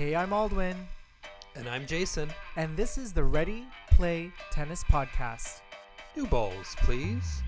Hey, 0.00 0.16
I'm 0.16 0.30
Aldwin, 0.30 0.76
And 1.56 1.68
I'm 1.68 1.84
Jason. 1.84 2.30
and 2.56 2.74
this 2.74 2.96
is 2.96 3.12
the 3.12 3.22
Ready 3.22 3.66
Play 3.90 4.32
Tennis 4.50 4.82
Podcast. 4.82 5.60
New 6.16 6.24
balls, 6.24 6.74
please. 6.78 7.42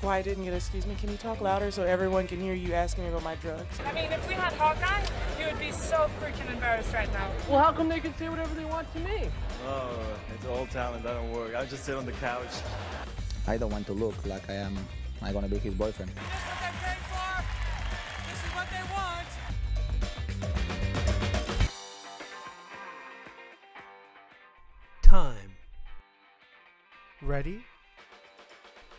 Why 0.00 0.18
I 0.18 0.22
didn't 0.22 0.44
get 0.44 0.54
excuse 0.54 0.86
me? 0.86 0.94
Can 0.94 1.10
you 1.10 1.16
talk 1.16 1.40
louder 1.40 1.72
so 1.72 1.82
everyone 1.82 2.28
can 2.28 2.38
hear 2.40 2.54
you 2.54 2.72
asking 2.72 3.02
me 3.02 3.10
about 3.10 3.24
my 3.24 3.34
drugs? 3.34 3.80
I 3.84 3.92
mean, 3.92 4.12
if 4.12 4.28
we 4.28 4.34
had 4.34 4.52
Hawkeye, 4.52 5.04
you 5.40 5.46
would 5.46 5.58
be 5.58 5.72
so 5.72 6.08
freaking 6.22 6.48
embarrassed 6.48 6.94
right 6.94 7.12
now. 7.12 7.32
Well, 7.48 7.58
how 7.58 7.72
come 7.72 7.88
they 7.88 7.98
can 7.98 8.16
say 8.16 8.28
whatever 8.28 8.54
they 8.54 8.64
want 8.64 8.86
to 8.92 9.00
me? 9.00 9.28
Oh, 9.66 9.98
it's 10.32 10.46
old 10.46 10.70
talent. 10.70 11.02
That 11.02 11.14
don't 11.14 11.32
work. 11.32 11.56
I 11.56 11.66
just 11.66 11.84
sit 11.84 11.96
on 11.96 12.06
the 12.06 12.12
couch. 12.12 12.62
I 13.48 13.56
don't 13.56 13.72
want 13.72 13.86
to 13.86 13.92
look 13.92 14.24
like 14.24 14.48
I 14.48 14.54
am 14.54 14.78
I'm 15.20 15.32
gonna 15.32 15.48
be 15.48 15.58
his 15.58 15.74
boyfriend. 15.74 16.12
Ready? 27.38 27.64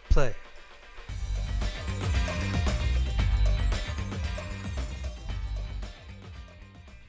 Play. 0.10 0.34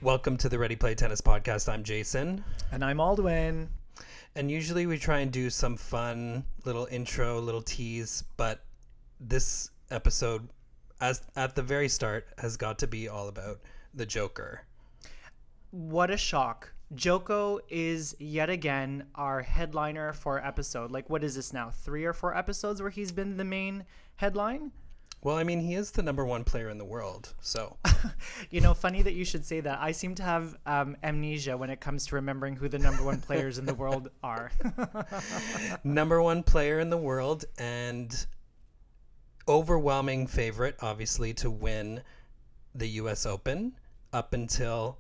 Welcome 0.03 0.37
to 0.39 0.49
the 0.49 0.59
Ready 0.59 0.75
Play 0.75 0.97
Tennis 0.97 1.21
Podcast. 1.21 1.73
I'm 1.73 1.85
Jason. 1.85 2.43
And 2.73 2.85
I'm 2.85 2.97
Aldwin. 2.97 3.69
And 4.35 4.51
usually 4.51 4.89
we 4.89 4.99
try 4.99 5.21
and 5.21 5.31
do 5.31 5.51
some 5.51 5.77
fun 5.77 6.47
little 6.65 6.89
intro, 6.91 7.39
little 7.39 7.63
tease, 7.63 8.25
but 8.37 8.65
this 9.21 9.71
episode, 9.89 10.49
as 11.01 11.23
at 11.37 11.55
the 11.55 11.63
very 11.63 11.89
start, 11.89 12.27
has 12.39 12.57
got 12.57 12.77
to 12.81 12.89
be 12.89 13.09
all 13.09 13.29
about 13.29 13.61
the 13.95 14.05
Djoker. 14.05 14.63
What 15.71 16.11
a 16.11 16.17
shock. 16.17 16.73
Djoko 16.95 17.61
is 17.69 18.17
yet 18.19 18.51
again 18.51 19.07
our 19.15 19.43
headliner 19.43 20.13
for 20.13 20.45
episode. 20.45 20.91
Like, 20.91 21.09
what 21.09 21.23
is 21.23 21.37
this 21.37 21.53
now? 21.53 21.71
Three 21.71 22.05
or 22.05 22.13
four 22.13 22.37
episodes 22.37 22.83
where 22.83 22.91
he's 22.91 23.13
been 23.13 23.37
the 23.37 23.45
main 23.45 23.85
headline? 24.17 24.73
Well, 25.23 25.37
I 25.37 25.45
mean, 25.45 25.61
he 25.61 25.75
is 25.75 25.91
the 25.91 26.03
number 26.03 26.25
one 26.25 26.45
player 26.45 26.71
in 26.71 26.79
the 26.79 26.85
world, 26.85 27.35
so 27.41 27.77
You 28.51 28.61
know, 28.61 28.75
funny 28.75 29.03
that 29.03 29.13
you 29.13 29.25
should 29.25 29.45
say 29.45 29.61
that. 29.61 29.79
I 29.81 29.93
seem 29.93 30.15
to 30.17 30.23
have 30.23 30.57
um, 30.67 30.97
amnesia 31.03 31.57
when 31.57 31.71
it 31.71 31.81
comes 31.81 32.07
to 32.07 32.15
remembering 32.15 32.57
who 32.57 32.69
the 32.69 32.79
number 32.79 33.05
one 33.05 33.21
players 33.21 33.59
in 33.59 33.67
the 33.67 33.75
world 33.75 34.11
are. 34.23 34.51
number 35.85 36.23
one 36.23 36.43
player 36.43 36.81
in 36.81 36.91
the 36.91 36.97
world 36.97 37.45
and 37.59 38.27
overwhelming 39.47 40.27
favorite, 40.27 40.77
obviously, 40.81 41.35
to 41.35 41.51
win 41.51 42.03
the 42.75 42.89
U.S. 42.89 43.27
Open 43.27 43.75
up 44.13 44.33
until 44.33 44.99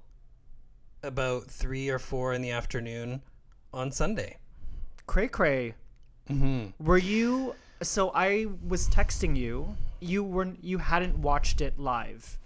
about 1.03 1.51
three 1.51 1.89
or 1.89 1.98
four 1.98 2.33
in 2.33 2.43
the 2.43 2.51
afternoon 2.51 3.23
on 3.73 3.93
Sunday. 3.93 4.39
cray 5.07 5.29
cray. 5.29 5.75
Mm-hmm. 6.29 6.84
Were 6.84 6.98
you? 6.98 7.55
So 7.83 8.12
I 8.15 8.47
was 8.67 8.89
texting 8.89 9.37
you. 9.37 9.77
You 10.01 10.23
weren't. 10.23 10.62
You 10.62 10.79
hadn't 10.79 11.19
watched 11.19 11.61
it 11.61 11.79
live. 11.79 12.39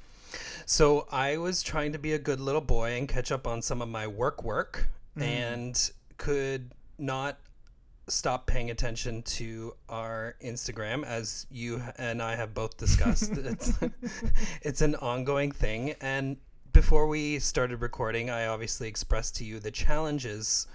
So 0.66 1.06
I 1.12 1.36
was 1.36 1.62
trying 1.62 1.92
to 1.92 1.98
be 1.98 2.12
a 2.12 2.18
good 2.18 2.40
little 2.40 2.60
boy 2.60 2.92
and 2.96 3.08
catch 3.08 3.30
up 3.30 3.46
on 3.46 3.62
some 3.62 3.82
of 3.82 3.88
my 3.88 4.06
work 4.06 4.42
work 4.42 4.88
mm-hmm. 5.16 5.22
and 5.22 5.90
could 6.16 6.72
not 6.98 7.38
stop 8.08 8.46
paying 8.46 8.70
attention 8.70 9.22
to 9.22 9.74
our 9.88 10.36
Instagram 10.44 11.04
as 11.04 11.46
you 11.50 11.82
and 11.96 12.22
I 12.22 12.36
have 12.36 12.54
both 12.54 12.76
discussed. 12.76 13.32
it's 13.36 13.72
it's 14.62 14.80
an 14.80 14.94
ongoing 14.96 15.52
thing 15.52 15.94
and 16.00 16.36
before 16.74 17.06
we 17.06 17.38
started 17.38 17.80
recording, 17.80 18.28
I 18.28 18.46
obviously 18.46 18.88
expressed 18.88 19.36
to 19.36 19.44
you 19.44 19.60
the 19.60 19.70
challenges 19.70 20.66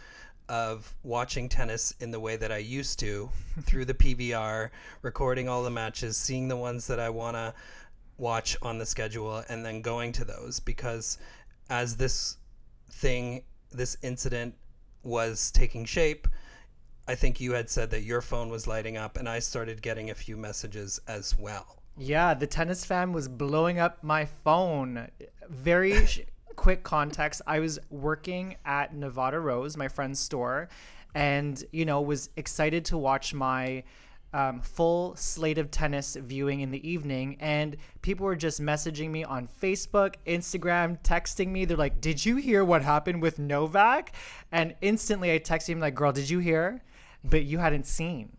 of 0.48 0.96
watching 1.04 1.50
tennis 1.50 1.94
in 2.00 2.12
the 2.12 2.22
way 2.22 2.38
that 2.38 2.54
I 2.54 2.58
used 2.60 3.00
to 3.00 3.30
through 3.64 3.84
the 3.84 3.94
PVR, 3.94 4.70
recording 5.02 5.50
all 5.50 5.62
the 5.62 5.70
matches, 5.70 6.16
seeing 6.16 6.48
the 6.48 6.56
ones 6.56 6.88
that 6.88 7.02
I 7.02 7.10
want 7.10 7.36
to 7.36 7.54
watch 8.18 8.56
on 8.62 8.78
the 8.78 8.86
schedule, 8.86 9.44
and 9.50 9.66
then 9.66 9.82
going 9.82 10.14
to 10.14 10.24
those. 10.24 10.62
Because 10.62 11.18
as 11.70 11.98
this 11.98 12.38
thing, 12.90 13.44
this 13.70 13.98
incident 14.02 14.56
was 15.04 15.52
taking 15.52 15.84
shape, 15.84 16.30
I 17.10 17.16
think 17.16 17.42
you 17.42 17.52
had 17.54 17.70
said 17.70 17.92
that 17.92 18.04
your 18.04 18.22
phone 18.22 18.48
was 18.48 18.68
lighting 18.68 18.96
up, 18.96 19.18
and 19.18 19.28
I 19.28 19.40
started 19.40 19.82
getting 19.82 20.10
a 20.10 20.16
few 20.16 20.38
messages 20.38 21.02
as 21.10 21.38
well. 21.38 21.79
Yeah, 22.00 22.34
the 22.34 22.48
tennis 22.48 22.86
fan 22.86 23.12
was 23.12 23.28
blowing 23.28 23.78
up 23.78 24.02
my 24.04 24.24
phone. 24.24 25.10
Very 25.50 26.08
quick 26.56 26.82
context. 26.84 27.42
I 27.46 27.60
was 27.60 27.78
working 27.90 28.56
at 28.64 28.96
Nevada 28.96 29.40
Rose, 29.40 29.76
my 29.76 29.90
friend's 29.90 30.20
store, 30.20 30.70
and 31.14 31.62
you 31.74 31.84
know 31.84 32.00
was 32.02 32.30
excited 32.38 32.86
to 32.86 32.98
watch 32.98 33.34
my 33.34 33.84
um, 34.32 34.62
full 34.62 35.16
slate 35.18 35.58
of 35.58 35.72
tennis 35.72 36.16
viewing 36.16 36.62
in 36.62 36.72
the 36.72 36.90
evening, 36.90 37.36
and 37.42 37.76
people 38.02 38.26
were 38.26 38.36
just 38.38 38.62
messaging 38.62 39.10
me 39.10 39.26
on 39.26 39.50
Facebook, 39.62 40.16
Instagram, 40.26 41.02
texting 41.04 41.48
me. 41.50 41.66
They're 41.66 41.76
like, 41.76 42.00
"Did 42.00 42.26
you 42.26 42.38
hear 42.38 42.64
what 42.64 42.82
happened 42.82 43.22
with 43.22 43.40
Novak?" 43.40 44.14
And 44.54 44.74
instantly, 44.82 45.34
I 45.34 45.40
texted 45.40 45.70
him 45.70 45.80
like, 45.82 45.96
"Girl, 45.96 46.14
did 46.14 46.30
you 46.30 46.40
hear?" 46.40 46.82
But 47.26 47.44
you 47.44 47.58
hadn't 47.58 47.88
seen. 47.88 48.38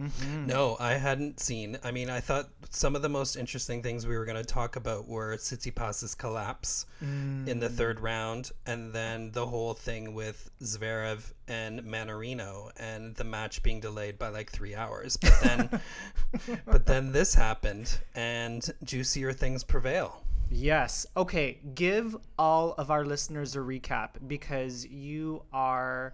Mm-hmm. 0.00 0.46
No, 0.46 0.76
I 0.80 0.94
hadn't 0.94 1.38
seen. 1.38 1.78
I 1.84 1.90
mean, 1.90 2.08
I 2.08 2.20
thought 2.20 2.48
some 2.70 2.96
of 2.96 3.02
the 3.02 3.08
most 3.08 3.36
interesting 3.36 3.82
things 3.82 4.06
we 4.06 4.16
were 4.16 4.24
going 4.24 4.38
to 4.38 4.44
talk 4.44 4.76
about 4.76 5.06
were 5.06 5.36
Tsitsipas's 5.36 6.14
collapse 6.14 6.86
in 7.00 7.60
the 7.60 7.68
third 7.68 7.98
mm. 7.98 8.02
round, 8.02 8.52
and 8.66 8.92
then 8.92 9.32
the 9.32 9.46
whole 9.46 9.74
thing 9.74 10.14
with 10.14 10.50
Zverev 10.62 11.32
and 11.46 11.82
Mannarino, 11.82 12.70
and 12.78 13.14
the 13.16 13.24
match 13.24 13.62
being 13.62 13.80
delayed 13.80 14.18
by 14.18 14.28
like 14.28 14.50
three 14.50 14.74
hours. 14.74 15.16
But 15.16 15.40
then, 15.42 15.80
but 16.66 16.86
then 16.86 17.12
this 17.12 17.34
happened, 17.34 17.98
and 18.14 18.68
juicier 18.82 19.32
things 19.32 19.62
prevail. 19.62 20.22
Yes. 20.50 21.06
Okay. 21.16 21.58
Give 21.74 22.16
all 22.38 22.74
of 22.76 22.90
our 22.90 23.04
listeners 23.04 23.56
a 23.56 23.60
recap 23.60 24.10
because 24.26 24.86
you 24.86 25.42
are 25.52 26.12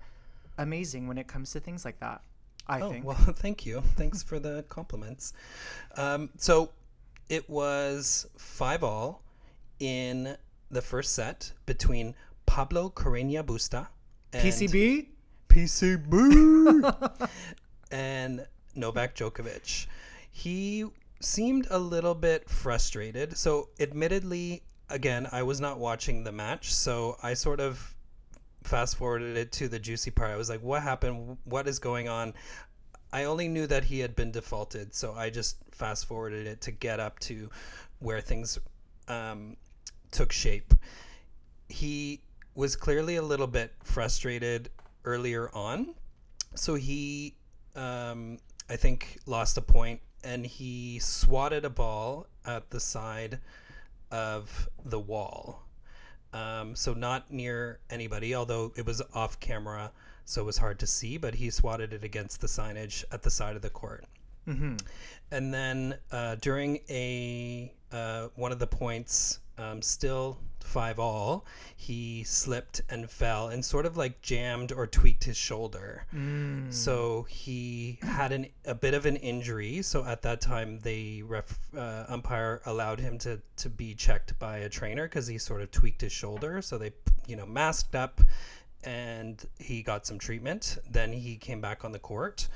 amazing 0.57 1.09
when 1.09 1.19
it 1.19 1.27
comes 1.27 1.53
to 1.53 1.61
things 1.61 1.85
like 1.85 1.99
that. 2.01 2.23
I 2.69 2.81
Oh, 2.81 2.91
think. 2.91 3.05
well, 3.05 3.17
thank 3.37 3.65
you. 3.67 3.83
Thanks 3.97 4.23
for 4.23 4.39
the 4.39 4.65
compliments. 4.69 5.33
Um, 5.97 6.31
so 6.37 6.71
it 7.29 7.49
was 7.49 8.27
five 8.37 8.83
all 8.85 9.23
in 9.81 10.37
the 10.71 10.83
first 10.83 11.15
set 11.15 11.53
between 11.67 12.15
Pablo 12.47 12.91
Carreño 12.91 13.43
Busta 13.43 13.89
and 14.33 14.43
PCB? 14.43 15.07
PCB 15.49 17.31
and 17.91 18.47
Novak 18.75 19.15
Djokovic. 19.15 19.87
He 20.31 20.85
seemed 21.21 21.67
a 21.71 21.79
little 21.79 22.15
bit 22.15 22.49
frustrated. 22.49 23.37
So, 23.37 23.71
admittedly, 23.81 24.63
again, 24.89 25.27
I 25.33 25.43
was 25.43 25.61
not 25.61 25.79
watching 25.79 26.25
the 26.25 26.33
match, 26.33 26.73
so 26.73 27.17
I 27.23 27.35
sort 27.35 27.61
of 27.61 27.95
fast 28.69 28.97
forwarded 28.97 29.37
it 29.37 29.51
to 29.53 29.69
the 29.69 29.79
juicy 29.79 30.11
part. 30.11 30.31
I 30.31 30.37
was 30.37 30.49
like, 30.49 30.63
what 30.63 30.83
happened? 30.83 31.39
What 31.45 31.67
is 31.67 31.79
going 31.79 32.09
on? 32.09 32.35
I 33.13 33.25
only 33.25 33.49
knew 33.49 33.67
that 33.67 33.85
he 33.85 34.01
had 34.01 34.15
been 34.15 34.31
defaulted, 34.31 34.95
so 34.95 35.15
I 35.15 35.31
just 35.31 35.57
fast 35.73 36.07
forwarded 36.07 36.47
it 36.47 36.61
to 36.63 36.71
get 36.71 37.01
up 37.01 37.19
to 37.21 37.51
where 38.01 38.21
things 38.21 38.59
um, 39.09 39.57
took 40.11 40.31
shape. 40.31 40.75
He 41.69 42.21
was 42.55 42.77
clearly 42.77 43.17
a 43.17 43.23
little 43.23 43.47
bit 43.47 43.73
frustrated 43.83 44.71
earlier 45.05 45.51
on, 45.55 45.95
so 46.55 46.75
he, 46.75 47.35
um, 47.75 48.39
I 48.69 48.77
think, 48.77 49.19
lost 49.27 49.57
a 49.57 49.63
point 49.63 50.01
and 50.23 50.45
he 50.45 50.99
swatted 50.99 51.65
a 51.65 51.71
ball 51.71 52.27
at 52.45 52.71
the 52.71 52.81
side 52.81 53.39
of 54.11 54.69
the 54.85 54.99
wall. 54.99 55.68
Um, 56.33 56.77
so 56.77 56.93
not 56.93 57.31
near 57.33 57.79
anybody, 57.91 58.35
although 58.35 58.73
it 58.77 58.85
was 58.85 59.01
off 59.15 59.41
camera, 59.41 59.93
so 60.25 60.43
it 60.43 60.45
was 60.45 60.59
hard 60.59 60.79
to 60.81 60.87
see. 60.87 61.17
But 61.17 61.37
he 61.37 61.51
swatted 61.51 61.93
it 61.93 62.05
against 62.05 62.41
the 62.41 62.47
signage 62.47 63.05
at 63.11 63.23
the 63.23 63.31
side 63.31 63.57
of 63.57 63.63
the 63.63 63.71
court. 63.71 64.05
And 65.31 65.53
then 65.55 65.99
uh, 66.11 66.37
during 66.41 66.81
a 66.89 67.73
uh, 67.93 68.29
one 68.35 68.53
of 68.53 68.59
the 68.59 68.67
points, 68.67 69.41
um, 69.59 69.83
still 69.83 70.39
five 70.61 70.99
all, 70.99 71.47
he 71.75 72.23
slipped 72.25 72.83
and 72.91 73.11
fell 73.11 73.49
and 73.49 73.65
sort 73.65 73.87
of 73.87 73.97
like 73.97 74.21
jammed 74.21 74.71
or 74.71 74.87
tweaked 74.87 75.25
his 75.25 75.37
shoulder. 75.37 76.05
So 76.71 77.27
he 77.29 77.99
had 78.03 78.33
an, 78.33 78.47
a 78.65 78.75
bit 78.75 78.95
of 78.95 79.07
an 79.07 79.17
injury. 79.17 79.83
So 79.83 80.05
at 80.05 80.23
that 80.23 80.41
time, 80.41 80.81
the 80.81 81.23
ref, 81.23 81.59
uh, 81.77 82.05
umpire 82.09 82.61
allowed 82.67 83.01
him 83.01 83.19
to, 83.19 83.41
to 83.57 83.69
be 83.71 83.95
checked 83.95 84.39
by 84.39 84.59
a 84.59 84.69
trainer 84.69 85.09
because 85.09 85.27
he 85.27 85.39
sort 85.39 85.63
of 85.63 85.71
tweaked 85.71 86.03
his 86.03 86.13
shoulder. 86.13 86.61
So 86.61 86.77
they, 86.77 86.93
you 87.27 87.37
know, 87.37 87.47
masked 87.47 87.95
up 87.95 88.21
and 88.85 89.45
he 89.59 89.83
got 89.83 90.07
some 90.07 90.19
treatment. 90.19 90.79
Then 90.89 91.13
he 91.13 91.37
came 91.37 91.61
back 91.61 91.85
on 91.85 91.93
the 91.93 91.99
court 91.99 92.49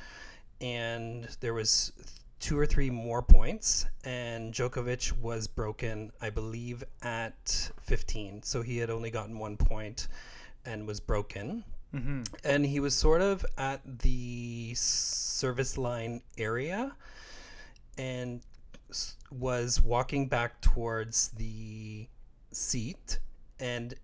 and 0.61 1.29
there 1.41 1.55
was 1.55 1.93
two 2.43 2.59
or 2.59 2.67
three 2.67 2.91
more 2.91 3.23
points, 3.23 3.87
and 4.05 4.53
Djokovic 4.53 5.12
was 5.12 5.47
broken, 5.47 6.11
I 6.21 6.29
believe, 6.29 6.83
at 7.00 7.71
15. 7.81 8.43
So 8.43 8.62
he 8.62 8.79
had 8.79 8.91
only 8.91 9.11
gotten 9.11 9.39
one 9.39 9.56
point 9.56 10.09
and 10.67 10.87
was 10.87 10.99
broken. 10.99 11.65
Mm-hmm. 11.94 12.23
And 12.44 12.67
he 12.67 12.81
was 12.81 12.94
sort 12.94 13.23
of 13.23 13.47
at 13.56 14.00
the 14.00 14.73
service 14.75 15.79
line 15.79 16.23
area 16.37 16.97
and 17.97 18.41
was 19.31 19.81
walking 19.81 20.27
back 20.27 20.61
towards 20.61 21.29
the 21.29 22.09
seat. 22.50 23.21
And 23.61 23.94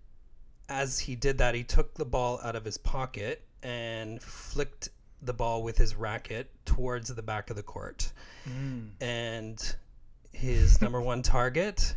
as 0.69 0.99
he 0.99 1.15
did 1.15 1.39
that, 1.39 1.55
he 1.55 1.63
took 1.65 1.95
the 1.95 2.05
ball 2.05 2.39
out 2.41 2.55
of 2.55 2.63
his 2.63 2.77
pocket 2.77 3.43
and 3.61 4.21
flicked 4.21 4.89
the 5.21 5.33
ball 5.33 5.63
with 5.63 5.77
his 5.77 5.95
racket 5.95 6.49
towards 6.65 7.09
the 7.13 7.21
back 7.21 7.49
of 7.49 7.55
the 7.55 7.63
court. 7.63 8.11
And 9.01 9.75
his 10.31 10.81
number 10.81 11.01
one 11.01 11.21
target 11.21 11.95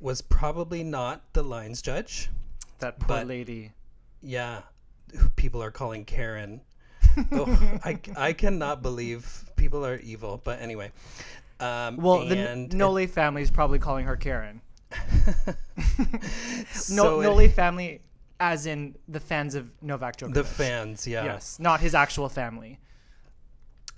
was 0.00 0.20
probably 0.20 0.82
not 0.82 1.22
the 1.32 1.42
lines 1.42 1.80
judge. 1.82 2.28
That 2.80 2.98
poor 2.98 3.08
But- 3.18 3.26
lady. 3.26 3.72
Yeah, 4.22 4.62
who 5.16 5.28
people 5.30 5.62
are 5.62 5.70
calling 5.70 6.04
Karen. 6.04 6.62
oh, 7.32 7.78
I, 7.84 7.98
I 8.16 8.32
cannot 8.32 8.82
believe 8.82 9.44
people 9.56 9.86
are 9.86 9.96
evil. 9.98 10.40
But 10.42 10.60
anyway. 10.60 10.90
Um, 11.60 11.96
Well, 11.96 12.26
the 12.26 12.36
N- 12.36 12.68
Nole 12.72 13.06
family 13.06 13.42
is 13.42 13.50
probably 13.50 13.78
calling 13.78 14.04
her 14.06 14.16
Karen. 14.16 14.60
So 16.70 17.20
Nole 17.20 17.48
family, 17.48 18.00
as 18.38 18.66
in 18.66 18.96
the 19.08 19.20
fans 19.20 19.54
of 19.54 19.70
Novak 19.82 20.16
Djokovic. 20.18 20.34
the 20.34 20.44
fans, 20.44 21.06
yeah. 21.06 21.24
Yes, 21.24 21.58
not 21.58 21.80
his 21.80 21.94
actual 21.94 22.28
family. 22.28 22.78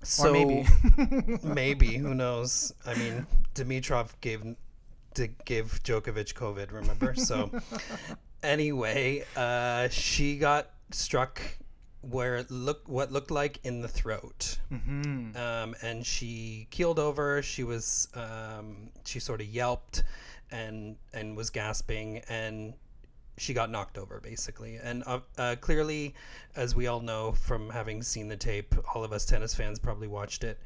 So 0.02 0.28
or 0.28 0.32
maybe. 0.32 0.66
maybe 1.42 1.96
who 1.96 2.14
knows? 2.14 2.72
I 2.86 2.94
mean, 2.94 3.26
Dimitrov 3.54 4.10
gave 4.20 4.44
d- 5.14 5.30
gave 5.44 5.80
Djokovic 5.82 6.34
COVID. 6.34 6.72
Remember? 6.72 7.14
So 7.16 7.50
anyway, 8.42 9.24
uh, 9.36 9.88
she 9.88 10.38
got 10.38 10.70
struck 10.92 11.40
where 12.00 12.36
it 12.36 12.50
looked 12.50 12.88
what 12.88 13.10
looked 13.10 13.30
like 13.32 13.58
in 13.64 13.82
the 13.82 13.88
throat, 13.88 14.58
Mm-hmm. 14.72 15.36
um, 15.36 15.74
and 15.82 16.06
she 16.06 16.68
keeled 16.70 16.98
over. 17.00 17.42
She 17.42 17.64
was 17.64 18.06
um, 18.14 18.90
she 19.04 19.18
sort 19.18 19.40
of 19.40 19.48
yelped 19.48 20.04
and 20.50 20.96
and 21.12 21.36
was 21.36 21.50
gasping 21.50 22.18
and 22.28 22.74
she 23.38 23.54
got 23.54 23.70
knocked 23.70 23.96
over 23.98 24.20
basically 24.20 24.76
and 24.76 25.02
uh, 25.06 25.20
uh, 25.38 25.56
clearly 25.60 26.14
as 26.56 26.74
we 26.74 26.86
all 26.86 27.00
know 27.00 27.32
from 27.32 27.70
having 27.70 28.02
seen 28.02 28.28
the 28.28 28.36
tape 28.36 28.74
all 28.94 29.04
of 29.04 29.12
us 29.12 29.24
tennis 29.24 29.54
fans 29.54 29.78
probably 29.78 30.08
watched 30.08 30.44
it 30.44 30.58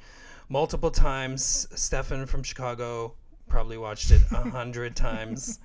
multiple 0.48 0.90
times 0.90 1.66
stefan 1.74 2.26
from 2.26 2.42
chicago 2.42 3.14
probably 3.48 3.76
watched 3.78 4.10
it 4.10 4.22
a 4.32 4.50
hundred 4.50 4.96
times 4.96 5.58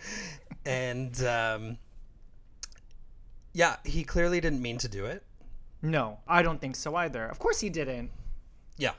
and 0.64 1.22
um, 1.24 1.78
yeah 3.52 3.76
he 3.84 4.04
clearly 4.04 4.40
didn't 4.40 4.62
mean 4.62 4.78
to 4.78 4.88
do 4.88 5.04
it 5.04 5.22
No, 5.82 6.20
I 6.26 6.40
don't 6.42 6.60
think 6.62 6.76
so 6.76 6.96
either. 6.96 7.26
Of 7.26 7.38
course 7.38 7.60
he 7.60 7.68
didn't. 7.68 8.10
Yeah. 8.78 8.94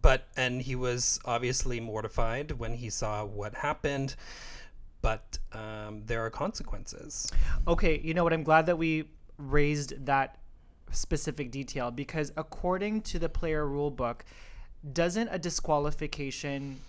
But 0.00 0.22
and 0.36 0.62
he 0.62 0.74
was 0.74 1.20
obviously 1.26 1.80
mortified 1.80 2.52
when 2.52 2.74
he 2.80 2.88
saw 2.88 3.26
what 3.26 3.56
happened. 3.56 4.14
But 5.02 5.38
um, 5.52 6.02
there 6.06 6.24
are 6.24 6.30
consequences. 6.30 7.30
Okay, 7.66 8.00
you 8.02 8.14
know 8.14 8.24
what? 8.24 8.32
I'm 8.32 8.42
glad 8.42 8.66
that 8.66 8.76
we 8.76 9.04
raised 9.38 10.06
that 10.06 10.38
specific 10.92 11.50
detail 11.50 11.90
because 11.90 12.32
according 12.36 13.02
to 13.02 13.18
the 13.18 13.28
player 13.28 13.66
rule 13.66 13.90
book, 13.90 14.24
doesn't 14.92 15.28
a 15.30 15.38
disqualification 15.38 16.80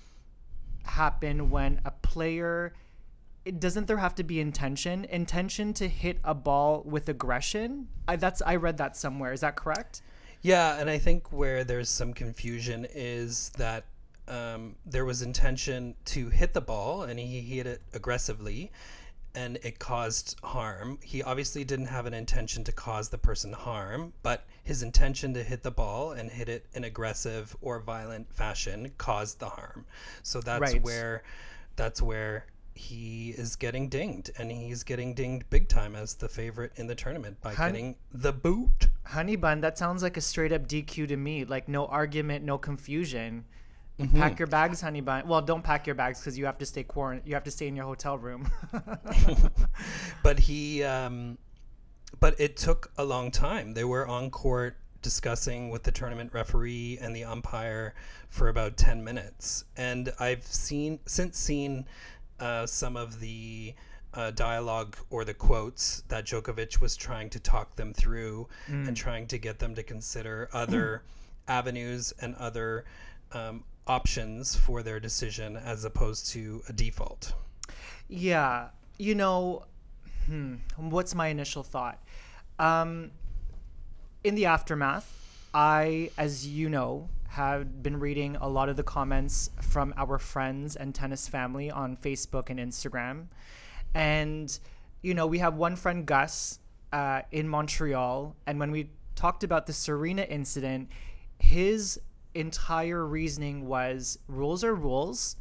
happen 0.84 1.50
when 1.50 1.80
a 1.86 1.92
player 1.92 2.74
it 3.44 3.60
doesn't 3.60 3.88
there 3.88 3.98
have 3.98 4.16
to 4.16 4.24
be 4.24 4.40
intention 4.40 5.06
intention 5.06 5.74
to 5.74 5.88
hit 5.88 6.18
a 6.24 6.34
ball 6.34 6.82
with 6.86 7.08
aggression 7.08 7.88
I, 8.08 8.16
that's 8.16 8.42
i 8.42 8.56
read 8.56 8.78
that 8.78 8.98
somewhere 8.98 9.32
is 9.32 9.42
that 9.42 9.56
correct 9.56 10.02
Yeah, 10.42 10.80
and 10.80 10.90
I 10.90 10.98
think 10.98 11.32
where 11.32 11.64
there's 11.64 11.90
some 11.90 12.14
confusion 12.14 12.88
is 12.90 13.52
that 13.58 13.86
um, 14.28 14.76
there 14.86 15.06
was 15.06 15.22
intention 15.22 15.96
to 16.06 16.30
hit 16.30 16.54
the 16.54 16.62
ball, 16.62 17.04
and 17.04 17.20
he 17.20 17.42
hit 17.42 17.68
it 17.68 17.82
aggressively, 17.94 18.72
and 19.34 19.58
it 19.64 19.80
caused 19.80 20.38
harm. 20.44 21.00
He 21.02 21.24
obviously 21.24 21.64
didn't 21.64 21.88
have 21.88 22.06
an 22.06 22.14
intention 22.14 22.64
to 22.66 22.72
cause 22.72 23.10
the 23.10 23.18
person 23.18 23.54
harm, 23.54 24.14
but 24.24 24.46
his 24.64 24.84
intention 24.84 25.34
to 25.34 25.44
hit 25.44 25.64
the 25.64 25.72
ball 25.72 26.12
and 26.12 26.30
hit 26.32 26.50
it 26.50 26.66
in 26.74 26.84
aggressive 26.84 27.56
or 27.62 27.80
violent 27.80 28.34
fashion 28.34 28.92
caused 28.98 29.40
the 29.40 29.50
harm. 29.50 29.86
So 30.22 30.42
that's 30.42 30.62
Right. 30.74 30.82
where 30.84 31.24
that's 31.78 32.02
where 32.02 32.46
he 32.76 33.30
is 33.32 33.56
getting 33.56 33.88
dinged, 33.90 34.32
and 34.38 34.52
he's 34.52 34.84
getting 34.84 35.14
dinged 35.14 35.50
big 35.50 35.68
time 35.70 35.96
as 35.96 36.16
the 36.16 36.28
favorite 36.30 36.72
in 36.76 36.88
the 36.88 36.96
tournament 36.96 37.40
by 37.42 37.54
Hun- 37.54 37.72
getting 37.72 37.96
the 38.12 38.34
boot. 38.34 38.90
honey 39.06 39.36
bun 39.36 39.62
that 39.62 39.78
sounds 39.78 40.04
like 40.04 40.16
a 40.16 40.22
straight 40.22 40.52
up 40.54 40.68
dq 40.68 41.08
to 41.08 41.18
me 41.18 41.44
like 41.44 41.68
no 41.68 41.86
argument 41.88 42.46
no 42.46 42.58
confusion 42.58 43.44
pack 44.10 44.40
your 44.40 44.48
bags 44.48 44.82
honey 44.82 45.02
bun. 45.02 45.28
Well 45.28 45.42
don't 45.42 45.64
pack 45.64 45.86
your 45.86 45.96
bags 45.96 46.20
because 46.20 46.38
you 46.38 46.46
have 46.46 46.58
to 46.60 46.66
stay 46.66 46.84
quarant 46.84 47.26
you 47.26 47.34
have 47.34 47.44
to 47.44 47.52
stay 47.52 47.68
in 47.68 47.76
your 47.76 47.86
hotel 47.86 48.18
room. 48.18 48.50
But 50.24 50.40
he 50.40 50.84
um 50.84 51.38
but 52.20 52.40
it 52.40 52.58
took 52.58 52.92
a 52.98 53.06
long 53.06 53.32
time. 53.32 53.74
They 53.74 53.84
were 53.84 54.08
on 54.08 54.30
court 54.30 54.78
discussing 55.02 55.70
with 55.70 55.84
the 55.84 55.92
tournament 55.92 56.32
referee 56.34 57.00
and 57.02 57.16
the 57.16 57.24
umpire 57.24 57.96
for 58.30 58.50
about 58.50 58.78
10 58.78 59.04
minutes. 59.04 59.66
And 59.76 60.14
i've 60.20 60.46
seen 60.46 61.00
since 61.06 61.38
seen 61.38 61.86
uh, 62.40 62.66
some 62.66 62.98
of 62.98 63.20
the 63.20 63.74
uh, 64.14 64.32
dialogue 64.32 64.98
or 65.10 65.24
the 65.24 65.34
quotes 65.34 66.02
that 66.10 66.26
Djokovic 66.26 66.82
was 66.82 66.96
trying 66.96 67.30
to 67.30 67.40
talk 67.40 67.76
them 67.76 67.94
through 67.94 68.48
and 68.68 68.98
trying 68.98 69.28
to 69.28 69.38
get 69.38 69.60
them 69.60 69.76
to 69.76 69.84
consider 69.84 70.50
other 70.52 71.04
avenues 71.48 72.14
and 72.20 72.36
other 72.36 72.86
um, 73.32 73.64
options 73.88 74.56
for 74.56 74.84
their 74.84 75.00
decision 75.00 75.58
as 75.58 75.84
opposed 75.84 76.28
to 76.32 76.62
a 76.70 76.74
default. 76.74 77.34
Yeah, 78.08 78.70
you 78.98 79.16
know, 79.16 79.66
hmm, 80.26 80.56
what's 80.78 81.16
my 81.16 81.28
initial 81.28 81.64
thought? 81.64 82.02
Um, 82.60 83.12
in 84.24 84.36
the 84.36 84.46
aftermath, 84.46 85.18
I, 85.54 86.12
as 86.18 86.48
you 86.48 86.70
know, 86.70 87.10
have 87.30 87.82
been 87.82 88.00
reading 88.00 88.36
a 88.36 88.48
lot 88.48 88.70
of 88.70 88.76
the 88.76 88.84
comments 88.84 89.50
from 89.62 89.94
our 89.98 90.20
friends 90.20 90.76
and 90.76 90.94
tennis 90.94 91.28
family 91.28 91.72
on 91.72 91.96
Facebook 91.96 92.50
and 92.50 92.60
Instagram. 92.60 93.28
And, 93.94 94.58
you 95.02 95.14
know, 95.14 95.28
we 95.28 95.40
have 95.40 95.56
one 95.56 95.76
friend, 95.76 96.06
Gus, 96.06 96.60
uh, 96.92 97.22
in 97.32 97.48
Montreal. 97.48 98.36
And 98.46 98.60
when 98.60 98.72
we 98.72 98.90
talked 99.16 99.44
about 99.44 99.66
the 99.66 99.74
Serena 99.74 100.24
incident, 100.24 100.90
his 101.40 102.00
entire 102.34 103.06
reasoning 103.06 103.68
was 103.68 104.20
rules 104.28 104.64
are 104.64 104.76
rules 104.76 105.36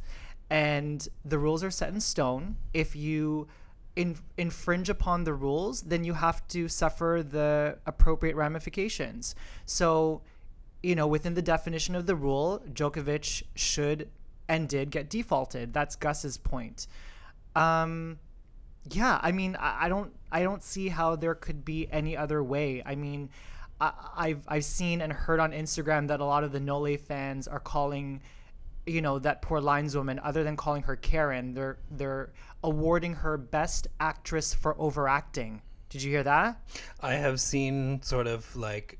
and 0.49 1.07
the 1.23 1.37
rules 1.37 1.63
are 1.63 1.71
set 1.71 1.93
in 1.93 2.01
stone. 2.01 2.57
If 2.73 2.95
you 2.95 3.47
in, 3.95 4.17
infringe 4.37 4.89
upon 4.89 5.23
the 5.23 5.33
rules, 5.33 5.81
then 5.83 6.03
you 6.03 6.13
have 6.13 6.47
to 6.49 6.67
suffer 6.67 7.23
the 7.27 7.77
appropriate 7.85 8.35
ramifications. 8.35 9.35
So, 9.65 10.21
you 10.83 10.95
know, 10.95 11.07
within 11.07 11.33
the 11.33 11.41
definition 11.41 11.95
of 11.95 12.05
the 12.05 12.15
rule, 12.15 12.61
Djokovic 12.71 13.43
should 13.55 14.09
and 14.47 14.67
did 14.67 14.91
get 14.91 15.09
defaulted. 15.09 15.73
That's 15.73 15.95
Gus's 15.95 16.37
point. 16.37 16.87
Um, 17.55 18.19
yeah, 18.89 19.19
I 19.21 19.31
mean, 19.31 19.55
I, 19.57 19.85
I 19.85 19.89
don't, 19.89 20.13
I 20.31 20.43
don't 20.43 20.63
see 20.63 20.89
how 20.89 21.15
there 21.15 21.35
could 21.35 21.63
be 21.63 21.87
any 21.91 22.17
other 22.17 22.43
way. 22.43 22.81
I 22.85 22.95
mean, 22.95 23.29
I, 23.81 23.91
I've, 24.15 24.43
I've 24.47 24.65
seen 24.65 25.01
and 25.01 25.11
heard 25.11 25.39
on 25.39 25.51
Instagram 25.51 26.07
that 26.07 26.19
a 26.19 26.25
lot 26.25 26.43
of 26.43 26.51
the 26.51 26.59
Nole 26.59 26.95
fans 26.97 27.47
are 27.47 27.59
calling, 27.59 28.21
you 28.85 29.01
know, 29.01 29.19
that 29.19 29.41
poor 29.41 29.59
lineswoman. 29.59 30.19
Other 30.23 30.43
than 30.43 30.55
calling 30.55 30.83
her 30.83 30.95
Karen, 30.95 31.53
they're, 31.53 31.79
they're 31.89 32.31
awarding 32.63 33.15
her 33.15 33.37
Best 33.37 33.87
Actress 33.99 34.53
for 34.53 34.79
overacting. 34.79 35.61
Did 35.89 36.03
you 36.03 36.11
hear 36.11 36.23
that? 36.23 36.61
I 37.01 37.15
have 37.15 37.41
seen 37.41 38.01
sort 38.03 38.27
of 38.27 38.55
like 38.55 38.97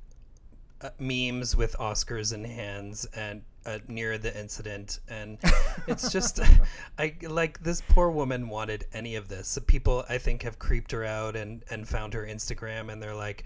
uh, 0.82 0.90
memes 1.00 1.56
with 1.56 1.76
Oscars 1.78 2.34
in 2.34 2.44
hands 2.44 3.06
and 3.16 3.44
uh, 3.66 3.78
near 3.88 4.18
the 4.18 4.38
incident, 4.38 5.00
and 5.08 5.38
it's 5.88 6.12
just 6.12 6.40
I 6.98 7.16
like 7.22 7.64
this 7.64 7.82
poor 7.88 8.10
woman 8.10 8.50
wanted 8.50 8.86
any 8.94 9.16
of 9.16 9.28
this. 9.28 9.48
So 9.48 9.62
people 9.62 10.04
I 10.10 10.18
think 10.18 10.44
have 10.44 10.60
creeped 10.60 10.92
her 10.92 11.06
out 11.06 11.36
and 11.36 11.64
and 11.70 11.88
found 11.88 12.14
her 12.14 12.26
Instagram, 12.26 12.92
and 12.92 13.02
they're 13.02 13.16
like 13.16 13.46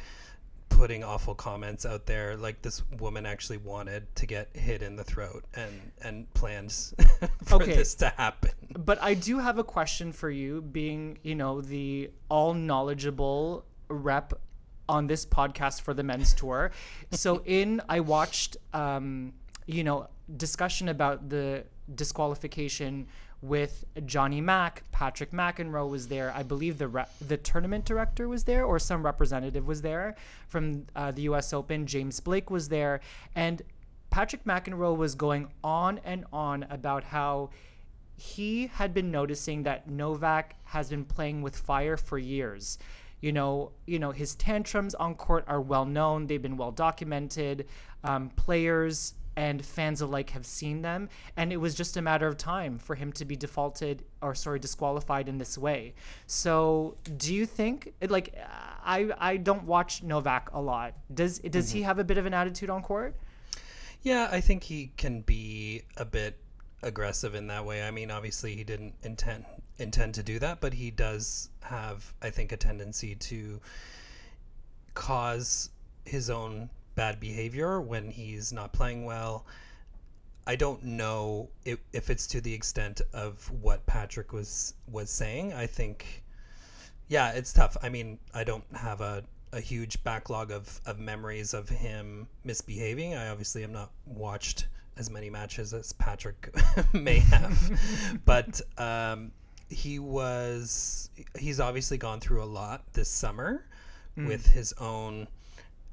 putting 0.77 1.03
awful 1.03 1.33
comments 1.35 1.85
out 1.85 2.05
there 2.05 2.35
like 2.35 2.61
this 2.61 2.83
woman 2.99 3.25
actually 3.25 3.57
wanted 3.57 4.03
to 4.15 4.25
get 4.25 4.45
hit 4.55 4.81
in 4.81 4.95
the 4.97 5.03
throat 5.03 5.43
and 5.55 5.73
and 6.01 6.31
plans 6.33 6.93
for 7.45 7.55
Okay. 7.63 7.75
this 7.75 7.95
to 7.95 8.09
happen 8.17 8.51
But 8.91 8.97
I 9.01 9.13
do 9.13 9.39
have 9.39 9.57
a 9.57 9.63
question 9.63 10.11
for 10.11 10.29
you, 10.29 10.61
being, 10.61 11.17
you 11.23 11.35
know, 11.35 11.61
the 11.61 12.11
all 12.29 12.53
knowledgeable 12.53 13.63
rep 13.87 14.33
on 14.87 15.07
this 15.07 15.25
podcast 15.25 15.81
for 15.81 15.93
the 15.93 16.03
men's 16.03 16.33
tour. 16.33 16.71
So 17.11 17.41
in 17.59 17.81
I 17.89 17.99
watched 18.01 18.57
um, 18.73 19.33
you 19.67 19.83
know, 19.83 20.07
discussion 20.45 20.89
about 20.89 21.29
the 21.29 21.63
disqualification 21.93 23.07
with 23.47 23.85
Johnny 24.05 24.41
Mac, 24.41 24.83
Patrick 24.91 25.31
McEnroe 25.31 25.89
was 25.89 26.07
there. 26.07 26.33
I 26.35 26.43
believe 26.43 26.77
the 26.77 26.87
re- 26.87 27.05
the 27.25 27.37
tournament 27.37 27.85
director 27.85 28.27
was 28.27 28.45
there, 28.45 28.65
or 28.65 28.79
some 28.79 29.05
representative 29.05 29.67
was 29.67 29.81
there 29.81 30.15
from 30.47 30.87
uh, 30.95 31.11
the 31.11 31.23
U.S. 31.23 31.53
Open. 31.53 31.85
James 31.85 32.19
Blake 32.19 32.49
was 32.49 32.69
there, 32.69 33.01
and 33.35 33.61
Patrick 34.09 34.45
McEnroe 34.45 34.97
was 34.97 35.15
going 35.15 35.49
on 35.63 35.99
and 36.03 36.25
on 36.33 36.63
about 36.69 37.03
how 37.03 37.51
he 38.17 38.67
had 38.67 38.93
been 38.93 39.11
noticing 39.11 39.63
that 39.63 39.89
Novak 39.89 40.55
has 40.65 40.89
been 40.89 41.05
playing 41.05 41.41
with 41.41 41.55
fire 41.55 41.97
for 41.97 42.17
years. 42.17 42.79
You 43.21 43.31
know, 43.31 43.71
you 43.85 43.99
know 43.99 44.11
his 44.11 44.35
tantrums 44.35 44.95
on 44.95 45.15
court 45.15 45.45
are 45.47 45.61
well 45.61 45.85
known; 45.85 46.27
they've 46.27 46.41
been 46.41 46.57
well 46.57 46.71
documented. 46.71 47.67
Um, 48.03 48.29
players 48.29 49.13
and 49.35 49.65
fans 49.65 50.01
alike 50.01 50.31
have 50.31 50.45
seen 50.45 50.81
them, 50.81 51.09
and 51.35 51.51
it 51.51 51.57
was 51.57 51.75
just 51.75 51.97
a 51.97 52.01
matter 52.01 52.27
of 52.27 52.37
time 52.37 52.77
for 52.77 52.95
him 52.95 53.11
to 53.13 53.25
be 53.25 53.35
defaulted 53.35 54.03
or 54.21 54.33
sorry 54.35 54.59
disqualified 54.59 55.27
in 55.27 55.37
this 55.37 55.57
way. 55.57 55.93
So, 56.27 56.97
do 57.17 57.33
you 57.33 57.45
think 57.45 57.93
like 58.07 58.35
I 58.83 59.09
I 59.17 59.37
don't 59.37 59.63
watch 59.63 60.03
Novak 60.03 60.49
a 60.53 60.61
lot. 60.61 60.93
Does 61.13 61.39
does 61.39 61.71
he 61.71 61.79
mm-hmm. 61.79 61.87
have 61.87 61.99
a 61.99 62.03
bit 62.03 62.17
of 62.17 62.25
an 62.25 62.33
attitude 62.33 62.69
on 62.69 62.81
court? 62.81 63.15
Yeah, 64.01 64.29
I 64.31 64.39
think 64.39 64.63
he 64.63 64.91
can 64.97 65.21
be 65.21 65.81
a 65.97 66.05
bit 66.05 66.37
aggressive 66.83 67.33
in 67.33 67.47
that 67.47 67.65
way. 67.65 67.81
I 67.81 67.89
mean, 67.89 68.11
obviously 68.11 68.55
he 68.55 68.63
didn't 68.63 68.93
intend 69.01 69.45
intend 69.77 70.13
to 70.15 70.23
do 70.23 70.39
that, 70.39 70.61
but 70.61 70.75
he 70.75 70.91
does 70.91 71.49
have, 71.63 72.13
I 72.21 72.29
think, 72.29 72.51
a 72.51 72.57
tendency 72.57 73.15
to 73.15 73.59
cause 74.93 75.69
his 76.05 76.29
own 76.29 76.69
bad 76.95 77.19
behavior 77.19 77.79
when 77.79 78.11
he's 78.11 78.51
not 78.51 78.73
playing 78.73 79.05
well. 79.05 79.45
I 80.47 80.55
don't 80.55 80.83
know 80.83 81.49
if, 81.65 81.79
if 81.91 82.09
it's 82.09 82.27
to 82.27 82.41
the 82.41 82.53
extent 82.53 83.01
of 83.13 83.51
what 83.51 83.85
Patrick 83.85 84.31
was 84.31 84.75
was 84.87 85.09
saying. 85.09 85.53
I 85.53 85.65
think, 85.65 86.23
yeah, 87.07 87.31
it's 87.31 87.51
tough. 87.51 87.75
I 87.81 87.89
mean, 87.89 88.19
I 88.33 88.43
don't 88.43 88.63
have 88.75 89.01
a, 89.01 89.23
a 89.51 89.59
huge 89.59 90.03
backlog 90.03 90.51
of, 90.51 90.81
of 90.85 90.99
memories 90.99 91.53
of 91.53 91.69
him 91.69 92.27
misbehaving. 92.43 93.15
I 93.15 93.29
obviously 93.29 93.61
have 93.63 93.71
not 93.71 93.91
watched 94.05 94.67
as 94.97 95.09
many 95.09 95.29
matches 95.29 95.73
as 95.73 95.93
Patrick 95.93 96.55
may 96.93 97.19
have, 97.19 98.21
but 98.25 98.61
um, 98.77 99.31
he 99.69 99.97
was 99.97 101.09
he's 101.37 101.59
obviously 101.59 101.97
gone 101.97 102.19
through 102.19 102.43
a 102.43 102.45
lot 102.45 102.83
this 102.93 103.09
summer 103.09 103.65
with 104.15 104.47
his 104.47 104.71
own 104.73 105.27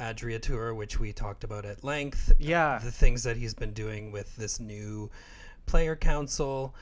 Adria 0.01 0.39
tour, 0.39 0.75
which 0.75 0.99
we 0.99 1.13
talked 1.13 1.45
about 1.45 1.65
at 1.65 1.85
length. 1.85 2.33
Yeah. 2.39 2.81
the 2.83 2.91
things 2.91 3.23
that 3.25 3.37
he's 3.37 3.55
been 3.55 3.73
doing 3.73 4.13
with 4.13 4.37
this 4.37 4.59
new 4.59 5.11
player 5.67 5.97
council, 5.97 6.75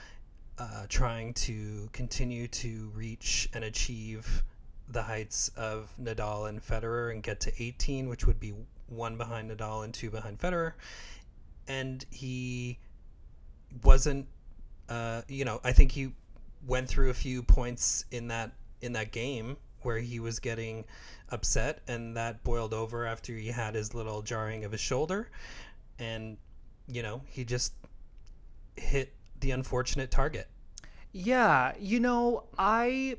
uh, 0.59 0.87
trying 0.88 1.35
to 1.35 1.88
continue 1.93 2.49
to 2.49 2.90
reach 2.95 3.49
and 3.52 3.64
achieve 3.64 4.43
the 4.88 5.02
heights 5.02 5.50
of 5.57 5.93
Nadal 6.00 6.49
and 6.49 6.64
Federer 6.64 7.12
and 7.12 7.23
get 7.23 7.40
to 7.40 7.52
18, 7.62 8.09
which 8.09 8.26
would 8.26 8.40
be 8.40 8.55
one 8.88 9.17
behind 9.17 9.50
Nadal 9.50 9.85
and 9.85 9.95
two 9.95 10.11
behind 10.11 10.38
Federer. 10.38 10.73
And 11.69 12.05
he 12.11 12.79
wasn't, 13.85 14.26
uh, 14.88 15.23
you 15.29 15.45
know, 15.45 15.61
I 15.62 15.73
think 15.73 15.93
he 15.93 16.12
went 16.67 16.88
through 16.88 17.11
a 17.11 17.14
few 17.14 17.43
points 17.43 18.05
in 18.11 18.29
that 18.29 18.52
in 18.83 18.93
that 18.95 19.12
game 19.12 19.57
where 19.83 19.99
he 19.99 20.21
was 20.21 20.39
getting 20.39 20.85
upset, 21.31 21.81
and 21.87 22.17
that 22.17 22.43
boiled 22.45 22.75
over 22.75 23.07
after 23.07 23.33
he 23.35 23.49
had 23.49 23.75
his 23.75 23.95
little 23.95 24.23
jarring 24.23 24.65
of 24.65 24.73
his 24.73 24.81
shoulder, 24.81 25.31
and 25.99 26.37
you 26.87 27.03
know, 27.03 27.23
he 27.27 27.45
just 27.45 27.75
hit 28.77 29.15
the 29.39 29.51
unfortunate 29.51 30.11
target. 30.11 30.49
Yeah, 31.13 31.73
you 31.79 32.01
know, 32.01 32.45
I 32.59 33.17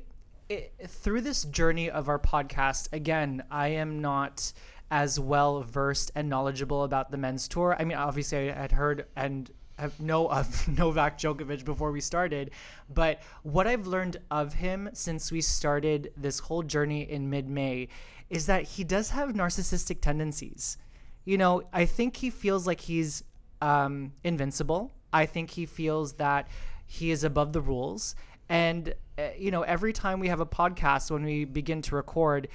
it, 0.48 0.72
through 0.86 1.22
this 1.22 1.44
journey 1.44 1.90
of 1.90 2.08
our 2.08 2.18
podcast, 2.18 2.92
again, 2.92 3.42
I 3.50 3.68
am 3.68 4.00
not 4.00 4.52
as 4.90 5.18
well 5.18 5.62
versed 5.62 6.10
and 6.14 6.28
knowledgeable 6.28 6.84
about 6.84 7.10
the 7.10 7.16
men's 7.16 7.48
tour. 7.48 7.76
I 7.78 7.84
mean, 7.84 7.96
obviously, 7.96 8.50
I 8.50 8.54
had 8.54 8.72
heard 8.72 9.06
and 9.16 9.50
know 9.98 10.28
of 10.28 10.68
Novak 10.78 11.18
Djokovic 11.18 11.64
before 11.64 11.92
we 11.92 12.00
started, 12.00 12.50
but 12.92 13.20
what 13.42 13.66
I've 13.66 13.86
learned 13.86 14.18
of 14.30 14.54
him 14.54 14.90
since 14.92 15.32
we 15.32 15.40
started 15.40 16.12
this 16.16 16.40
whole 16.40 16.62
journey 16.62 17.02
in 17.02 17.30
mid-May 17.30 17.88
is 18.30 18.46
that 18.46 18.64
he 18.64 18.84
does 18.84 19.10
have 19.10 19.30
narcissistic 19.30 20.00
tendencies. 20.00 20.78
You 21.24 21.38
know, 21.38 21.62
I 21.72 21.84
think 21.84 22.16
he 22.16 22.30
feels 22.30 22.66
like 22.66 22.80
he's 22.80 23.22
um, 23.60 24.12
invincible. 24.24 24.90
I 25.12 25.26
think 25.26 25.50
he 25.50 25.66
feels 25.66 26.14
that 26.14 26.48
he 26.86 27.10
is 27.10 27.24
above 27.24 27.52
the 27.52 27.60
rules. 27.60 28.14
And, 28.48 28.94
uh, 29.18 29.28
you 29.38 29.50
know, 29.50 29.62
every 29.62 29.92
time 29.92 30.18
we 30.18 30.28
have 30.28 30.40
a 30.40 30.46
podcast, 30.46 31.10
when 31.10 31.24
we 31.24 31.44
begin 31.44 31.82
to 31.82 31.94
record, 31.94 32.48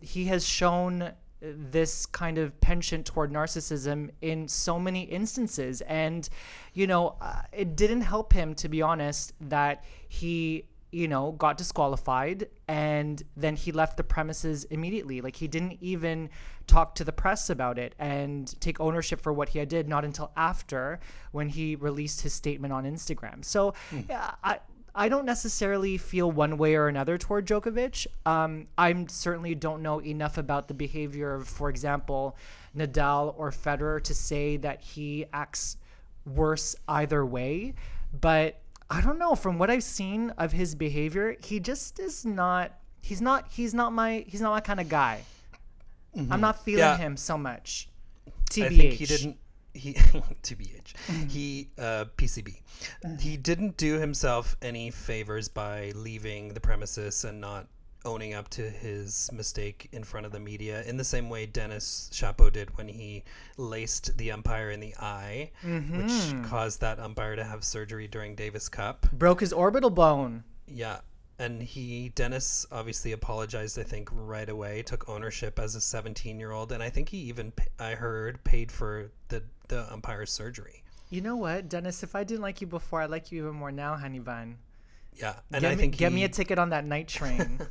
he 0.00 0.26
has 0.26 0.46
shown 0.46 1.12
this 1.40 2.06
kind 2.06 2.38
of 2.38 2.60
penchant 2.60 3.06
toward 3.06 3.32
narcissism 3.32 4.10
in 4.20 4.48
so 4.48 4.78
many 4.78 5.02
instances. 5.02 5.80
And, 5.82 6.28
you 6.72 6.86
know, 6.86 7.16
uh, 7.20 7.42
it 7.52 7.76
didn't 7.76 8.02
help 8.02 8.32
him, 8.32 8.54
to 8.56 8.68
be 8.68 8.82
honest, 8.82 9.32
that 9.40 9.84
he 10.08 10.64
you 10.92 11.08
know, 11.08 11.32
got 11.32 11.58
disqualified 11.58 12.48
and 12.68 13.22
then 13.36 13.56
he 13.56 13.72
left 13.72 13.98
the 13.98 14.04
premises 14.04 14.64
immediately. 14.64 15.20
Like 15.20 15.36
he 15.36 15.46
didn't 15.48 15.76
even 15.82 16.30
talk 16.66 16.94
to 16.94 17.04
the 17.04 17.12
press 17.12 17.50
about 17.50 17.78
it 17.78 17.94
and 17.98 18.58
take 18.60 18.80
ownership 18.80 19.20
for 19.20 19.32
what 19.32 19.50
he 19.50 19.58
had 19.58 19.68
did 19.68 19.88
not 19.88 20.04
until 20.04 20.30
after 20.36 21.00
when 21.32 21.50
he 21.50 21.76
released 21.76 22.22
his 22.22 22.32
statement 22.32 22.72
on 22.72 22.84
Instagram. 22.84 23.44
So 23.44 23.74
yeah, 24.08 24.36
I 24.42 24.60
I 24.96 25.10
don't 25.10 25.26
necessarily 25.26 25.98
feel 25.98 26.30
one 26.32 26.56
way 26.56 26.74
or 26.74 26.88
another 26.88 27.18
toward 27.18 27.46
Djokovic. 27.46 28.06
Um, 28.24 28.66
I 28.78 29.04
certainly 29.08 29.54
don't 29.54 29.82
know 29.82 30.00
enough 30.02 30.38
about 30.38 30.68
the 30.68 30.74
behavior 30.74 31.34
of, 31.34 31.46
for 31.46 31.68
example, 31.68 32.34
Nadal 32.74 33.34
or 33.36 33.50
Federer 33.50 34.02
to 34.02 34.14
say 34.14 34.56
that 34.56 34.80
he 34.80 35.26
acts 35.34 35.76
worse 36.24 36.74
either 36.88 37.24
way. 37.26 37.74
But 38.18 38.58
I 38.90 39.02
don't 39.02 39.18
know. 39.18 39.34
From 39.34 39.58
what 39.58 39.70
I've 39.70 39.82
seen 39.84 40.30
of 40.38 40.52
his 40.52 40.74
behavior, 40.74 41.36
he 41.42 41.60
just 41.60 41.98
is 42.00 42.24
not. 42.24 42.72
He's 43.02 43.20
not. 43.20 43.48
He's 43.50 43.74
not 43.74 43.92
my. 43.92 44.24
He's 44.26 44.40
not 44.40 44.50
my 44.50 44.60
kind 44.60 44.80
of 44.80 44.88
guy. 44.88 45.24
I'm 46.30 46.40
not 46.40 46.64
feeling 46.64 46.78
Yeah. 46.78 46.96
him 46.96 47.18
so 47.18 47.36
much. 47.36 47.88
TBH. 48.50 48.64
I 48.64 48.68
think 48.70 48.92
he 48.94 49.04
didn't. 49.04 49.36
He 49.76 49.92
TBH. 50.42 50.94
Mm-hmm. 50.94 51.28
He 51.28 51.68
uh, 51.78 52.06
PCB. 52.16 52.62
Mm-hmm. 53.04 53.16
He 53.18 53.36
didn't 53.36 53.76
do 53.76 53.98
himself 53.98 54.56
any 54.62 54.90
favors 54.90 55.48
by 55.48 55.92
leaving 55.94 56.54
the 56.54 56.60
premises 56.60 57.24
and 57.24 57.40
not 57.40 57.68
owning 58.06 58.32
up 58.32 58.48
to 58.48 58.62
his 58.70 59.28
mistake 59.32 59.88
in 59.92 60.04
front 60.04 60.24
of 60.24 60.32
the 60.32 60.40
media 60.40 60.82
in 60.84 60.96
the 60.96 61.04
same 61.04 61.28
way 61.28 61.44
Denis 61.44 62.08
Shapo 62.12 62.52
did 62.52 62.78
when 62.78 62.88
he 62.88 63.24
laced 63.56 64.16
the 64.16 64.30
umpire 64.30 64.70
in 64.70 64.80
the 64.80 64.94
eye, 64.98 65.50
which 65.62 65.72
mm-hmm. 65.72 66.44
caused 66.44 66.80
that 66.80 66.98
umpire 67.00 67.36
to 67.36 67.44
have 67.44 67.64
surgery 67.64 68.06
during 68.06 68.34
Davis 68.34 68.68
Cup. 68.68 69.10
broke 69.12 69.40
his 69.40 69.52
orbital 69.52 69.90
bone. 69.90 70.44
Yeah. 70.66 71.00
And 71.38 71.62
he, 71.62 72.08
Denis, 72.14 72.64
obviously 72.72 73.12
apologized, 73.12 73.78
I 73.78 73.82
think, 73.82 74.08
right 74.10 74.48
away, 74.48 74.82
took 74.82 75.06
ownership 75.06 75.58
as 75.58 75.74
a 75.74 75.82
17 75.82 76.38
year 76.38 76.50
old. 76.50 76.72
And 76.72 76.82
I 76.82 76.88
think 76.88 77.10
he 77.10 77.18
even, 77.18 77.52
I 77.78 77.90
heard, 77.90 78.42
paid 78.42 78.72
for 78.72 79.10
the, 79.28 79.42
the 79.68 79.90
umpire's 79.92 80.32
surgery. 80.32 80.82
You 81.10 81.20
know 81.20 81.36
what, 81.36 81.68
Denis? 81.68 82.02
If 82.02 82.14
I 82.14 82.24
didn't 82.24 82.42
like 82.42 82.60
you 82.60 82.66
before, 82.66 83.00
I 83.00 83.06
like 83.06 83.30
you 83.30 83.42
even 83.42 83.54
more 83.56 83.70
now, 83.72 83.96
honey 83.96 84.18
bun. 84.18 84.58
Yeah. 85.14 85.36
And 85.52 85.62
get 85.62 85.70
I 85.72 85.74
me, 85.74 85.80
think 85.80 85.96
get 85.96 86.12
me 86.12 86.18
he- 86.20 86.24
a 86.24 86.28
ticket 86.28 86.58
on 86.58 86.70
that 86.70 86.84
night 86.84 87.08
train. 87.08 87.60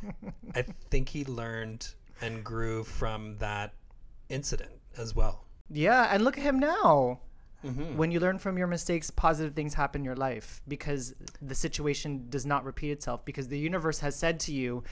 I 0.54 0.62
think 0.90 1.10
he 1.10 1.24
learned 1.24 1.88
and 2.20 2.44
grew 2.44 2.84
from 2.84 3.38
that 3.38 3.74
incident 4.28 4.72
as 4.96 5.14
well. 5.14 5.46
yeah, 5.70 6.08
and 6.12 6.24
look 6.24 6.36
at 6.38 6.42
him 6.44 6.58
now. 6.58 7.20
Mm-hmm. 7.64 7.96
When 7.96 8.10
you 8.10 8.18
learn 8.18 8.38
from 8.38 8.58
your 8.58 8.66
mistakes, 8.66 9.08
positive 9.10 9.54
things 9.54 9.74
happen 9.74 10.00
in 10.00 10.04
your 10.04 10.16
life 10.16 10.62
because 10.66 11.14
the 11.40 11.54
situation 11.54 12.26
does 12.28 12.44
not 12.44 12.64
repeat 12.64 12.90
itself. 12.90 13.24
Because 13.24 13.46
the 13.48 13.58
universe 13.58 14.00
has 14.00 14.16
said 14.16 14.40
to 14.40 14.52
you, 14.52 14.82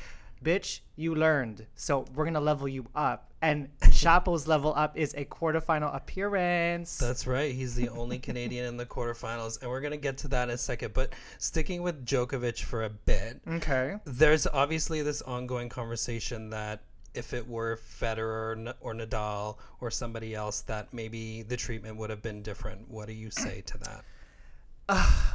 "Bitch, 0.42 0.80
you 0.97 1.14
learned, 1.14 1.66
so 1.75 2.04
we're 2.14 2.25
gonna 2.25 2.40
level 2.40 2.68
you 2.68 2.87
up." 2.94 3.30
And 3.42 3.70
Shapo's 3.80 4.47
level 4.47 4.75
up 4.76 4.99
is 4.99 5.14
a 5.14 5.25
quarterfinal 5.25 5.94
appearance. 5.94 6.99
That's 6.99 7.26
right. 7.26 7.54
He's 7.54 7.75
the 7.75 7.88
only 7.88 8.18
Canadian 8.18 8.66
in 8.66 8.76
the 8.76 8.85
quarterfinals. 8.85 9.61
And 9.62 9.70
we're 9.70 9.80
going 9.80 9.92
to 9.92 9.97
get 9.97 10.18
to 10.18 10.28
that 10.28 10.49
in 10.49 10.54
a 10.54 10.59
second. 10.59 10.92
But 10.92 11.14
sticking 11.38 11.82
with 11.82 12.04
Djokovic 12.04 12.62
for 12.62 12.85
a 12.85 12.90
bit, 12.90 13.40
okay. 13.49 13.97
there's 14.04 14.47
obviously 14.47 15.00
this 15.00 15.23
ongoing 15.23 15.70
conversation 15.70 16.50
that 16.50 16.82
if 17.14 17.32
it 17.32 17.49
were 17.49 17.78
Federer 17.78 18.68
or 18.68 18.75
or 18.80 18.94
Nadal 18.94 19.56
or 19.80 19.90
somebody 19.90 20.35
else, 20.35 20.61
that 20.62 20.92
maybe 20.92 21.42
the 21.42 21.56
treatment 21.56 21.97
would 21.97 22.11
have 22.11 22.23
been 22.23 22.42
different. 22.42 22.90
What 22.90 23.06
do 23.06 23.14
you 23.14 23.30
say 23.30 23.62
to 23.66 23.78
that? 23.78 24.04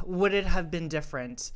would 0.04 0.32
it 0.32 0.46
have 0.46 0.70
been 0.70 0.88
different? 0.88 1.50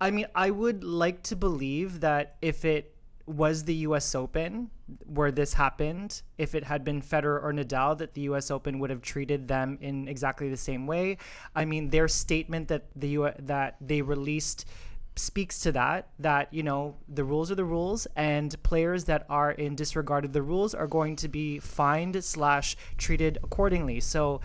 I 0.00 0.10
mean, 0.10 0.26
I 0.34 0.50
would 0.50 0.82
like 0.82 1.22
to 1.24 1.36
believe 1.36 2.00
that 2.00 2.36
if 2.42 2.64
it 2.64 2.91
was 3.26 3.64
the 3.64 3.74
U.S. 3.86 4.14
Open 4.14 4.70
where 5.06 5.30
this 5.30 5.54
happened. 5.54 6.22
If 6.38 6.54
it 6.54 6.64
had 6.64 6.84
been 6.84 7.00
Federer 7.00 7.42
or 7.42 7.52
Nadal, 7.52 7.96
that 7.98 8.14
the 8.14 8.22
U.S. 8.22 8.50
Open 8.50 8.78
would 8.78 8.90
have 8.90 9.02
treated 9.02 9.48
them 9.48 9.78
in 9.80 10.08
exactly 10.08 10.48
the 10.48 10.56
same 10.56 10.86
way. 10.86 11.18
I 11.54 11.64
mean, 11.64 11.90
their 11.90 12.08
statement 12.08 12.68
that 12.68 12.84
the 12.96 13.08
U- 13.08 13.32
that 13.38 13.76
they 13.80 14.02
released 14.02 14.66
speaks 15.14 15.60
to 15.60 15.72
that 15.72 16.08
that 16.18 16.52
you 16.54 16.62
know 16.62 16.96
the 17.06 17.22
rules 17.22 17.50
are 17.50 17.54
the 17.54 17.64
rules 17.64 18.06
and 18.16 18.60
players 18.62 19.04
that 19.04 19.26
are 19.28 19.50
in 19.50 19.74
disregard 19.74 20.24
of 20.24 20.32
the 20.32 20.40
rules 20.40 20.74
are 20.74 20.86
going 20.86 21.14
to 21.14 21.28
be 21.28 21.58
fined 21.58 22.24
slash 22.24 22.76
treated 22.96 23.38
accordingly 23.44 24.00
so 24.00 24.40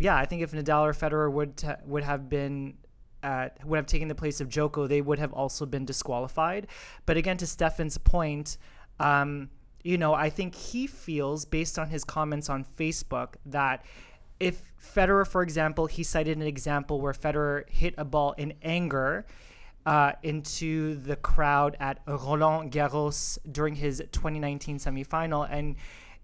yeah 0.00 0.16
i 0.16 0.24
think 0.24 0.42
if 0.42 0.50
nadal 0.50 0.82
or 0.82 0.92
federer 0.92 1.30
would 1.30 1.56
t- 1.56 1.68
would 1.86 2.02
have 2.02 2.28
been 2.28 2.74
uh, 3.22 3.48
would 3.64 3.76
have 3.76 3.86
taken 3.86 4.08
the 4.08 4.14
place 4.14 4.40
of 4.40 4.48
Djoko, 4.48 4.88
they 4.88 5.00
would 5.00 5.18
have 5.18 5.32
also 5.32 5.66
been 5.66 5.84
disqualified. 5.84 6.66
But 7.06 7.16
again, 7.16 7.36
to 7.38 7.46
Stefan's 7.46 7.98
point, 7.98 8.58
um, 9.00 9.50
you 9.82 9.98
know, 9.98 10.14
I 10.14 10.30
think 10.30 10.54
he 10.54 10.86
feels, 10.86 11.44
based 11.44 11.78
on 11.78 11.88
his 11.88 12.04
comments 12.04 12.48
on 12.48 12.64
Facebook, 12.64 13.34
that 13.46 13.84
if 14.40 14.62
Federer, 14.80 15.26
for 15.26 15.42
example, 15.42 15.86
he 15.86 16.02
cited 16.02 16.36
an 16.36 16.44
example 16.44 17.00
where 17.00 17.12
Federer 17.12 17.68
hit 17.68 17.94
a 17.98 18.04
ball 18.04 18.32
in 18.32 18.54
anger 18.62 19.26
uh, 19.86 20.12
into 20.22 20.96
the 20.96 21.16
crowd 21.16 21.76
at 21.80 22.00
Roland 22.06 22.72
Garros 22.72 23.38
during 23.50 23.76
his 23.76 24.02
2019 24.12 24.78
semifinal, 24.78 25.48
and 25.50 25.76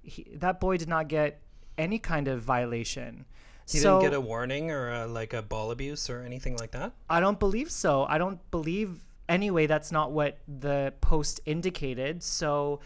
he, 0.02 0.26
that 0.34 0.60
boy 0.60 0.76
did 0.76 0.88
not 0.88 1.08
get 1.08 1.40
any 1.78 1.98
kind 1.98 2.28
of 2.28 2.42
violation. 2.42 3.24
He 3.70 3.78
so, 3.78 4.00
didn't 4.00 4.12
get 4.12 4.16
a 4.16 4.20
warning 4.20 4.70
or 4.70 4.92
a, 4.92 5.06
like 5.06 5.32
a 5.32 5.42
ball 5.42 5.70
abuse 5.70 6.10
or 6.10 6.22
anything 6.22 6.56
like 6.56 6.72
that. 6.72 6.92
I 7.08 7.20
don't 7.20 7.38
believe 7.38 7.70
so. 7.70 8.04
I 8.04 8.18
don't 8.18 8.38
believe 8.50 9.00
anyway. 9.28 9.66
That's 9.66 9.90
not 9.90 10.12
what 10.12 10.38
the 10.46 10.92
post 11.00 11.40
indicated. 11.46 12.22
So 12.22 12.80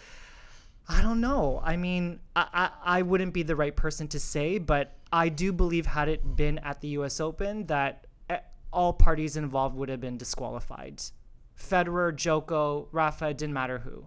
I 0.88 1.02
don't 1.02 1.20
know. 1.20 1.60
I 1.64 1.76
mean, 1.76 2.20
I, 2.34 2.46
I, 2.52 2.70
I 2.98 3.02
wouldn't 3.02 3.34
be 3.34 3.42
the 3.42 3.56
right 3.56 3.74
person 3.74 4.08
to 4.08 4.20
say, 4.20 4.58
but 4.58 4.94
I 5.12 5.28
do 5.28 5.52
believe 5.52 5.86
had 5.86 6.08
it 6.08 6.36
been 6.36 6.58
at 6.58 6.80
the 6.80 6.88
U.S. 6.88 7.20
Open 7.20 7.66
that 7.66 8.06
eh, 8.30 8.38
all 8.72 8.92
parties 8.92 9.36
involved 9.36 9.76
would 9.76 9.88
have 9.88 10.00
been 10.00 10.16
disqualified. 10.16 11.02
Federer, 11.58 12.12
Djoko, 12.12 12.86
Rafa, 12.92 13.34
didn't 13.34 13.52
matter 13.52 13.80
who. 13.80 14.06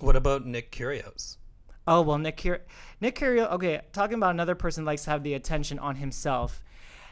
What 0.00 0.16
about 0.16 0.44
Nick 0.44 0.72
Kyrgios? 0.72 1.36
Oh 1.86 2.02
well, 2.02 2.18
Nick 2.18 2.38
Kyrgios. 2.38 2.60
Nick 3.00 3.16
Kyrgios. 3.16 3.50
Okay, 3.52 3.80
talking 3.92 4.16
about 4.16 4.30
another 4.30 4.54
person 4.54 4.84
likes 4.84 5.04
to 5.04 5.10
have 5.10 5.22
the 5.22 5.34
attention 5.34 5.78
on 5.78 5.96
himself. 5.96 6.62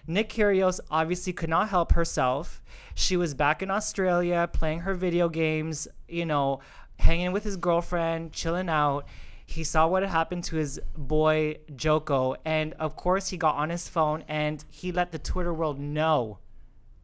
Nick 0.06 0.30
Kyrgios 0.30 0.80
obviously 0.90 1.32
could 1.32 1.50
not 1.50 1.68
help 1.68 1.92
herself. 1.92 2.62
She 2.94 3.16
was 3.16 3.34
back 3.34 3.62
in 3.62 3.70
Australia 3.70 4.48
playing 4.52 4.80
her 4.80 4.94
video 4.94 5.28
games. 5.28 5.88
You 6.08 6.26
know, 6.26 6.60
hanging 6.98 7.32
with 7.32 7.44
his 7.44 7.56
girlfriend, 7.56 8.32
chilling 8.32 8.68
out. 8.68 9.06
He 9.44 9.64
saw 9.64 9.86
what 9.86 10.02
had 10.02 10.10
happened 10.10 10.44
to 10.44 10.56
his 10.56 10.80
boy 10.96 11.58
Djoko, 11.70 12.36
and 12.44 12.72
of 12.74 12.96
course 12.96 13.28
he 13.28 13.36
got 13.36 13.56
on 13.56 13.68
his 13.68 13.88
phone 13.88 14.24
and 14.28 14.64
he 14.70 14.92
let 14.92 15.12
the 15.12 15.18
Twitter 15.18 15.52
world 15.52 15.78
know 15.78 16.38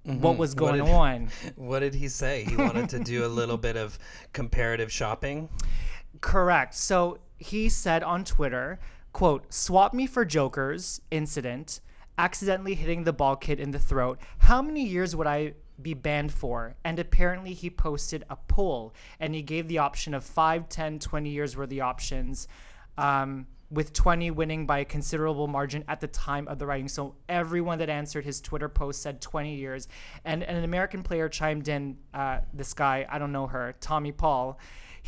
mm-hmm. 0.06 0.20
what 0.20 0.38
was 0.38 0.54
going 0.54 0.80
What 0.80 0.86
did- 0.86 0.94
on. 0.94 1.28
What 1.56 1.80
did 1.80 1.94
he 1.94 2.08
say? 2.08 2.44
He 2.44 2.56
wanted 2.56 2.88
to 2.90 3.00
do 3.00 3.26
a 3.26 3.28
little 3.28 3.58
bit 3.58 3.76
of 3.76 3.98
comparative 4.32 4.90
shopping. 4.90 5.48
Correct. 6.20 6.74
So 6.74 7.18
he 7.38 7.68
said 7.68 8.02
on 8.02 8.24
Twitter, 8.24 8.78
quote, 9.12 9.52
swap 9.52 9.94
me 9.94 10.06
for 10.06 10.26
Djoker's 10.26 11.00
incident, 11.10 11.80
accidentally 12.16 12.74
hitting 12.74 13.04
the 13.04 13.12
ball 13.12 13.36
kid 13.36 13.60
in 13.60 13.70
the 13.70 13.78
throat. 13.78 14.18
How 14.38 14.60
many 14.60 14.84
years 14.84 15.14
would 15.14 15.26
I 15.26 15.54
be 15.80 15.94
banned 15.94 16.32
for? 16.32 16.74
And 16.84 16.98
apparently 16.98 17.54
he 17.54 17.70
posted 17.70 18.24
a 18.28 18.36
poll 18.36 18.92
and 19.20 19.34
he 19.34 19.42
gave 19.42 19.68
the 19.68 19.78
option 19.78 20.14
of 20.14 20.24
5, 20.24 20.68
10, 20.68 20.98
20 20.98 21.30
years 21.30 21.56
were 21.56 21.66
the 21.66 21.80
options. 21.80 22.48
Um, 22.96 23.46
with 23.70 23.92
20 23.92 24.30
winning 24.30 24.66
by 24.66 24.78
a 24.78 24.84
considerable 24.84 25.46
margin 25.46 25.84
at 25.88 26.00
the 26.00 26.06
time 26.06 26.48
of 26.48 26.58
the 26.58 26.66
writing. 26.66 26.88
So 26.88 27.14
everyone 27.28 27.78
that 27.80 27.90
answered 27.90 28.24
his 28.24 28.40
Twitter 28.40 28.68
post 28.68 29.02
said 29.02 29.20
20 29.20 29.56
years. 29.56 29.88
And, 30.24 30.42
and 30.42 30.56
an 30.56 30.64
American 30.64 31.02
player 31.02 31.28
chimed 31.28 31.68
in, 31.68 31.98
uh, 32.14 32.38
this 32.52 32.72
guy, 32.72 33.06
I 33.08 33.18
don't 33.18 33.32
know 33.32 33.46
her, 33.46 33.74
Tommy 33.80 34.12
Paul. 34.12 34.58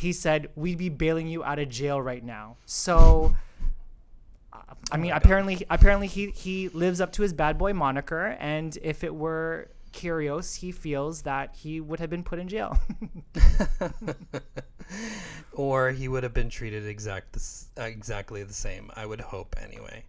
He 0.01 0.13
said, 0.13 0.49
We'd 0.55 0.79
be 0.79 0.89
bailing 0.89 1.27
you 1.27 1.43
out 1.43 1.59
of 1.59 1.69
jail 1.69 2.01
right 2.01 2.23
now. 2.23 2.57
So. 2.65 3.35
I 4.91 4.97
mean, 4.97 5.11
apparently, 5.11 5.63
apparently 5.69 6.07
he 6.07 6.31
he 6.31 6.67
lives 6.69 6.99
up 6.99 7.13
to 7.13 7.21
his 7.21 7.33
bad 7.33 7.57
boy 7.57 7.71
moniker, 7.71 8.35
and 8.39 8.77
if 8.81 9.03
it 9.03 9.13
were 9.15 9.69
Kyrgios, 9.93 10.57
he 10.57 10.71
feels 10.71 11.21
that 11.21 11.55
he 11.55 11.79
would 11.79 11.99
have 11.99 12.09
been 12.09 12.23
put 12.23 12.39
in 12.39 12.47
jail. 12.47 12.79
or 15.53 15.91
he 15.91 16.07
would 16.07 16.23
have 16.23 16.33
been 16.33 16.49
treated 16.49 16.87
exact 16.87 17.33
the, 17.33 17.81
uh, 17.81 17.85
exactly 17.85 18.43
the 18.43 18.53
same. 18.53 18.89
I 18.95 19.05
would 19.05 19.21
hope 19.21 19.55
anyway. 19.61 20.05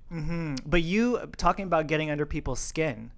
but 0.67 0.83
you 0.83 1.31
talking 1.37 1.67
about 1.67 1.87
getting 1.87 2.11
under 2.11 2.27
people's 2.27 2.61
skin. 2.61 3.11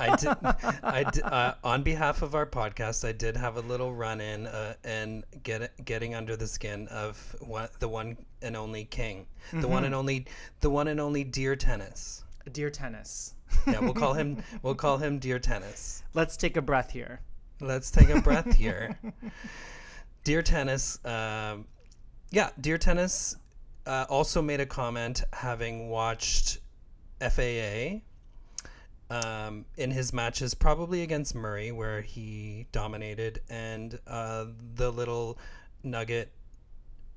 I 0.00 0.16
did. 0.16 0.28
I 0.82 1.04
did, 1.10 1.22
uh, 1.22 1.54
on 1.64 1.82
behalf 1.82 2.22
of 2.22 2.34
our 2.34 2.46
podcast, 2.46 3.06
I 3.06 3.12
did 3.12 3.36
have 3.36 3.56
a 3.56 3.60
little 3.60 3.94
run 3.94 4.20
in 4.20 4.46
uh, 4.46 4.74
and 4.84 5.24
get 5.42 5.84
getting 5.84 6.14
under 6.14 6.36
the 6.36 6.46
skin 6.46 6.88
of 6.88 7.36
what 7.40 7.78
the 7.80 7.88
one 7.88 8.16
and 8.42 8.56
only 8.56 8.84
king, 8.84 9.26
the 9.52 9.68
one 9.68 9.84
and 9.84 9.94
only, 9.94 10.26
the 10.60 10.70
one 10.70 10.88
and 10.88 11.00
only 11.00 11.24
Dear 11.24 11.56
Tennis. 11.56 12.24
Dear 12.50 12.70
tennis, 12.70 13.34
Yeah, 13.66 13.80
we'll 13.80 13.92
call 13.92 14.14
him. 14.14 14.42
We'll 14.62 14.74
call 14.74 14.98
him 14.98 15.18
Dear 15.18 15.38
Tennis. 15.38 16.02
let's 16.14 16.36
take 16.36 16.56
a 16.56 16.62
breath 16.62 16.92
here. 16.92 17.20
Let's 17.60 17.90
take 17.90 18.08
a 18.08 18.20
breath 18.22 18.54
here. 18.54 18.98
Dear 20.24 20.42
Tennis, 20.42 21.04
um, 21.04 21.66
yeah, 22.30 22.50
Dear 22.60 22.78
Tennis 22.78 23.36
uh, 23.86 24.06
also 24.08 24.40
made 24.40 24.60
a 24.60 24.66
comment 24.66 25.24
having 25.32 25.88
watched 25.88 26.58
FAA 27.20 28.00
um, 29.10 29.64
in 29.76 29.90
his 29.90 30.12
matches, 30.12 30.54
probably 30.54 31.02
against 31.02 31.34
Murray, 31.34 31.72
where 31.72 32.02
he 32.02 32.66
dominated, 32.72 33.40
and 33.48 33.98
uh, 34.06 34.46
the 34.74 34.90
little 34.90 35.38
nugget 35.82 36.30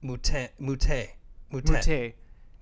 Moutet, 0.04 0.50
Moutet, 0.60 1.10
Moutet, 1.52 1.84
Moutet. 1.84 2.14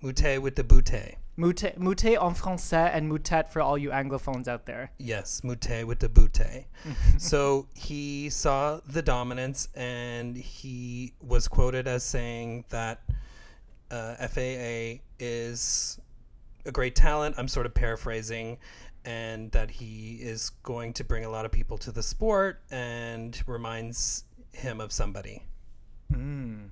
Moutet 0.04 0.42
with 0.42 0.56
the 0.56 0.64
bootay. 0.64 1.16
Moutet, 1.38 1.78
moutet 1.78 2.22
en 2.22 2.36
français 2.36 2.90
and 2.94 3.10
moutet 3.10 3.50
for 3.50 3.62
all 3.62 3.78
you 3.78 3.90
anglophones 3.92 4.48
out 4.48 4.66
there. 4.66 4.92
Yes, 4.98 5.42
Mute 5.44 5.86
with 5.86 6.00
the 6.00 6.10
Butte. 6.10 6.66
so 7.18 7.68
he 7.74 8.30
saw 8.30 8.80
the 8.86 9.02
dominance 9.02 9.70
and 9.76 10.36
he 10.38 11.14
was 11.22 11.48
quoted 11.48 11.88
as 11.88 12.04
saying 12.04 12.66
that 12.70 13.02
uh, 13.92 14.16
FAA 14.28 15.02
is 15.18 16.00
a 16.66 16.72
great 16.72 16.96
talent. 16.96 17.36
I'm 17.38 17.48
sort 17.48 17.66
of 17.66 17.74
paraphrasing. 17.74 18.58
And 19.06 19.52
that 19.52 19.72
he 19.72 20.16
is 20.22 20.50
going 20.64 20.94
to 20.94 21.04
bring 21.04 21.24
a 21.26 21.30
lot 21.30 21.46
of 21.46 21.52
people 21.52 21.78
to 21.80 21.92
the 21.92 22.04
sport 22.04 22.62
and 22.70 23.42
reminds 23.48 24.26
him 24.52 24.82
of 24.82 24.92
somebody. 24.92 25.44
Hmm. 26.12 26.66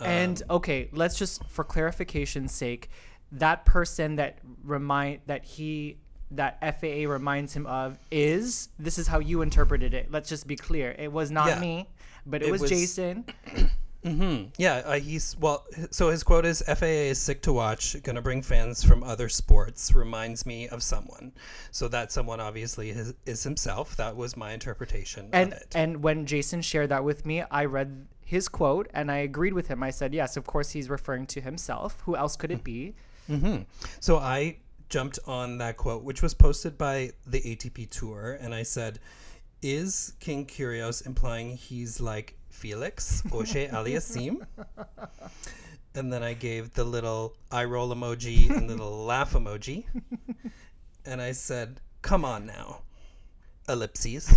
Um, 0.00 0.06
and 0.06 0.42
okay, 0.48 0.88
let's 0.92 1.18
just 1.18 1.44
for 1.48 1.64
clarification's 1.64 2.52
sake, 2.54 2.88
that 3.32 3.64
person 3.64 4.16
that 4.16 4.38
remind 4.64 5.20
that 5.26 5.44
he 5.44 5.98
that 6.30 6.58
FAA 6.80 7.10
reminds 7.10 7.54
him 7.54 7.66
of 7.66 7.98
is 8.10 8.68
this 8.78 8.98
is 8.98 9.06
how 9.08 9.18
you 9.18 9.42
interpreted 9.42 9.94
it. 9.94 10.10
Let's 10.10 10.28
just 10.28 10.46
be 10.46 10.56
clear. 10.56 10.94
It 10.98 11.10
was 11.12 11.30
not 11.30 11.48
Yeah. 11.48 11.58
me, 11.60 11.88
but 12.26 12.42
it, 12.42 12.48
It 12.48 12.52
was, 12.52 12.60
was- 12.62 12.70
Jason. 12.70 13.24
Mm-hmm. 14.04 14.50
Yeah, 14.58 14.76
uh, 14.84 15.00
he's 15.00 15.36
well. 15.38 15.66
So 15.90 16.10
his 16.10 16.22
quote 16.22 16.44
is 16.44 16.62
FAA 16.62 16.86
is 16.86 17.20
sick 17.20 17.42
to 17.42 17.52
watch, 17.52 18.00
gonna 18.04 18.22
bring 18.22 18.42
fans 18.42 18.84
from 18.84 19.02
other 19.02 19.28
sports. 19.28 19.92
Reminds 19.92 20.46
me 20.46 20.68
of 20.68 20.82
someone. 20.82 21.32
So 21.72 21.88
that 21.88 22.12
someone 22.12 22.40
obviously 22.40 22.90
is, 22.90 23.14
is 23.26 23.42
himself. 23.42 23.96
That 23.96 24.16
was 24.16 24.36
my 24.36 24.52
interpretation 24.52 25.30
And 25.32 25.52
of 25.52 25.58
it. 25.58 25.72
and 25.74 26.02
when 26.02 26.26
Jason 26.26 26.62
shared 26.62 26.90
that 26.90 27.02
with 27.02 27.26
me, 27.26 27.42
I 27.50 27.64
read 27.64 28.06
his 28.24 28.48
quote 28.48 28.88
and 28.94 29.10
I 29.10 29.16
agreed 29.18 29.52
with 29.52 29.66
him. 29.66 29.82
I 29.82 29.90
said, 29.90 30.14
"Yes, 30.14 30.36
of 30.36 30.46
course 30.46 30.70
he's 30.70 30.88
referring 30.88 31.26
to 31.28 31.40
himself. 31.40 32.00
Who 32.04 32.14
else 32.14 32.36
could 32.36 32.52
it 32.52 32.62
mm-hmm. 32.62 32.64
be?" 32.64 32.94
Mm-hmm. 33.28 33.62
So 33.98 34.18
I 34.18 34.58
jumped 34.88 35.18
on 35.26 35.58
that 35.58 35.76
quote, 35.76 36.04
which 36.04 36.22
was 36.22 36.34
posted 36.34 36.78
by 36.78 37.12
the 37.26 37.40
ATP 37.40 37.90
Tour, 37.90 38.38
and 38.40 38.54
I 38.54 38.62
said, 38.62 39.00
"Is 39.60 40.12
King 40.20 40.46
Kyrgios 40.46 41.04
implying 41.04 41.56
he's 41.56 42.00
like 42.00 42.37
Felix 42.58 43.22
Auger 43.32 43.68
Aliassime?" 43.68 44.46
and 45.94 46.12
then 46.12 46.22
I 46.22 46.34
gave 46.34 46.74
the 46.74 46.84
little 46.84 47.34
eye 47.50 47.64
roll 47.64 47.94
emoji 47.94 48.50
and 48.50 48.68
the 48.68 48.74
little 48.74 49.04
laugh 49.14 49.32
emoji, 49.32 49.84
and 51.06 51.20
I 51.22 51.32
said, 51.32 51.80
"Come 52.02 52.24
on 52.24 52.46
now, 52.46 52.82
ellipses." 53.68 54.34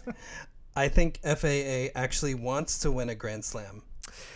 I 0.76 0.88
think 0.88 1.20
FAA 1.24 1.88
actually 1.98 2.34
wants 2.34 2.78
to 2.80 2.90
win 2.92 3.08
a 3.08 3.14
Grand 3.14 3.44
Slam, 3.44 3.82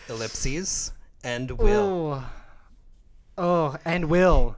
ellipses, 0.08 0.92
and 1.22 1.50
will. 1.52 2.24
Oh, 3.36 3.72
oh, 3.72 3.76
and 3.84 4.06
will. 4.06 4.56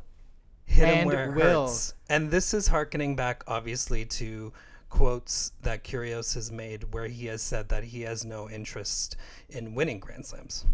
hit 0.64 0.87
him 0.88 0.98
And 0.98 1.07
where 1.09 1.31
it 1.33 1.35
will. 1.37 1.66
hurts. 1.66 1.94
And 2.09 2.31
this 2.31 2.55
is 2.55 2.68
harkening 2.68 3.16
back, 3.16 3.42
obviously, 3.48 4.05
to 4.05 4.53
quotes 4.92 5.52
that 5.62 5.83
Kyrgios 5.83 6.35
has 6.35 6.52
made 6.52 6.92
where 6.92 7.07
he 7.07 7.24
has 7.26 7.40
said 7.40 7.70
that 7.70 7.85
he 7.85 8.02
has 8.02 8.26
no 8.26 8.50
interest 8.50 9.16
in 9.48 9.74
winning 9.74 9.98
Grand 9.98 10.26
Slams. 10.26 10.66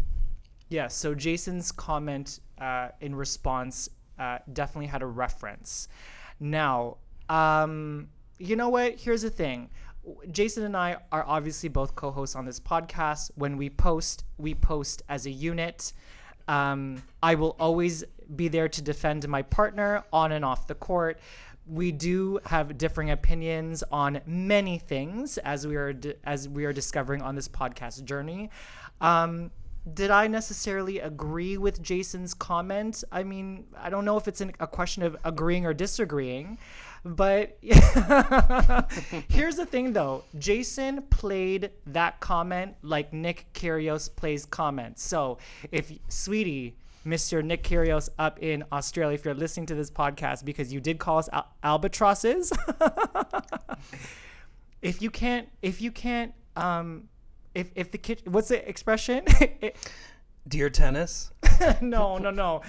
Yeah, 0.67 0.89
so 0.89 1.15
Jason's 1.15 1.71
comment 1.71 2.41
uh, 2.59 2.89
in 2.99 3.15
response 3.15 3.87
uh, 4.19 4.39
definitely 4.51 4.87
had 4.87 5.01
a 5.01 5.05
reference. 5.05 5.87
Now, 6.37 6.97
um, 7.29 8.09
you 8.37 8.57
know 8.57 8.67
what? 8.67 8.99
Here's 8.99 9.21
the 9.21 9.29
thing. 9.29 9.69
Jason 10.29 10.65
and 10.65 10.75
I 10.75 10.97
are 11.13 11.23
obviously 11.25 11.69
both 11.69 11.95
co-hosts 11.95 12.35
on 12.35 12.43
this 12.43 12.59
podcast. 12.59 13.31
When 13.35 13.55
we 13.55 13.69
post, 13.69 14.25
we 14.37 14.53
post 14.53 15.01
as 15.07 15.27
a 15.27 15.31
unit. 15.31 15.93
Um, 16.49 17.03
I 17.23 17.35
will 17.35 17.55
always 17.57 18.03
be 18.35 18.49
there 18.49 18.67
to 18.67 18.81
defend 18.81 19.27
my 19.29 19.43
partner 19.43 20.03
on 20.11 20.33
and 20.33 20.43
off 20.43 20.67
the 20.67 20.75
court. 20.75 21.19
We 21.69 21.91
do 21.91 22.39
have 22.45 22.77
differing 22.77 23.11
opinions 23.11 23.83
on 23.91 24.21
many 24.25 24.79
things 24.79 25.37
as 25.37 25.67
we 25.67 25.75
are 25.75 25.93
di- 25.93 26.15
as 26.23 26.49
we 26.49 26.65
are 26.65 26.73
discovering 26.73 27.21
on 27.21 27.35
this 27.35 27.47
podcast 27.47 28.03
journey. 28.05 28.49
Um, 28.99 29.51
did 29.93 30.11
I 30.11 30.27
necessarily 30.27 30.99
agree 30.99 31.57
with 31.57 31.81
Jason's 31.81 32.33
comment? 32.33 33.03
I 33.11 33.23
mean, 33.23 33.67
I 33.77 33.89
don't 33.89 34.05
know 34.05 34.17
if 34.17 34.27
it's 34.27 34.41
an, 34.41 34.53
a 34.59 34.67
question 34.67 35.03
of 35.03 35.15
agreeing 35.23 35.65
or 35.65 35.73
disagreeing, 35.73 36.57
but 37.05 37.57
here's 39.29 39.55
the 39.55 39.65
thing 39.65 39.93
though 39.93 40.23
Jason 40.37 41.03
played 41.03 41.71
that 41.87 42.19
comment 42.19 42.75
like 42.81 43.13
Nick 43.13 43.47
Kyrgios 43.53 44.13
plays 44.13 44.45
comments. 44.45 45.03
So 45.03 45.37
if, 45.71 45.91
sweetie, 46.09 46.75
Mr. 47.05 47.43
Nick 47.43 47.63
Kyrgios 47.63 48.09
up 48.19 48.39
in 48.39 48.63
Australia, 48.71 49.15
if 49.15 49.25
you're 49.25 49.33
listening 49.33 49.65
to 49.67 49.75
this 49.75 49.89
podcast 49.89 50.43
because 50.43 50.73
you 50.73 50.81
did 50.81 50.99
call 50.99 51.19
us 51.19 51.29
al- 51.31 51.47
albatrosses, 51.63 52.51
if 54.81 55.01
you 55.01 55.09
can't, 55.09 55.49
if 55.61 55.81
you 55.81 55.91
can't, 55.91 56.33
um, 56.55 57.07
if, 57.55 57.71
if 57.75 57.91
the 57.91 57.97
kid, 57.97 58.21
what's 58.25 58.49
the 58.49 58.67
expression? 58.67 59.25
Dear 60.47 60.69
tennis, 60.69 61.31
no, 61.81 62.17
no, 62.17 62.31
no. 62.31 62.61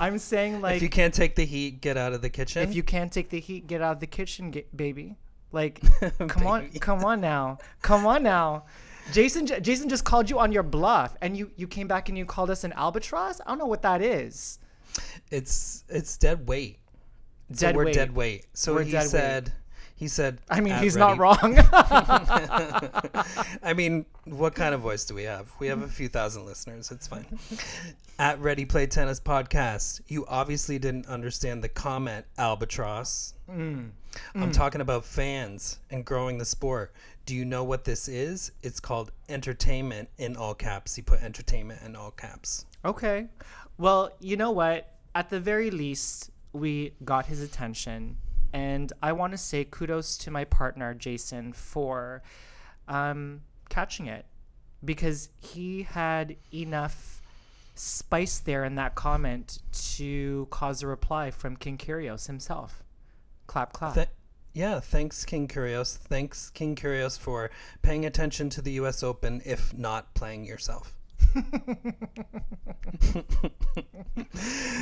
I'm 0.00 0.18
saying 0.18 0.60
like 0.60 0.76
if 0.76 0.82
you 0.82 0.88
can't 0.88 1.12
take 1.12 1.36
the 1.36 1.44
heat, 1.44 1.80
get 1.80 1.96
out 1.96 2.12
of 2.12 2.22
the 2.22 2.30
kitchen. 2.30 2.62
if 2.62 2.74
you 2.74 2.82
can't 2.82 3.12
take 3.12 3.28
the 3.28 3.40
heat, 3.40 3.66
get 3.66 3.82
out 3.82 3.92
of 3.92 4.00
the 4.00 4.06
kitchen, 4.06 4.50
get, 4.50 4.74
baby. 4.76 5.16
Like, 5.50 5.80
come 6.28 6.46
on, 6.46 6.70
come 6.80 7.04
on 7.04 7.20
now, 7.20 7.58
come 7.82 8.06
on 8.06 8.22
now. 8.22 8.64
Jason, 9.12 9.46
Jason 9.46 9.88
just 9.88 10.04
called 10.04 10.28
you 10.28 10.38
on 10.38 10.52
your 10.52 10.62
bluff, 10.62 11.16
and 11.22 11.36
you 11.36 11.50
you 11.56 11.66
came 11.66 11.88
back 11.88 12.08
and 12.08 12.18
you 12.18 12.24
called 12.24 12.50
us 12.50 12.64
an 12.64 12.72
albatross. 12.72 13.40
I 13.46 13.50
don't 13.50 13.58
know 13.58 13.66
what 13.66 13.82
that 13.82 14.02
is. 14.02 14.58
it's 15.30 15.84
it's 15.88 16.16
dead 16.16 16.46
weight. 16.48 16.78
So 17.52 17.66
Dead 17.66 17.76
we're 17.76 17.84
weight. 17.86 17.94
dead 17.94 18.14
weight. 18.14 18.46
So 18.52 18.74
We're 18.74 18.82
he 18.82 18.92
dead 18.92 19.04
weight. 19.44 19.52
He 19.98 20.06
said 20.08 20.38
I 20.48 20.60
mean, 20.60 20.74
he's 20.78 20.96
ready- 20.96 21.16
not 21.16 21.18
wrong. 21.18 21.58
I 23.62 23.74
mean, 23.74 24.06
what 24.24 24.54
kind 24.54 24.74
of 24.74 24.80
voice 24.80 25.04
do 25.04 25.14
we 25.14 25.24
have? 25.24 25.50
We 25.58 25.66
have 25.68 25.82
a 25.82 25.88
few 25.88 26.08
thousand 26.08 26.46
listeners. 26.46 26.90
It's 26.90 27.06
fine. 27.06 27.26
At 28.18 28.40
Ready 28.40 28.64
Play 28.64 28.86
Tennis 28.86 29.20
Podcast, 29.20 30.00
you 30.08 30.24
obviously 30.26 30.78
didn't 30.78 31.06
understand 31.06 31.62
the 31.62 31.68
comment, 31.68 32.26
Albatross. 32.36 33.34
Mm. 33.48 33.90
I'm 34.34 34.50
talking 34.52 34.80
about 34.80 35.04
fans 35.04 35.78
and 35.90 36.04
growing 36.04 36.38
the 36.38 36.44
sport. 36.44 36.92
Do 37.26 37.34
you 37.36 37.44
know 37.44 37.62
what 37.62 37.84
this 37.84 38.08
is? 38.08 38.50
It's 38.62 38.80
called 38.80 39.12
entertainment 39.28 40.08
in 40.18 40.36
all 40.36 40.54
caps. 40.54 40.96
He 40.96 41.02
put 41.02 41.22
entertainment 41.22 41.82
in 41.84 41.94
all 41.94 42.10
caps. 42.10 42.64
okay. 42.84 43.28
Well, 43.76 44.10
you 44.18 44.36
know 44.36 44.50
what? 44.50 44.92
At 45.14 45.30
the 45.30 45.38
very 45.38 45.70
least, 45.70 46.30
we 46.52 46.94
got 47.04 47.26
his 47.26 47.40
attention, 47.40 48.16
and 48.52 48.92
I 49.02 49.12
want 49.12 49.32
to 49.32 49.38
say 49.38 49.64
kudos 49.64 50.16
to 50.18 50.30
my 50.30 50.44
partner 50.44 50.94
Jason 50.94 51.52
for 51.52 52.22
um, 52.86 53.42
catching 53.68 54.06
it 54.06 54.26
because 54.84 55.28
he 55.38 55.82
had 55.82 56.36
enough 56.52 57.20
spice 57.74 58.38
there 58.38 58.64
in 58.64 58.74
that 58.76 58.94
comment 58.94 59.58
to 59.96 60.46
cause 60.50 60.82
a 60.82 60.86
reply 60.86 61.30
from 61.30 61.56
King 61.56 61.78
Kyrgios 61.78 62.26
himself. 62.26 62.82
Clap, 63.46 63.72
clap. 63.72 63.94
Th- 63.94 64.08
yeah, 64.52 64.80
thanks, 64.80 65.24
King 65.24 65.46
Kyrgios. 65.46 65.96
Thanks, 65.96 66.50
King 66.50 66.74
Kyrgios, 66.74 67.18
for 67.18 67.50
paying 67.82 68.04
attention 68.04 68.50
to 68.50 68.62
the 68.62 68.72
U.S. 68.72 69.02
Open, 69.02 69.40
if 69.44 69.76
not 69.76 70.14
playing 70.14 70.44
yourself. 70.44 70.96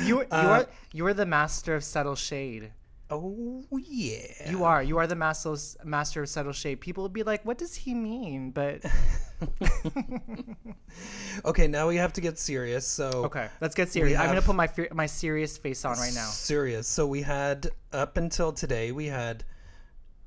you, 0.03 0.19
you 0.19 0.21
Uh, 0.21 0.25
are 0.31 0.67
you 0.93 1.05
are 1.05 1.13
the 1.13 1.25
master 1.25 1.75
of 1.75 1.83
subtle 1.83 2.15
shade. 2.15 2.71
Oh 3.09 3.63
yeah, 3.71 4.49
You 4.49 4.65
are. 4.65 4.83
You 4.83 4.97
are 4.97 5.07
the 5.07 5.15
master 5.15 5.55
master 5.83 6.23
of 6.23 6.29
subtle 6.29 6.51
shade. 6.51 6.81
People 6.81 7.03
will 7.03 7.09
be 7.09 7.23
like, 7.23 7.45
"What 7.45 7.57
does 7.57 7.75
he 7.75 7.93
mean?" 7.93 8.51
But 8.51 8.83
Okay, 11.45 11.67
now 11.67 11.87
we 11.87 11.97
have 11.97 12.13
to 12.13 12.21
get 12.21 12.39
serious. 12.39 12.85
So 12.85 13.09
okay, 13.25 13.49
let's 13.61 13.75
get 13.75 13.89
serious. 13.89 14.19
I'm 14.19 14.27
gonna 14.27 14.41
put 14.41 14.55
my 14.55 14.69
my 14.91 15.05
serious 15.05 15.57
face 15.57 15.85
on 15.85 15.97
right 15.97 16.13
now. 16.13 16.27
Serious. 16.27 16.87
So 16.87 17.07
we 17.07 17.21
had 17.21 17.69
up 17.93 18.17
until 18.17 18.51
today, 18.51 18.91
we 18.91 19.05
had 19.05 19.43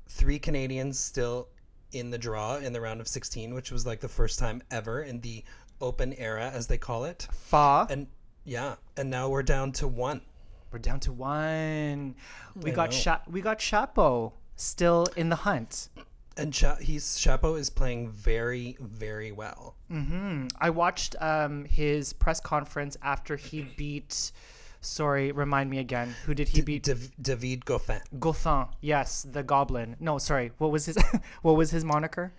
three 0.07 0.39
Canadians 0.39 0.99
still 0.99 1.49
in 1.91 2.09
the 2.09 2.17
draw 2.17 2.57
in 2.57 2.73
the 2.73 2.81
round 2.81 3.01
of 3.01 3.07
16, 3.07 3.53
which 3.53 3.71
was 3.71 3.85
like 3.85 3.99
the 3.99 4.07
first 4.07 4.39
time 4.39 4.61
ever 4.71 5.01
in 5.01 5.19
the 5.21 5.43
open 5.81 6.13
era, 6.13 6.49
as 6.53 6.67
they 6.67 6.77
call 6.77 7.03
it. 7.03 7.27
Fa. 7.31 7.85
And 7.89 8.07
yeah, 8.45 8.75
and 8.95 9.09
now 9.09 9.29
we're 9.29 9.43
down 9.43 9.73
to 9.73 9.87
one. 9.87 10.21
We're 10.71 10.79
down 10.79 10.99
to 11.01 11.11
one. 11.11 12.15
We 12.55 12.71
I 12.71 12.75
got. 12.75 12.93
Sha- 12.93 13.21
we 13.29 13.41
got 13.41 13.59
Shapo 13.59 14.33
still 14.55 15.07
in 15.15 15.29
the 15.29 15.35
hunt. 15.37 15.89
And 16.37 16.53
Cha- 16.53 16.75
he's 16.77 17.17
Shapo 17.17 17.59
is 17.59 17.69
playing 17.69 18.09
very, 18.09 18.77
very 18.79 19.31
well. 19.31 19.75
I 20.59 20.69
watched 20.69 21.17
um, 21.21 21.65
his 21.65 22.13
press 22.13 22.39
conference 22.39 22.95
after 23.01 23.35
he 23.35 23.63
beat. 23.75 24.31
Sorry, 24.79 25.31
remind 25.33 25.69
me 25.69 25.77
again. 25.79 26.15
Who 26.25 26.33
did 26.33 26.47
he 26.49 26.61
beat? 26.61 26.83
Dav- 26.83 27.11
David 27.21 27.65
Goffin. 27.65 28.01
Goffin. 28.17 28.69
Yes, 28.79 29.27
the 29.29 29.43
Goblin. 29.43 29.97
No, 29.99 30.17
sorry. 30.17 30.53
What 30.57 30.71
was 30.71 30.85
his? 30.85 30.97
what 31.41 31.57
was 31.57 31.71
his 31.71 31.83
moniker? 31.83 32.31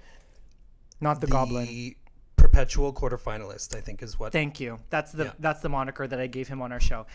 Not 1.00 1.20
the, 1.20 1.26
Goblin. 1.26 1.94
Perpetual 2.42 2.92
quarterfinalist, 2.92 3.74
I 3.76 3.80
think, 3.80 4.02
is 4.02 4.18
what. 4.18 4.32
Thank 4.32 4.58
you. 4.60 4.80
That's 4.90 5.12
the 5.12 5.24
Yeah. 5.26 5.32
that's 5.38 5.60
the 5.60 5.68
moniker 5.68 6.06
that 6.06 6.20
I 6.20 6.26
gave 6.26 6.48
him 6.48 6.60
on 6.60 6.72
our 6.72 6.80
show. 6.80 7.06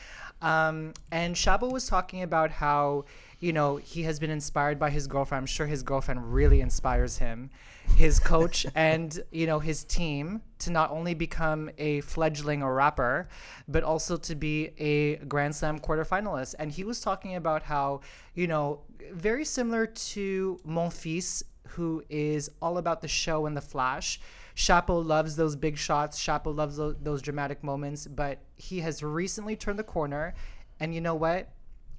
Um, 0.41 0.93
and 1.11 1.35
Shapo 1.35 1.71
was 1.71 1.85
talking 1.87 2.21
about 2.23 2.49
how 2.51 3.05
you 3.39 3.51
know 3.51 3.75
he 3.77 4.03
has 4.03 4.19
been 4.19 4.29
inspired 4.29 4.79
by 4.79 4.89
his 4.89 5.05
girlfriend. 5.07 5.41
I'm 5.43 5.45
sure 5.47 5.67
his 5.67 5.83
girlfriend 5.83 6.33
really 6.33 6.61
inspires 6.61 7.17
him, 7.17 7.49
his 7.97 8.19
coach, 8.19 8.65
and 8.75 9.19
you 9.31 9.45
know 9.47 9.59
his 9.59 9.83
team 9.83 10.41
to 10.59 10.71
not 10.71 10.91
only 10.91 11.13
become 11.13 11.69
a 11.77 12.01
fledgling 12.01 12.63
or 12.63 12.73
rapper, 12.73 13.27
but 13.67 13.83
also 13.83 14.15
to 14.17 14.33
be 14.35 14.71
a 14.79 15.17
Grand 15.25 15.55
Slam 15.55 15.77
quarterfinalist. 15.79 16.55
And 16.57 16.71
he 16.71 16.83
was 16.85 17.01
talking 17.01 17.35
about 17.35 17.63
how 17.63 17.99
you 18.33 18.47
know 18.47 18.81
very 19.11 19.43
similar 19.43 19.85
to 19.85 20.59
Monfils, 20.65 21.43
who 21.75 22.01
is 22.09 22.49
all 22.61 22.77
about 22.77 23.01
the 23.01 23.07
show 23.09 23.45
and 23.45 23.57
the 23.57 23.61
flash. 23.61 24.19
Shapo 24.57 25.05
loves 25.05 25.35
those 25.35 25.55
big 25.55 25.77
shots. 25.77 26.19
Shapo 26.19 26.53
loves 26.53 26.77
those, 26.77 26.95
those 26.99 27.21
dramatic 27.21 27.63
moments, 27.63 28.07
but 28.07 28.39
he 28.55 28.79
has 28.79 29.03
recently 29.03 29.55
turned 29.55 29.77
the 29.77 29.83
corner, 29.83 30.33
and 30.79 30.95
you 30.95 30.99
know 30.99 31.13
what? 31.13 31.49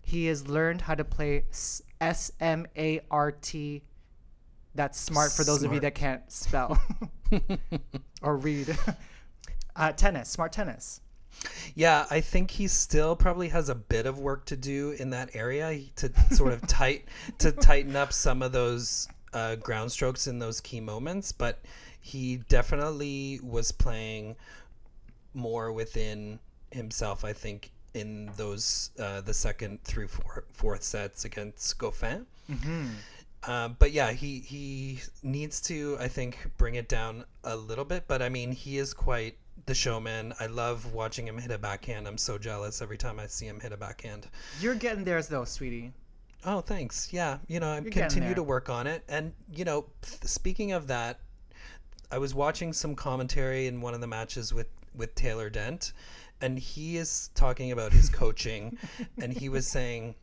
He 0.02 0.26
has 0.26 0.48
learned 0.48 0.80
how 0.80 0.96
to 0.96 1.04
play 1.04 1.44
S 2.00 2.32
M 2.40 2.66
A 2.76 3.00
R 3.12 3.30
T. 3.30 3.84
That's 4.74 4.98
smart 4.98 5.30
for 5.30 5.44
those 5.44 5.62
of 5.62 5.72
you 5.72 5.78
that 5.80 5.94
can't 5.94 6.30
spell 6.30 6.82
or 8.22 8.36
read. 8.36 8.76
Uh, 9.76 9.92
tennis, 9.92 10.28
smart 10.28 10.50
tennis. 10.50 11.00
Yeah, 11.76 12.06
I 12.10 12.20
think 12.20 12.50
he 12.50 12.66
still 12.66 13.14
probably 13.14 13.50
has 13.50 13.68
a 13.68 13.76
bit 13.76 14.06
of 14.06 14.18
work 14.18 14.46
to 14.46 14.56
do 14.56 14.90
in 14.90 15.10
that 15.10 15.36
area 15.36 15.82
to 15.94 16.10
sort 16.34 16.52
of 16.52 16.66
tight 16.66 17.04
to 17.38 17.52
tighten 17.68 17.94
up 17.94 18.12
some 18.12 18.42
of 18.42 18.50
those 18.50 19.06
uh, 19.32 19.54
ground 19.54 19.92
strokes 19.92 20.26
in 20.26 20.40
those 20.40 20.60
key 20.60 20.80
moments. 20.80 21.30
But 21.30 21.60
he 22.00 22.36
definitely 22.48 23.40
was 23.42 23.72
playing 23.72 24.36
more 25.34 25.72
within 25.72 26.38
himself. 26.70 27.24
I 27.24 27.32
think 27.32 27.72
in 27.94 28.30
those 28.36 28.90
uh, 28.98 29.20
the 29.20 29.34
second 29.34 29.82
through 29.84 30.08
four, 30.08 30.44
fourth 30.52 30.82
sets 30.82 31.24
against 31.24 31.78
Goffin. 31.78 32.26
Um, 33.46 33.76
but 33.78 33.92
yeah, 33.92 34.12
he 34.12 34.40
he 34.40 35.00
needs 35.22 35.60
to 35.62 35.96
I 36.00 36.08
think 36.08 36.50
bring 36.56 36.74
it 36.74 36.88
down 36.88 37.24
a 37.44 37.56
little 37.56 37.84
bit. 37.84 38.04
But 38.08 38.22
I 38.22 38.28
mean, 38.28 38.52
he 38.52 38.78
is 38.78 38.94
quite 38.94 39.36
the 39.66 39.74
showman. 39.74 40.34
I 40.40 40.46
love 40.46 40.92
watching 40.92 41.26
him 41.26 41.38
hit 41.38 41.50
a 41.50 41.58
backhand. 41.58 42.08
I'm 42.08 42.18
so 42.18 42.38
jealous 42.38 42.82
every 42.82 42.98
time 42.98 43.20
I 43.20 43.26
see 43.26 43.46
him 43.46 43.60
hit 43.60 43.72
a 43.72 43.76
backhand. 43.76 44.26
You're 44.60 44.74
getting 44.74 45.04
there 45.04 45.22
though, 45.22 45.44
sweetie. 45.44 45.92
Oh, 46.44 46.60
thanks. 46.60 47.12
Yeah, 47.12 47.38
you 47.48 47.58
know, 47.60 47.68
I 47.68 47.80
You're 47.80 47.90
continue 47.90 48.34
to 48.34 48.42
work 48.42 48.68
on 48.68 48.86
it. 48.86 49.02
And 49.08 49.32
you 49.52 49.64
know, 49.64 49.86
th- 50.02 50.22
speaking 50.24 50.72
of 50.72 50.86
that, 50.88 51.20
I 52.10 52.18
was 52.18 52.34
watching 52.34 52.72
some 52.72 52.94
commentary 52.94 53.66
in 53.66 53.80
one 53.80 53.94
of 53.94 54.00
the 54.00 54.06
matches 54.06 54.52
with 54.52 54.68
with 54.94 55.14
Taylor 55.14 55.50
Dent, 55.50 55.92
and 56.40 56.58
he 56.58 56.96
is 56.96 57.30
talking 57.34 57.70
about 57.70 57.92
his 57.92 58.08
coaching, 58.08 58.78
and 59.20 59.32
he 59.32 59.48
was 59.48 59.66
saying 59.66 60.14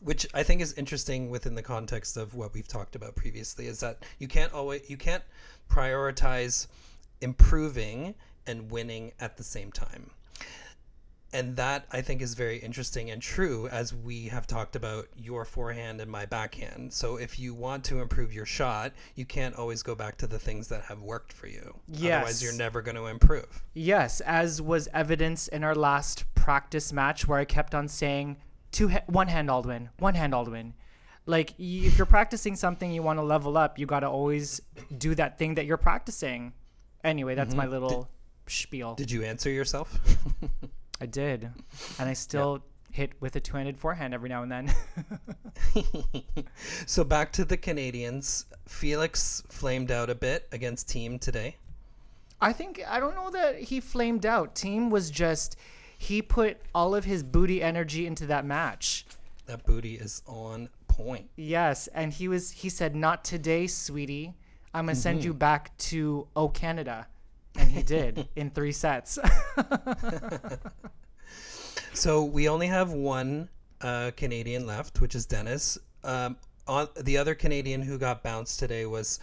which 0.00 0.26
I 0.34 0.42
think 0.42 0.60
is 0.60 0.74
interesting 0.74 1.30
within 1.30 1.54
the 1.54 1.62
context 1.62 2.18
of 2.18 2.34
what 2.34 2.52
we've 2.52 2.68
talked 2.68 2.94
about 2.94 3.14
previously 3.14 3.66
is 3.66 3.80
that 3.80 4.04
you 4.18 4.28
can't 4.28 4.52
always 4.52 4.88
you 4.90 4.98
can't 4.98 5.24
prioritize 5.70 6.66
improving 7.20 8.14
and 8.46 8.70
winning 8.70 9.12
at 9.18 9.38
the 9.38 9.42
same 9.42 9.72
time. 9.72 10.10
And 11.34 11.56
that 11.56 11.86
I 11.90 12.00
think 12.00 12.22
is 12.22 12.34
very 12.34 12.58
interesting 12.58 13.10
and 13.10 13.20
true 13.20 13.66
as 13.66 13.92
we 13.92 14.28
have 14.28 14.46
talked 14.46 14.76
about 14.76 15.08
your 15.16 15.44
forehand 15.44 16.00
and 16.00 16.08
my 16.08 16.26
backhand. 16.26 16.92
So 16.92 17.16
if 17.16 17.40
you 17.40 17.54
want 17.54 17.82
to 17.86 18.00
improve 18.00 18.32
your 18.32 18.46
shot, 18.46 18.92
you 19.16 19.24
can't 19.24 19.56
always 19.56 19.82
go 19.82 19.96
back 19.96 20.16
to 20.18 20.28
the 20.28 20.38
things 20.38 20.68
that 20.68 20.82
have 20.82 21.02
worked 21.02 21.32
for 21.32 21.48
you. 21.48 21.80
Yes. 21.88 22.18
Otherwise 22.18 22.42
you're 22.44 22.52
never 22.52 22.82
going 22.82 22.94
to 22.94 23.06
improve. 23.06 23.64
Yes, 23.74 24.20
as 24.20 24.62
was 24.62 24.88
evidence 24.94 25.48
in 25.48 25.64
our 25.64 25.74
last 25.74 26.24
practice 26.36 26.92
match 26.92 27.26
where 27.26 27.40
I 27.40 27.44
kept 27.44 27.74
on 27.74 27.88
saying 27.88 28.36
two 28.70 28.90
ha- 28.90 29.02
one 29.06 29.26
hand 29.26 29.48
Aldwin, 29.48 29.88
one 29.98 30.14
hand 30.14 30.34
Aldwin. 30.34 30.74
Like 31.26 31.50
y- 31.58 31.82
if 31.82 31.98
you're 31.98 32.06
practicing 32.06 32.54
something 32.54 32.92
you 32.92 33.02
want 33.02 33.18
to 33.18 33.24
level 33.24 33.56
up, 33.56 33.76
you 33.76 33.86
got 33.86 34.00
to 34.00 34.08
always 34.08 34.60
do 34.96 35.16
that 35.16 35.36
thing 35.36 35.56
that 35.56 35.66
you're 35.66 35.78
practicing. 35.78 36.52
Anyway, 37.02 37.34
that's 37.34 37.50
mm-hmm. 37.50 37.58
my 37.58 37.66
little 37.66 38.08
spiel. 38.46 38.94
Did 38.94 39.10
you 39.10 39.24
answer 39.24 39.50
yourself? 39.50 39.98
I 41.00 41.06
did. 41.06 41.50
And 41.98 42.08
I 42.08 42.12
still 42.12 42.62
hit 42.92 43.12
with 43.20 43.34
a 43.34 43.40
two-handed 43.40 43.76
forehand 43.76 44.14
every 44.14 44.28
now 44.28 44.42
and 44.42 44.52
then. 44.52 44.72
so 46.86 47.02
back 47.02 47.32
to 47.32 47.44
the 47.44 47.56
Canadians. 47.56 48.46
Felix 48.66 49.42
flamed 49.48 49.90
out 49.90 50.08
a 50.08 50.14
bit 50.14 50.48
against 50.52 50.88
Thiem 50.88 51.20
today. 51.20 51.56
I 52.40 52.52
think 52.52 52.82
I 52.88 53.00
don't 53.00 53.14
know 53.14 53.30
that 53.30 53.58
he 53.58 53.80
flamed 53.80 54.24
out. 54.26 54.54
Thiem 54.54 54.90
was 54.90 55.10
just 55.10 55.56
he 55.96 56.22
put 56.22 56.58
all 56.74 56.94
of 56.94 57.04
his 57.04 57.22
booty 57.22 57.62
energy 57.62 58.06
into 58.06 58.26
that 58.26 58.44
match. 58.44 59.06
That 59.46 59.64
booty 59.64 59.94
is 59.94 60.22
on 60.26 60.68
point. 60.86 61.30
Yes, 61.36 61.88
and 61.88 62.12
he 62.12 62.28
was 62.28 62.50
he 62.50 62.68
said 62.68 62.94
not 62.94 63.24
today, 63.24 63.66
sweetie. 63.66 64.34
I'm 64.72 64.86
going 64.86 64.96
to 64.96 65.00
send 65.00 65.20
mm-hmm. 65.20 65.26
you 65.28 65.34
back 65.34 65.76
to 65.78 66.26
Oh 66.34 66.48
Canada. 66.48 67.06
And 67.56 67.70
he 67.70 67.82
did 67.96 68.28
in 68.36 68.50
3 68.50 68.72
sets. 68.72 69.18
So 71.94 72.24
we 72.24 72.48
only 72.48 72.66
have 72.66 72.90
one 72.90 73.48
uh, 73.80 74.10
Canadian 74.16 74.66
left, 74.66 75.00
which 75.00 75.14
is 75.14 75.26
Denis. 75.26 75.78
Um, 76.02 76.36
on 76.66 76.88
the 77.00 77.16
other 77.18 77.36
Canadian 77.36 77.82
who 77.82 77.98
got 77.98 78.24
bounced 78.24 78.58
today 78.58 78.84
was 78.84 79.20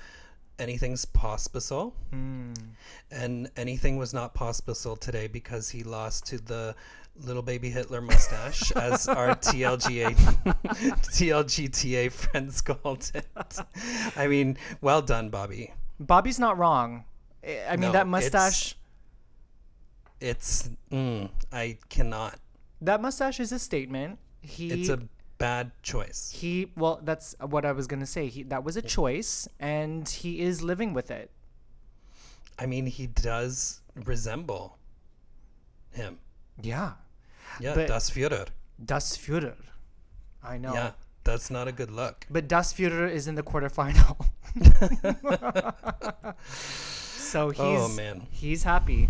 anything's 0.58 1.06
Pospisil, 1.06 1.92
and 3.12 3.52
anything 3.58 3.98
was 3.98 4.14
not 4.14 4.34
Pospisil 4.34 4.98
today 4.98 5.28
because 5.28 5.70
he 5.72 5.84
lost 5.84 6.26
to 6.28 6.38
the 6.38 6.74
little 7.18 7.42
baby 7.42 7.70
Hitler 7.70 8.00
mustache, 8.00 8.72
as 8.72 9.06
our 9.10 9.36
TLGA 9.36 10.16
TLGTA 10.56 12.10
friends 12.10 12.62
called 12.62 13.12
it. 13.14 13.28
I 14.16 14.28
mean, 14.28 14.58
well 14.80 15.02
done, 15.02 15.30
Bobby. 15.30 15.74
Bobby's 16.00 16.40
not 16.40 16.58
wrong. 16.58 17.04
I 17.44 17.72
mean 17.78 17.82
No, 17.82 17.92
that 17.94 18.06
it's- 18.08 18.08
mustache 18.08 18.76
It's 20.20 20.70
mm, 20.92 21.30
I 21.52 21.78
cannot. 21.90 22.40
that 22.82 23.02
mustache 23.02 23.40
is 23.40 23.52
a 23.52 23.58
statement. 23.60 24.20
He 24.42 24.70
It's 24.72 24.90
a 24.90 25.00
bad 25.40 25.72
choice. 25.82 26.32
he 26.36 26.72
well 26.76 27.00
that's 27.04 27.36
what 27.40 27.66
I 27.66 27.72
was 27.72 27.88
going 27.88 28.02
to 28.02 28.06
say. 28.06 28.28
He 28.28 28.44
that 28.44 28.64
was 28.64 28.78
a 28.78 28.82
choice 28.84 29.48
and 29.60 30.08
he 30.08 30.42
is 30.42 30.62
living 30.62 30.94
with 30.94 31.10
it. 31.10 31.32
I 32.60 32.68
mean, 32.68 32.86
he 32.86 33.08
does 33.08 33.82
resemble 33.96 34.78
him. 35.90 36.20
Yeah. 36.62 36.94
Yeah, 37.60 37.74
But- 37.74 37.88
Das 37.88 38.12
Führer. 38.12 38.46
Das 38.84 39.18
Führer. 39.18 39.56
I 40.44 40.58
know. 40.60 40.74
Yeah, 40.74 40.92
that's 41.24 41.50
not 41.50 41.68
a 41.68 41.72
good 41.72 41.90
look. 41.92 42.28
But 42.30 42.48
Das 42.48 42.74
Führer 42.74 43.10
is 43.10 43.26
in 43.28 43.34
the 43.36 43.42
quarterfinal. 43.44 44.18
so 47.32 47.48
oh, 47.48 47.50
he's 47.52 47.58
Oh, 47.60 47.88
man. 47.88 48.28
he's 48.32 48.64
happy. 48.64 49.10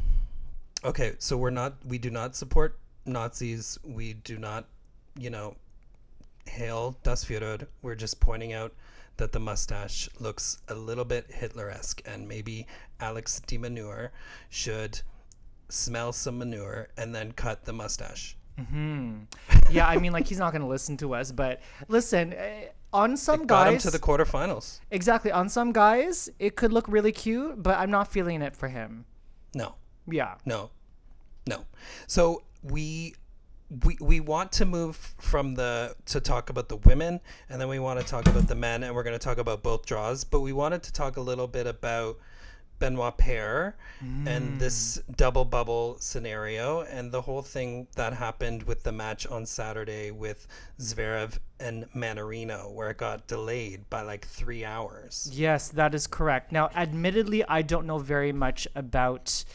Okay, 0.84 1.14
so 1.20 1.38
we're 1.38 1.50
not, 1.50 1.74
we 1.86 1.98
do 1.98 2.10
not 2.10 2.36
support 2.36 2.78
Nazis. 3.06 3.80
We 3.84 4.14
do 4.14 4.38
not, 4.38 4.66
you 5.18 5.30
know, 5.30 5.56
hail 6.46 6.98
Das 7.04 7.26
Führer. 7.26 7.68
We're 7.82 7.96
just 7.96 8.20
pointing 8.20 8.54
out 8.54 8.74
that 9.18 9.32
the 9.32 9.40
mustache 9.40 10.10
looks 10.20 10.60
a 10.68 10.76
little 10.76 11.06
bit 11.06 11.32
Hitler 11.32 11.70
esque, 11.70 12.02
and 12.06 12.28
maybe 12.28 12.66
Alex 13.00 13.40
de 13.46 13.58
Manure 13.58 14.12
should 14.50 15.02
smell 15.70 16.12
some 16.12 16.38
manure 16.38 16.90
and 16.98 17.14
then 17.16 17.32
cut 17.32 17.66
the 17.66 17.74
mustache. 17.74 18.36
Yeah, 19.70 19.88
I 19.88 19.98
mean 19.98 20.12
like 20.12 20.28
he's 20.28 20.40
not 20.40 20.52
going 20.52 20.62
to 20.62 20.68
listen 20.68 20.98
to 20.98 21.16
us, 21.16 21.32
but 21.32 21.62
listen, 21.88 22.34
eh, 22.34 22.68
on 22.94 23.16
some 23.18 23.46
Got 23.46 23.68
him 23.68 23.74
guys 23.76 23.84
to 23.84 23.92
the 23.92 24.00
quarterfinals. 24.00 24.80
Exactly, 24.92 25.32
on 25.32 25.50
some 25.50 25.72
guys 25.72 26.30
it 26.40 26.56
could 26.56 26.74
look 26.74 26.88
really 26.88 27.12
cute, 27.12 27.62
but 27.62 27.78
I'm 27.78 27.92
not 27.92 28.12
feeling 28.12 28.42
it 28.42 28.56
for 28.56 28.68
him. 28.70 29.06
No, 29.54 29.76
Yeah. 30.08 30.36
No, 30.46 30.72
no. 31.48 31.66
So 32.08 32.44
we 32.64 33.16
we 33.86 33.98
we 34.02 34.20
want 34.20 34.52
to 34.54 34.66
move 34.66 34.96
from 34.96 35.56
the 35.56 35.96
to 36.08 36.20
talk 36.20 36.50
about 36.50 36.68
the 36.70 36.76
women, 36.76 37.22
and 37.50 37.62
then 37.62 37.70
we 37.70 37.80
want 37.80 38.00
to 38.00 38.06
talk 38.06 38.28
about 38.28 38.48
the 38.48 38.56
men, 38.56 38.84
and 38.84 38.94
we're 38.94 39.04
going 39.04 39.18
to 39.18 39.24
talk 39.24 39.38
about 39.38 39.64
both 39.64 39.86
draws. 39.86 40.24
But 40.26 40.42
we 40.42 40.52
wanted 40.52 40.84
to 40.84 40.94
talk 40.94 41.16
a 41.18 41.22
little 41.22 41.48
bit 41.48 41.68
about 41.68 42.18
Benoit 42.82 43.16
Paire 43.16 43.78
and 44.02 44.54
hmm. 44.54 44.58
this 44.58 45.00
double 45.16 45.46
bubble 45.46 45.98
scenario, 46.00 46.82
and 46.82 47.12
the 47.12 47.22
whole 47.22 47.44
thing 47.44 47.88
that 47.96 48.14
happened 48.14 48.64
with 48.64 48.82
the 48.82 48.92
match 48.92 49.28
on 49.28 49.46
Saturday 49.46 50.10
with 50.10 50.48
Zverev 50.80 51.38
and 51.60 51.86
Mannarino, 51.94 52.74
where 52.74 52.90
it 52.90 52.98
got 52.98 53.28
delayed 53.28 53.88
by 53.92 54.02
like 54.02 54.26
three 54.26 54.66
hours. 54.66 55.30
Yes, 55.32 55.70
that 55.70 55.94
is 55.94 56.08
correct. 56.08 56.52
Now, 56.52 56.72
admittedly, 56.76 57.46
I 57.46 57.62
don't 57.62 57.86
know 57.86 58.00
very 58.00 58.34
much 58.34 58.68
about 58.76 59.46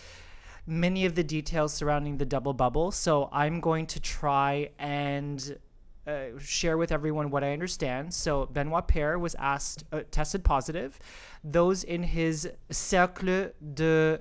many 0.64 1.04
of 1.04 1.16
the 1.16 1.24
details 1.24 1.74
surrounding 1.74 2.18
the 2.18 2.24
double 2.24 2.54
bubble, 2.54 2.92
so 2.92 3.28
I'm 3.32 3.60
going 3.60 3.86
to 3.86 4.00
try 4.00 4.70
and 4.78 5.58
uh, 6.06 6.38
share 6.38 6.78
with 6.78 6.92
everyone 6.92 7.30
what 7.30 7.42
I 7.42 7.52
understand. 7.52 8.14
So, 8.14 8.46
Benoit 8.46 8.86
Paire 8.86 9.18
was 9.18 9.34
asked, 9.36 9.84
uh, 9.92 10.02
tested 10.10 10.44
positive. 10.44 10.98
Those 11.42 11.82
in 11.84 12.04
his 12.04 12.48
cercle 12.70 13.50
de 13.74 14.20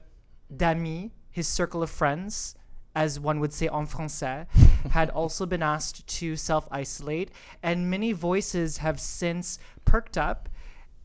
d'amis, 0.55 1.11
his 1.31 1.47
circle 1.47 1.83
of 1.83 1.89
friends, 1.89 2.55
as 2.95 3.19
one 3.19 3.39
would 3.39 3.53
say 3.53 3.67
en 3.67 3.85
français, 3.87 4.47
had 4.91 5.09
also 5.09 5.45
been 5.45 5.61
asked 5.61 6.07
to 6.07 6.35
self 6.35 6.67
isolate, 6.71 7.31
and 7.61 7.89
many 7.89 8.11
voices 8.13 8.77
have 8.77 8.99
since 8.99 9.59
perked 9.83 10.17
up 10.17 10.49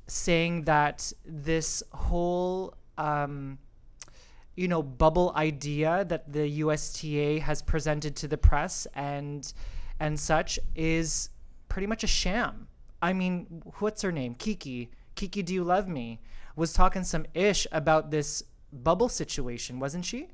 saying 0.06 0.62
that 0.62 1.12
this 1.24 1.82
whole 1.92 2.74
um, 2.98 3.58
you 4.56 4.68
know 4.68 4.82
bubble 4.82 5.32
idea 5.36 6.04
that 6.04 6.32
the 6.32 6.48
USTA 6.64 7.40
has 7.40 7.62
presented 7.62 8.16
to 8.16 8.28
the 8.28 8.36
press 8.36 8.86
and 8.94 9.52
and 10.00 10.18
such 10.18 10.58
is 10.74 11.28
pretty 11.68 11.86
much 11.86 12.02
a 12.02 12.06
sham. 12.08 12.66
I 13.02 13.12
mean, 13.12 13.62
what's 13.78 14.02
her 14.02 14.10
name? 14.10 14.34
Kiki. 14.34 14.90
Kiki, 15.14 15.42
do 15.42 15.54
you 15.54 15.62
love 15.62 15.86
me? 15.86 16.20
Was 16.56 16.72
talking 16.72 17.04
some 17.04 17.26
ish 17.34 17.66
about 17.70 18.10
this 18.10 18.42
bubble 18.72 19.08
situation, 19.08 19.78
wasn't 19.78 20.06
she? 20.06 20.28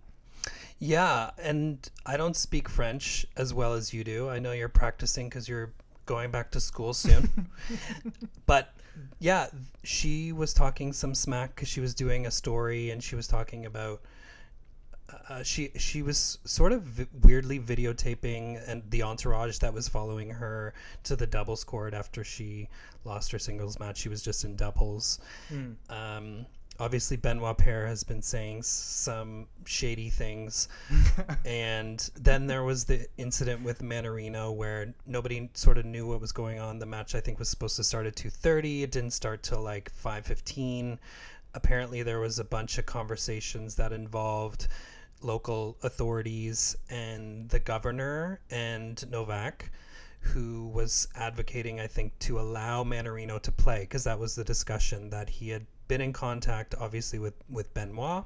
Yeah, 0.78 1.30
and 1.38 1.88
I 2.04 2.16
don't 2.16 2.36
speak 2.36 2.68
French 2.68 3.26
as 3.36 3.52
well 3.52 3.72
as 3.72 3.92
you 3.92 4.04
do. 4.04 4.28
I 4.28 4.38
know 4.38 4.52
you're 4.52 4.68
practicing 4.68 5.28
because 5.28 5.48
you're 5.48 5.72
going 6.04 6.30
back 6.30 6.50
to 6.52 6.60
school 6.60 6.94
soon. 6.94 7.50
but 8.46 8.74
yeah, 9.18 9.48
she 9.82 10.32
was 10.32 10.52
talking 10.52 10.92
some 10.92 11.14
smack 11.14 11.54
because 11.54 11.68
she 11.68 11.80
was 11.80 11.94
doing 11.94 12.26
a 12.26 12.30
story 12.30 12.90
and 12.90 13.02
she 13.02 13.16
was 13.16 13.26
talking 13.26 13.66
about. 13.66 14.00
Uh, 15.28 15.42
she 15.42 15.70
she 15.76 16.02
was 16.02 16.38
sort 16.44 16.72
of 16.72 16.82
vi- 16.82 17.06
weirdly 17.22 17.60
videotaping 17.60 18.60
and 18.68 18.82
the 18.90 19.02
entourage 19.02 19.58
that 19.58 19.72
was 19.72 19.88
following 19.88 20.30
her 20.30 20.74
to 21.04 21.14
the 21.14 21.26
doubles 21.26 21.62
court 21.62 21.94
after 21.94 22.24
she 22.24 22.68
lost 23.04 23.30
her 23.30 23.38
singles 23.38 23.78
match. 23.78 23.98
She 23.98 24.08
was 24.08 24.20
just 24.22 24.44
in 24.44 24.56
doubles. 24.56 25.20
Um, 25.90 26.46
obviously, 26.80 27.16
Benoit 27.16 27.56
Paire 27.56 27.86
has 27.86 28.02
been 28.02 28.20
saying 28.20 28.64
some 28.64 29.46
shady 29.64 30.10
things, 30.10 30.68
and 31.44 32.10
then 32.16 32.48
there 32.48 32.64
was 32.64 32.84
the 32.84 33.06
incident 33.16 33.62
with 33.62 33.82
Mannarino 33.82 34.52
where 34.52 34.92
nobody 35.06 35.48
sort 35.54 35.78
of 35.78 35.84
knew 35.84 36.06
what 36.08 36.20
was 36.20 36.32
going 36.32 36.58
on. 36.58 36.80
The 36.80 36.86
match 36.86 37.14
I 37.14 37.20
think 37.20 37.38
was 37.38 37.48
supposed 37.48 37.76
to 37.76 37.84
start 37.84 38.06
at 38.06 38.16
two 38.16 38.30
thirty. 38.30 38.82
It 38.82 38.90
didn't 38.90 39.12
start 39.12 39.44
till 39.44 39.62
like 39.62 39.90
five 39.92 40.26
fifteen. 40.26 40.98
Apparently, 41.54 42.02
there 42.02 42.18
was 42.20 42.38
a 42.38 42.44
bunch 42.44 42.76
of 42.76 42.86
conversations 42.86 43.76
that 43.76 43.92
involved 43.92 44.66
local 45.22 45.76
authorities 45.82 46.76
and 46.90 47.48
the 47.48 47.58
governor 47.58 48.40
and 48.50 49.08
Novak 49.10 49.70
who 50.20 50.68
was 50.68 51.08
advocating, 51.14 51.80
I 51.80 51.86
think, 51.86 52.18
to 52.20 52.40
allow 52.40 52.84
Mannarino 52.84 53.40
to 53.42 53.52
play 53.52 53.80
because 53.80 54.04
that 54.04 54.18
was 54.18 54.34
the 54.34 54.44
discussion 54.44 55.10
that 55.10 55.28
he 55.28 55.50
had 55.50 55.66
been 55.88 56.00
in 56.00 56.12
contact, 56.12 56.74
obviously, 56.78 57.18
with 57.18 57.34
with 57.48 57.72
Benoit, 57.74 58.24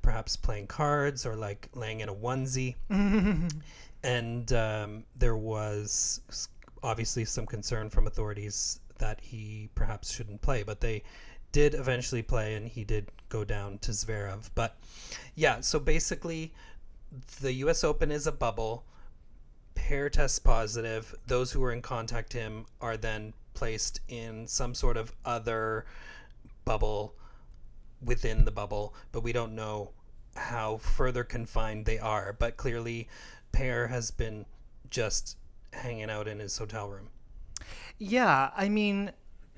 perhaps 0.00 0.36
playing 0.36 0.66
cards 0.66 1.26
or 1.26 1.36
like 1.36 1.68
laying 1.74 2.00
in 2.00 2.08
a 2.08 2.14
onesie, 2.14 2.76
and 4.02 4.52
um, 4.52 5.04
there 5.14 5.36
was 5.36 6.48
obviously 6.82 7.24
some 7.24 7.46
concern 7.46 7.90
from 7.90 8.06
authorities 8.06 8.80
that 8.98 9.20
he 9.20 9.68
perhaps 9.74 10.12
shouldn't 10.12 10.40
play, 10.42 10.62
but 10.62 10.80
they 10.80 11.02
did 11.52 11.74
eventually 11.74 12.22
play 12.22 12.54
and 12.54 12.68
he 12.68 12.84
did 12.84 13.08
go 13.28 13.44
down 13.44 13.78
to 13.78 13.92
Zverev. 13.92 14.50
But 14.54 14.76
yeah, 15.34 15.60
so 15.60 15.78
basically 15.78 16.52
the 17.40 17.52
US 17.54 17.84
Open 17.84 18.10
is 18.10 18.26
a 18.26 18.32
bubble. 18.32 18.84
Paire 19.74 20.10
tests 20.10 20.38
positive. 20.38 21.14
Those 21.26 21.52
who 21.52 21.62
are 21.62 21.72
in 21.72 21.82
contact 21.82 22.32
him 22.32 22.66
are 22.80 22.96
then 22.96 23.34
placed 23.54 24.00
in 24.08 24.46
some 24.46 24.74
sort 24.74 24.96
of 24.96 25.12
other 25.24 25.84
bubble 26.64 27.14
within 28.02 28.44
the 28.44 28.50
bubble, 28.50 28.94
but 29.12 29.22
we 29.22 29.32
don't 29.32 29.54
know 29.54 29.90
how 30.34 30.78
further 30.78 31.24
confined 31.24 31.84
they 31.84 31.98
are. 31.98 32.34
But 32.38 32.56
clearly, 32.56 33.08
Paire 33.52 33.88
has 33.88 34.10
been 34.10 34.46
just 34.90 35.36
hanging 35.72 36.10
out 36.10 36.28
in 36.28 36.38
his 36.38 36.56
hotel 36.56 36.88
room. 36.88 37.08
Yeah, 37.98 38.50
I 38.56 38.68
mean, 38.68 39.12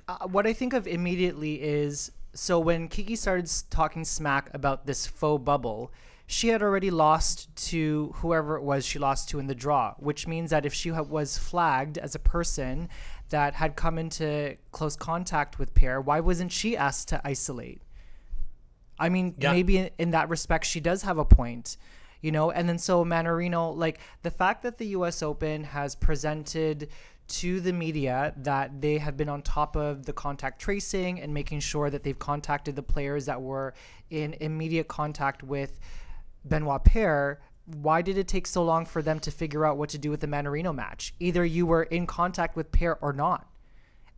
uh, 0.09 0.27
what 0.29 0.47
I 0.47 0.53
think 0.53 0.73
of 0.73 0.87
immediately 0.87 1.63
is 1.63 2.11
so 2.35 2.59
when 2.59 2.89
Kiki 2.89 3.17
started 3.17 3.51
talking 3.71 4.05
smack 4.05 4.51
about 4.53 4.87
this 4.87 5.07
faux 5.07 5.43
bubble, 5.45 5.93
she 6.27 6.49
had 6.49 6.63
already 6.63 6.91
lost 6.91 7.55
to 7.69 8.13
whoever 8.17 8.57
it 8.57 8.63
was 8.63 8.85
she 8.85 8.99
lost 8.99 9.29
to 9.31 9.39
in 9.39 9.47
the 9.47 9.55
draw, 9.55 9.95
which 9.99 10.27
means 10.27 10.51
that 10.51 10.67
if 10.67 10.73
she 10.75 10.89
ha- 10.91 11.03
was 11.03 11.39
flagged 11.39 11.99
as 11.99 12.15
a 12.15 12.19
person 12.19 12.89
that 13.29 13.55
had 13.55 13.77
come 13.77 13.99
into 13.99 14.57
close 14.73 14.97
contact 14.97 15.59
with 15.59 15.75
Paire, 15.75 16.01
why 16.01 16.21
wasn't 16.21 16.51
she 16.51 16.77
asked 16.77 17.09
to 17.09 17.21
isolate? 17.25 17.83
I 18.99 19.09
mean, 19.09 19.35
Yeah. 19.39 19.53
maybe 19.53 19.79
in, 19.79 19.91
in 19.99 20.11
that 20.13 20.29
respect, 20.29 20.67
she 20.67 20.81
does 20.81 21.03
have 21.03 21.19
a 21.19 21.25
point, 21.25 21.77
you 22.21 22.31
know. 22.33 22.51
And 22.51 22.69
then 22.69 22.79
so 22.79 23.05
Mannarino, 23.05 23.77
like 23.77 23.99
the 24.23 24.31
fact 24.31 24.63
that 24.63 24.79
the 24.79 24.87
U.S. 24.89 25.23
Open 25.23 25.65
has 25.65 25.95
presented 25.95 26.89
to 27.27 27.61
the 27.61 27.73
media 27.73 28.35
that 28.37 28.81
they 28.81 28.99
have 28.99 29.17
been 29.17 29.29
on 29.29 29.43
top 29.43 29.77
of 29.77 30.05
the 30.05 30.13
contact 30.13 30.61
tracing 30.61 31.21
and 31.21 31.33
making 31.33 31.61
sure 31.61 31.91
that 31.91 32.03
they've 32.03 32.19
contacted 32.19 32.77
the 32.77 32.83
players 32.83 33.27
that 33.27 33.41
were 33.41 33.75
in 34.11 34.35
immediate 34.35 34.89
contact 34.89 35.43
with 35.43 35.81
Benoit 36.45 36.85
Paire. 36.85 37.41
Why 37.67 38.03
did 38.03 38.19
it 38.19 38.29
take 38.29 38.47
so 38.47 38.63
long 38.63 38.85
for 38.85 39.01
them 39.01 39.19
to 39.21 39.31
figure 39.31 39.65
out 39.65 39.79
what 39.79 39.89
to 39.91 39.99
do 39.99 40.11
with 40.11 40.21
the 40.21 40.27
Mannarino 40.27 40.75
match? 40.75 41.15
Either 41.19 41.45
you 41.45 41.65
were 41.65 41.85
in 41.85 42.07
contact 42.07 42.57
with 42.57 42.71
Paire 42.73 42.99
or 43.03 43.13
not. 43.13 43.49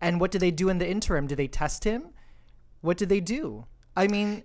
And 0.01 0.21
what 0.21 0.31
did 0.31 0.41
they 0.41 0.51
do 0.51 0.69
in 0.69 0.79
the 0.79 0.89
interim? 0.89 1.27
Did 1.27 1.39
they 1.39 1.47
test 1.47 1.85
him? 1.85 2.11
What 2.81 2.99
did 2.99 3.09
they 3.09 3.21
do? 3.21 3.67
I 3.97 4.09
mean, 4.09 4.43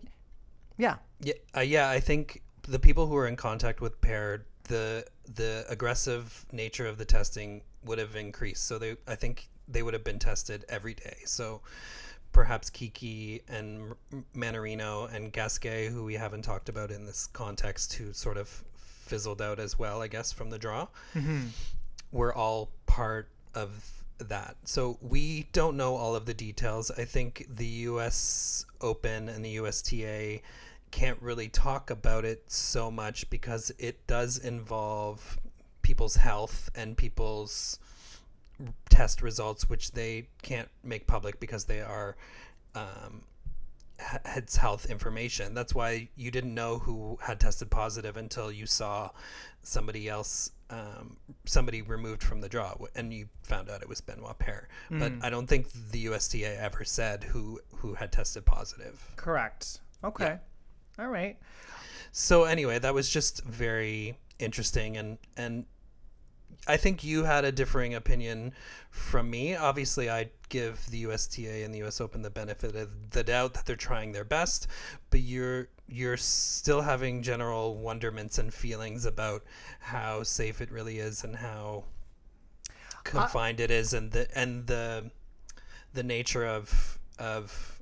yeah. 0.77 0.97
Yeah, 1.19 1.33
uh, 1.55 1.61
yeah. 1.61 1.89
I 1.89 1.99
think 1.99 2.41
the 2.61 2.79
people 2.79 3.07
who 3.07 3.15
are 3.17 3.27
in 3.27 3.35
contact 3.35 3.81
with 3.81 3.99
Paire, 4.01 4.45
the 4.65 5.05
the 5.25 5.65
aggressive 5.67 6.45
nature 6.51 6.87
of 6.87 6.97
the 6.97 7.05
testing 7.05 7.61
would 7.83 7.99
have 7.99 8.15
increased. 8.15 8.65
So 8.65 8.77
they, 8.77 8.97
I 9.07 9.15
think, 9.15 9.49
they 9.67 9.83
would 9.83 9.93
have 9.93 10.03
been 10.03 10.19
tested 10.19 10.65
every 10.69 10.93
day. 10.93 11.17
So 11.25 11.61
perhaps 12.31 12.69
Kiki 12.69 13.41
and 13.47 13.93
M- 14.11 14.25
Mannarino 14.35 15.13
and 15.13 15.31
Gasquet, 15.31 15.87
who 15.87 16.03
we 16.03 16.15
haven't 16.15 16.43
talked 16.43 16.69
about 16.69 16.91
in 16.91 17.05
this 17.05 17.27
context, 17.27 17.93
who 17.93 18.13
sort 18.13 18.37
of 18.37 18.63
fizzled 18.75 19.41
out 19.41 19.59
as 19.59 19.77
well, 19.77 20.01
I 20.01 20.07
guess, 20.07 20.31
from 20.31 20.49
the 20.49 20.57
draw, 20.57 20.87
mm-hmm. 21.13 21.47
were 22.11 22.33
all 22.33 22.71
part 22.85 23.29
of 23.53 24.03
that. 24.19 24.55
So 24.63 24.97
we 25.01 25.47
don't 25.51 25.75
know 25.75 25.95
all 25.95 26.15
of 26.15 26.25
the 26.25 26.33
details. 26.33 26.91
I 26.91 27.05
think 27.05 27.45
the 27.49 27.65
US 27.65 28.65
Open 28.79 29.27
and 29.27 29.43
the 29.43 29.51
USTA 29.51 30.41
can't 30.91 31.21
really 31.21 31.47
talk 31.47 31.89
about 31.89 32.25
it 32.25 32.43
so 32.47 32.91
much 32.91 33.29
because 33.29 33.71
it 33.79 34.05
does 34.07 34.37
involve 34.37 35.39
people's 35.81 36.17
health 36.17 36.69
and 36.75 36.97
people's 36.97 37.79
test 38.89 39.21
results, 39.21 39.69
which 39.69 39.91
they 39.91 40.27
can't 40.41 40.69
make 40.83 41.07
public 41.07 41.39
because 41.39 41.65
they 41.65 41.81
are 41.81 42.15
um, 42.75 43.23
it's 44.25 44.57
health 44.57 44.85
information. 44.85 45.53
That's 45.53 45.75
why 45.75 46.09
you 46.15 46.31
didn't 46.31 46.53
know 46.53 46.79
who 46.79 47.17
had 47.21 47.39
tested 47.39 47.69
positive 47.69 48.17
until 48.17 48.51
you 48.51 48.65
saw 48.65 49.11
somebody 49.63 50.09
else, 50.09 50.51
um, 50.69 51.17
somebody 51.45 51.81
removed 51.81 52.23
from 52.23 52.41
the 52.41 52.49
draw, 52.49 52.75
and 52.95 53.13
you 53.13 53.27
found 53.43 53.69
out 53.69 53.81
it 53.81 53.89
was 53.89 54.01
Benoit 54.01 54.37
Paire. 54.39 54.67
But 54.89 55.13
I 55.21 55.29
don't 55.29 55.47
think 55.47 55.67
the 55.71 55.99
USTA 55.99 56.59
ever 56.59 56.83
said 56.83 57.25
who 57.25 57.59
who 57.77 57.95
had 57.95 58.11
tested 58.11 58.45
positive. 58.45 59.11
Correct. 59.15 59.79
Okay. 60.03 60.37
All 60.99 61.09
right. 61.09 61.37
So 62.11 62.43
anyway, 62.43 62.79
that 62.79 62.93
was 62.93 63.09
just 63.09 63.43
very 63.43 64.17
interesting 64.41 64.97
and 64.97 65.17
and 65.37 65.65
I 66.67 66.77
think 66.77 67.03
you 67.03 67.23
had 67.23 67.43
a 67.43 67.51
differing 67.51 67.95
opinion 67.95 68.53
from 68.89 69.29
me. 69.29 69.55
Obviously, 69.55 70.09
I'd 70.09 70.29
give 70.49 70.85
the 70.91 70.99
USTA 70.99 71.63
and 71.63 71.73
the 71.73 71.83
US 71.83 71.99
Open 71.99 72.21
the 72.21 72.29
benefit 72.29 72.75
of 72.75 73.11
the 73.11 73.23
doubt 73.23 73.53
that 73.55 73.65
they're 73.65 73.75
trying 73.75 74.11
their 74.11 74.23
best, 74.23 74.67
but 75.09 75.21
you're 75.21 75.69
you're 75.87 76.17
still 76.17 76.81
having 76.81 77.23
general 77.23 77.77
wonderments 77.77 78.37
and 78.37 78.53
feelings 78.53 79.05
about 79.05 79.43
how 79.79 80.23
safe 80.23 80.61
it 80.61 80.71
really 80.71 80.99
is 80.99 81.23
and 81.23 81.37
how 81.37 81.83
uh, 82.69 82.73
confined 83.03 83.59
it 83.59 83.71
is 83.71 83.93
and 83.93 84.11
the 84.11 84.27
and 84.37 84.67
the 84.67 85.09
the 85.93 86.03
nature 86.03 86.45
of 86.45 86.99
of 87.17 87.81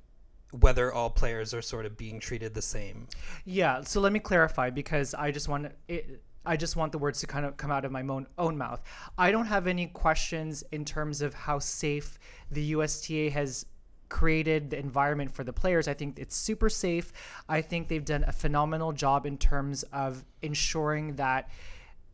whether 0.52 0.92
all 0.92 1.10
players 1.10 1.54
are 1.54 1.62
sort 1.62 1.86
of 1.86 1.98
being 1.98 2.20
treated 2.20 2.54
the 2.54 2.62
same. 2.62 3.08
Yeah. 3.46 3.82
So 3.82 4.00
let 4.00 4.12
me 4.12 4.20
clarify 4.20 4.70
because 4.70 5.14
I 5.14 5.32
just 5.32 5.48
want 5.48 5.72
it. 5.88 6.22
I 6.46 6.58
just 6.58 6.76
want 6.76 6.92
the 6.92 6.98
words 6.98 7.20
to 7.20 7.28
kind 7.28 7.46
of 7.46 7.58
come 7.58 7.72
out 7.72 7.86
of 7.86 7.92
my 7.92 8.02
own, 8.02 8.28
own 8.38 8.58
mouth. 8.58 8.82
I 9.18 9.32
don't 9.32 9.48
have 9.48 9.68
any 9.68 9.88
questions 9.88 10.64
in 10.72 10.86
terms 10.86 11.22
of 11.22 11.34
how 11.34 11.60
safe 11.60 12.18
the 12.50 12.62
USTA 12.76 13.30
has 13.32 13.66
created 14.10 14.72
the 14.72 14.80
environment 14.80 15.32
for 15.32 15.44
the 15.44 15.54
players. 15.54 15.88
I 15.88 15.94
think 15.94 16.18
it's 16.18 16.36
super 16.36 16.70
safe. 16.70 17.14
I 17.48 17.62
think 17.62 17.88
they've 17.88 18.04
done 18.04 18.26
a 18.28 18.32
phenomenal 18.32 18.92
job 18.92 19.26
in 19.26 19.38
terms 19.38 19.84
of 19.94 20.26
ensuring 20.42 21.16
that 21.16 21.50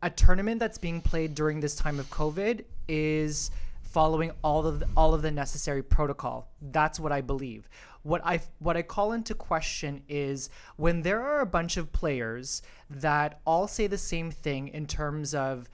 a 0.01 0.09
tournament 0.09 0.59
that's 0.59 0.77
being 0.77 1.01
played 1.01 1.33
during 1.33 1.61
this 1.61 1.75
time 1.75 1.99
of 1.99 2.09
COVID 2.09 2.65
is 2.87 3.49
following 3.95 4.29
all 4.43 4.67
of 4.67 4.81
the, 4.81 4.87
all 4.97 5.13
of 5.13 5.21
the 5.21 5.31
necessary 5.31 5.81
protocol. 5.81 6.51
That's 6.61 6.99
what 6.99 7.13
I 7.13 7.21
believe. 7.21 7.69
What 8.03 8.21
I 8.25 8.41
what 8.59 8.75
I 8.75 8.81
call 8.81 9.13
into 9.13 9.33
question 9.33 10.01
is 10.09 10.49
when 10.75 11.03
there 11.03 11.21
are 11.21 11.39
a 11.39 11.45
bunch 11.45 11.77
of 11.77 11.93
players 11.93 12.61
that 12.89 13.39
all 13.45 13.69
say 13.69 13.87
the 13.87 13.97
same 13.97 14.31
thing 14.31 14.67
in 14.67 14.85
terms 14.85 15.33
of 15.33 15.69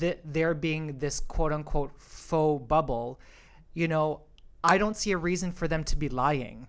th- 0.00 0.20
there 0.24 0.54
being 0.54 0.96
this 0.96 1.20
quote 1.20 1.52
unquote 1.52 1.92
faux 1.98 2.66
bubble. 2.66 3.20
You 3.74 3.88
know, 3.88 4.22
I 4.72 4.78
don't 4.78 4.96
see 4.96 5.12
a 5.12 5.18
reason 5.18 5.52
for 5.52 5.68
them 5.68 5.84
to 5.84 5.96
be 5.96 6.08
lying. 6.08 6.68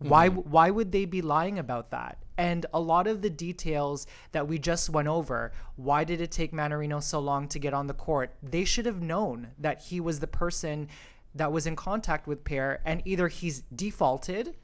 Why 0.00 0.28
mm-hmm. 0.28 0.50
why 0.50 0.70
would 0.70 0.90
they 0.90 1.04
be 1.04 1.22
lying 1.22 1.56
about 1.56 1.92
that? 1.92 2.18
And 2.40 2.64
a 2.72 2.80
lot 2.80 3.06
of 3.06 3.20
the 3.20 3.28
details 3.28 4.06
that 4.32 4.48
we 4.48 4.58
just 4.58 4.88
went 4.88 5.08
over, 5.08 5.52
why 5.76 6.04
did 6.04 6.22
it 6.22 6.30
take 6.30 6.52
Mannarino 6.52 7.02
so 7.02 7.20
long 7.20 7.46
to 7.48 7.58
get 7.58 7.74
on 7.74 7.86
the 7.86 7.92
court? 7.92 8.34
They 8.42 8.64
should 8.64 8.86
have 8.86 9.02
known 9.02 9.48
that 9.58 9.82
he 9.82 10.00
was 10.00 10.20
the 10.20 10.26
person 10.26 10.88
that 11.34 11.52
was 11.52 11.66
in 11.66 11.76
contact 11.76 12.26
with 12.26 12.42
Paire 12.42 12.80
and 12.86 13.02
either 13.04 13.28
he's 13.28 13.60
defaulted 13.74 14.56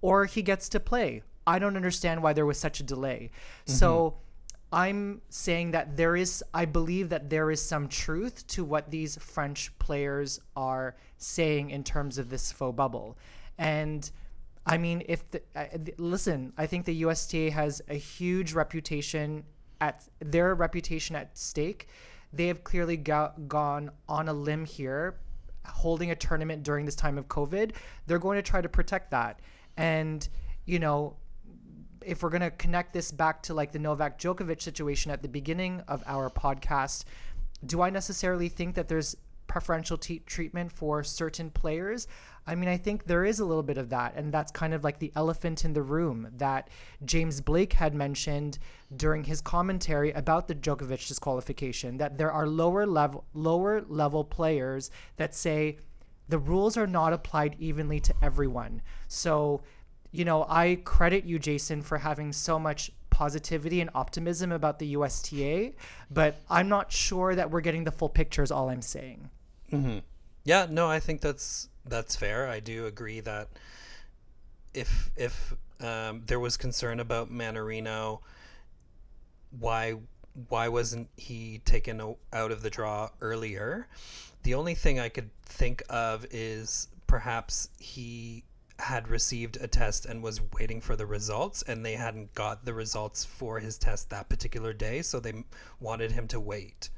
or 0.00 0.24
he 0.24 0.42
gets 0.42 0.68
to 0.70 0.80
play. 0.80 1.22
I 1.46 1.60
don't 1.60 1.76
understand 1.76 2.20
why 2.20 2.32
there 2.32 2.46
was 2.46 2.58
such 2.58 2.80
a 2.80 2.82
delay. 2.82 3.30
So 3.64 4.16
mm-hmm. 4.72 4.76
I'm 4.76 5.22
saying 5.28 5.70
that 5.70 5.96
there 5.96 6.16
is, 6.16 6.42
I 6.52 6.64
believe 6.64 7.10
that 7.10 7.30
there 7.30 7.52
is 7.52 7.62
some 7.62 7.86
truth 7.86 8.44
to 8.48 8.64
what 8.64 8.90
these 8.90 9.16
French 9.18 9.78
players 9.78 10.40
are 10.56 10.96
saying 11.16 11.70
in 11.70 11.84
terms 11.84 12.18
of 12.18 12.28
this 12.28 12.50
faux 12.50 12.76
bubble. 12.76 13.16
And 13.56 14.10
I 14.70 14.78
mean, 14.78 15.02
if 15.08 15.28
the, 15.32 15.42
uh, 15.56 15.64
listen, 15.98 16.52
I 16.56 16.66
think 16.66 16.84
the 16.86 16.94
USTA 16.94 17.50
has 17.50 17.82
a 17.88 17.96
huge 17.96 18.52
reputation 18.52 19.42
at 19.80 20.08
their 20.20 20.54
reputation 20.54 21.16
at 21.16 21.36
stake. 21.36 21.88
They 22.32 22.46
have 22.46 22.62
clearly 22.62 22.96
go- 22.96 23.32
gone 23.48 23.90
on 24.08 24.28
a 24.28 24.32
limb 24.32 24.64
here, 24.64 25.18
holding 25.66 26.12
a 26.12 26.14
tournament 26.14 26.62
during 26.62 26.86
this 26.86 26.94
time 26.94 27.18
of 27.18 27.26
COVID. 27.26 27.72
They're 28.06 28.20
going 28.20 28.36
to 28.36 28.42
try 28.42 28.60
to 28.60 28.68
protect 28.68 29.10
that. 29.10 29.40
And, 29.76 30.28
you 30.66 30.78
know, 30.78 31.16
if 32.06 32.22
we're 32.22 32.30
going 32.30 32.42
to 32.42 32.52
connect 32.52 32.92
this 32.92 33.10
back 33.10 33.42
to 33.44 33.54
like 33.54 33.72
the 33.72 33.80
Novak 33.80 34.20
Djokovic 34.20 34.62
situation 34.62 35.10
at 35.10 35.20
the 35.20 35.28
beginning 35.28 35.82
of 35.88 36.04
our 36.06 36.30
podcast, 36.30 37.04
do 37.66 37.82
I 37.82 37.90
necessarily 37.90 38.48
think 38.48 38.76
that 38.76 38.86
there's 38.86 39.16
preferential 39.48 39.98
t- 39.98 40.20
treatment 40.20 40.70
for 40.70 41.02
certain 41.02 41.50
players? 41.50 42.06
I 42.46 42.54
mean, 42.54 42.68
I 42.68 42.76
think 42.76 43.04
there 43.04 43.24
is 43.24 43.38
a 43.38 43.44
little 43.44 43.62
bit 43.62 43.78
of 43.78 43.90
that. 43.90 44.14
And 44.16 44.32
that's 44.32 44.50
kind 44.50 44.74
of 44.74 44.82
like 44.82 44.98
the 44.98 45.12
elephant 45.14 45.64
in 45.64 45.72
the 45.72 45.82
room 45.82 46.28
that 46.36 46.68
James 47.04 47.40
Blake 47.40 47.74
had 47.74 47.94
mentioned 47.94 48.58
during 48.94 49.24
his 49.24 49.40
commentary 49.40 50.10
about 50.12 50.48
the 50.48 50.54
Djokovic 50.54 51.06
disqualification 51.06 51.98
that 51.98 52.18
there 52.18 52.32
are 52.32 52.46
lower 52.46 52.86
level 52.86 53.24
lower 53.34 53.82
level 53.82 54.24
players 54.24 54.90
that 55.16 55.34
say 55.34 55.78
the 56.28 56.38
rules 56.38 56.76
are 56.76 56.86
not 56.86 57.12
applied 57.12 57.56
evenly 57.58 58.00
to 58.00 58.14
everyone. 58.22 58.82
So 59.08 59.62
you 60.12 60.24
know, 60.24 60.44
I 60.48 60.80
credit 60.84 61.24
you, 61.24 61.38
Jason, 61.38 61.82
for 61.82 61.98
having 61.98 62.32
so 62.32 62.58
much 62.58 62.90
positivity 63.10 63.80
and 63.80 63.90
optimism 63.94 64.50
about 64.50 64.78
the 64.78 64.86
USTA, 64.86 65.72
but 66.10 66.40
I'm 66.48 66.68
not 66.68 66.90
sure 66.90 67.34
that 67.34 67.50
we're 67.50 67.60
getting 67.60 67.84
the 67.84 67.92
full 67.92 68.08
picture, 68.08 68.42
is 68.42 68.50
all 68.50 68.70
I'm 68.70 68.82
saying. 68.82 69.30
Mm-hmm. 69.72 69.98
Yeah, 70.44 70.66
no, 70.68 70.88
I 70.88 71.00
think 71.00 71.20
that's 71.20 71.68
that's 71.86 72.16
fair. 72.16 72.48
I 72.48 72.60
do 72.60 72.86
agree 72.86 73.20
that 73.20 73.48
if 74.74 75.10
if 75.16 75.54
um, 75.80 76.22
there 76.26 76.40
was 76.40 76.56
concern 76.56 77.00
about 77.00 77.30
Mannarino, 77.30 78.20
why 79.58 79.94
why 80.48 80.68
wasn't 80.68 81.08
he 81.16 81.58
taken 81.64 82.00
out 82.32 82.50
of 82.50 82.62
the 82.62 82.70
draw 82.70 83.10
earlier? 83.20 83.88
The 84.42 84.54
only 84.54 84.74
thing 84.74 84.98
I 84.98 85.08
could 85.08 85.30
think 85.44 85.82
of 85.90 86.26
is 86.30 86.88
perhaps 87.06 87.68
he 87.78 88.44
had 88.78 89.08
received 89.08 89.58
a 89.60 89.66
test 89.66 90.06
and 90.06 90.22
was 90.22 90.40
waiting 90.58 90.80
for 90.80 90.96
the 90.96 91.04
results 91.04 91.62
and 91.62 91.84
they 91.84 91.94
hadn't 91.94 92.34
got 92.34 92.64
the 92.64 92.72
results 92.72 93.24
for 93.24 93.60
his 93.60 93.76
test 93.76 94.08
that 94.08 94.28
particular 94.28 94.72
day 94.72 95.02
so 95.02 95.20
they 95.20 95.44
wanted 95.78 96.12
him 96.12 96.26
to 96.26 96.40
wait 96.40 96.88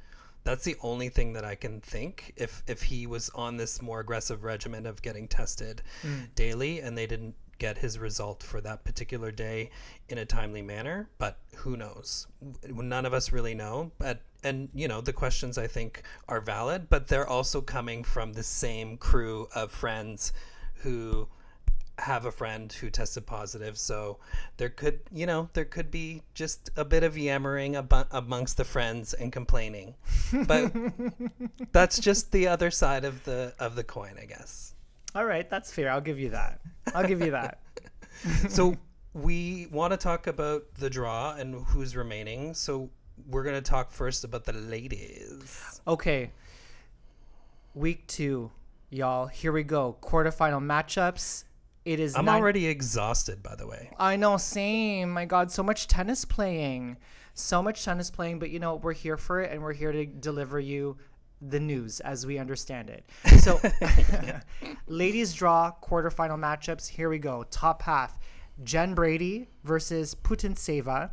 that's 0.45 0.65
the 0.65 0.77
only 0.83 1.09
thing 1.09 1.33
that 1.35 1.45
I 1.45 1.55
can 1.55 1.81
think 1.81 2.33
if 2.37 2.63
if 2.67 2.83
he 2.85 3.07
was 3.07 3.31
on 3.31 3.57
this 3.57 3.81
more 3.81 4.01
aggressive 4.01 4.45
regimen 4.45 4.87
of 4.87 5.03
getting 5.03 5.29
tested 5.29 5.83
mm. 6.03 6.35
daily 6.35 6.81
and 6.81 6.97
they 6.97 7.07
didn't 7.07 7.35
get 7.59 7.79
his 7.79 7.99
result 7.99 8.43
for 8.43 8.61
that 8.61 8.83
particular 8.83 9.31
day 9.31 9.71
in 10.09 10.19
a 10.19 10.25
timely 10.25 10.63
manner 10.63 11.09
but 11.19 11.39
who 11.57 11.77
knows? 11.77 12.27
None 12.69 13.07
of 13.07 13.13
us 13.15 13.33
really 13.33 13.55
know 13.55 13.93
but 13.99 14.21
and 14.43 14.69
you 14.75 14.89
know 14.89 15.01
the 15.01 15.13
questions 15.13 15.59
I 15.59 15.67
think 15.69 16.03
are 16.29 16.41
valid 16.41 16.89
but 16.91 17.09
they're 17.09 17.29
also 17.29 17.61
coming 17.61 18.03
from 18.03 18.33
the 18.33 18.43
same 18.43 18.97
crew 18.97 19.49
of 19.55 19.71
friends 19.71 20.33
who 20.77 21.29
have 21.99 22.25
a 22.25 22.33
friend 22.33 22.73
who 22.73 22.89
tested 22.91 23.27
positive 23.27 23.77
so 23.79 24.19
there 24.57 24.71
could 24.71 25.01
you 25.13 25.27
know 25.27 25.49
there 25.53 25.65
could 25.65 25.91
be 25.91 26.23
just 26.35 26.71
a 26.77 26.85
bit 26.85 27.03
of 27.05 27.17
yammering 27.19 27.75
abo- 27.75 28.07
amongst 28.11 28.57
the 28.57 28.65
friends 28.65 29.13
and 29.13 29.31
complaining 29.33 29.95
but 30.47 30.73
that's 31.73 31.99
just 31.99 32.33
the 32.33 32.49
other 32.49 32.71
side 32.71 33.05
of 33.05 33.25
the 33.25 33.55
of 33.59 33.77
the 33.77 33.85
coin 33.85 34.15
i 34.21 34.25
guess 34.25 34.75
All 35.15 35.27
right, 35.27 35.49
that's 35.51 35.71
fair. 35.71 35.91
I'll 35.91 36.01
give 36.01 36.19
you 36.19 36.31
that. 36.31 36.61
I'll 36.95 37.07
give 37.07 37.21
you 37.21 37.33
that. 37.33 37.59
so 38.49 38.77
we 39.13 39.67
want 39.71 39.91
to 39.93 39.99
talk 39.99 40.27
about 40.27 40.63
the 40.79 40.89
draw 40.89 41.35
and 41.37 41.55
who's 41.67 41.95
remaining 41.95 42.55
so 42.55 42.89
we're 43.29 43.43
going 43.43 43.55
to 43.63 43.71
talk 43.71 43.91
first 43.91 44.25
about 44.25 44.45
the 44.47 44.55
ladies 44.55 45.83
Okay. 45.87 46.31
Week 47.75 48.07
two, 48.07 48.51
y'all. 48.91 49.27
Here 49.27 49.53
we 49.53 49.63
go. 49.63 49.97
Quarterfinal 50.03 50.63
matchups. 50.63 51.45
It 51.85 51.99
is. 52.01 52.15
i'm 52.17 52.25
nine- 52.27 52.41
already 52.41 52.67
exhausted 52.67 53.43
by 53.43 53.55
the 53.57 53.67
way 53.67 53.91
I 53.99 54.17
know, 54.17 54.37
same. 54.37 55.11
My 55.11 55.25
God, 55.25 55.51
so 55.51 55.63
much 55.63 55.89
tennis 55.89 56.25
playing. 56.25 56.97
So 57.35 57.63
much 57.63 57.85
tennis 57.85 58.11
playing, 58.11 58.39
but 58.39 58.51
you 58.51 58.59
know, 58.61 58.77
we're 58.77 58.93
here 58.93 59.17
for 59.17 59.41
it 59.41 59.51
and 59.53 59.63
we're 59.63 59.73
here 59.73 59.91
to 59.93 60.05
deliver 60.07 60.61
you 60.61 60.97
the 61.41 61.59
news 61.59 61.99
as 62.01 62.25
we 62.25 62.39
understand 62.39 62.89
it. 62.91 63.05
So, 63.41 63.61
ladies 64.87 65.33
draw 65.35 65.73
quarterfinal 65.83 66.39
matchups. 66.39 66.89
Here 66.89 67.09
we 67.09 67.19
go. 67.19 67.45
Top 67.51 67.83
half 67.83 68.19
Jen 68.63 68.95
Brady 68.95 69.49
versus 69.65 70.15
Putintseva, 70.15 71.11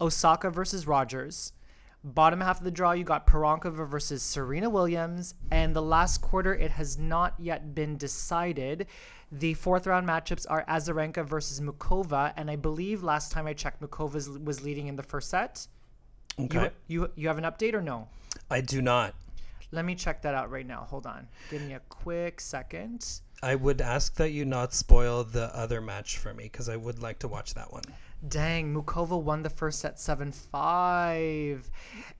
Osaka 0.00 0.50
versus 0.50 0.86
Rogers. 0.86 1.52
Bottom 2.06 2.40
half 2.40 2.58
of 2.58 2.64
the 2.64 2.70
draw, 2.70 2.92
you 2.92 3.02
got 3.02 3.26
Pironkova 3.26 3.84
versus 3.88 4.22
Serena 4.22 4.70
Williams. 4.70 5.34
And 5.50 5.74
the 5.74 5.82
last 5.82 6.20
quarter, 6.20 6.54
it 6.54 6.70
has 6.70 6.96
not 6.96 7.34
yet 7.36 7.74
been 7.74 7.96
decided. 7.96 8.86
The 9.32 9.54
fourth 9.54 9.88
round 9.88 10.06
matchups 10.06 10.46
are 10.48 10.64
Azarenka 10.68 11.26
versus 11.26 11.60
Muchova. 11.60 12.32
And 12.36 12.48
I 12.48 12.54
believe 12.54 13.02
last 13.02 13.32
time 13.32 13.48
I 13.48 13.54
checked, 13.54 13.82
Muchova 13.82 14.44
was 14.44 14.62
leading 14.62 14.86
in 14.86 14.94
the 14.94 15.02
first 15.02 15.30
set. 15.30 15.66
okay 16.38 16.70
You, 16.86 17.00
you, 17.02 17.10
you 17.16 17.28
have 17.28 17.38
an 17.38 17.44
update 17.44 17.74
or 17.74 17.82
no? 17.82 18.06
i 18.50 18.60
do 18.60 18.80
not 18.80 19.14
Let 19.72 19.84
me 19.84 19.96
check 19.96 20.22
that 20.22 20.32
out 20.34 20.48
right 20.48 20.66
now. 20.66 20.86
Hold 20.88 21.06
on. 21.06 21.26
Give 21.50 21.60
me 21.62 21.72
a 21.72 21.80
quick 21.88 22.40
second. 22.40 23.04
i 23.42 23.56
would 23.56 23.80
ask 23.80 24.14
that 24.14 24.30
you 24.30 24.44
not 24.44 24.72
spoil 24.72 25.24
the 25.24 25.46
other 25.56 25.80
match 25.80 26.18
for 26.18 26.32
me 26.32 26.44
because 26.44 26.68
i 26.68 26.76
would 26.76 27.02
like 27.02 27.18
to 27.18 27.26
watch 27.28 27.54
that 27.54 27.72
one 27.72 27.82
Dang, 28.26 28.74
Muchova 28.74 29.20
won 29.20 29.42
the 29.42 29.50
first 29.50 29.80
set 29.80 30.00
7 30.00 30.32
5. 30.32 31.70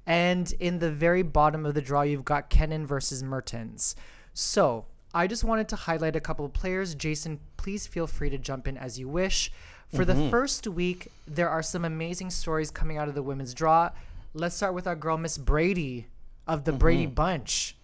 And 0.07 0.53
in 0.61 0.79
the 0.79 0.91
very 0.91 1.23
bottom 1.23 1.67
of 1.67 1.75
the 1.75 1.83
draw, 1.83 2.03
you've 2.03 2.25
got 2.25 2.51
Kenin 2.51 2.87
versus 2.87 3.23
Mertens. 3.23 3.97
So 4.35 4.87
I 5.15 5.27
just 5.27 5.45
wanted 5.45 5.69
to 5.71 5.77
highlight 5.77 6.15
a 6.17 6.21
couple 6.21 6.45
of 6.45 6.53
players. 6.53 6.95
Jason, 6.95 7.41
please 7.57 7.87
feel 7.87 8.07
free 8.07 8.31
to 8.31 8.39
jump 8.39 8.69
in 8.69 8.77
as 8.77 8.99
you 8.99 9.09
wish. 9.09 9.51
For 9.95 10.05
the 10.05 10.15
mm-hmm. 10.15 10.31
first 10.31 10.67
week, 10.67 11.11
there 11.27 11.49
are 11.49 11.63
some 11.63 11.85
amazing 11.85 12.31
stories 12.31 12.71
coming 12.71 12.99
out 12.99 13.09
of 13.09 13.15
the 13.15 13.23
women's 13.23 13.55
draw. 13.55 13.91
Let's 14.35 14.57
start 14.57 14.75
with 14.75 14.87
our 14.87 14.97
girl, 14.97 15.17
Miss 15.17 15.39
Brady 15.39 16.09
of 16.47 16.65
the 16.65 16.73
Brady 16.73 17.05
mm-hmm. 17.05 17.15
Bunch. 17.15 17.77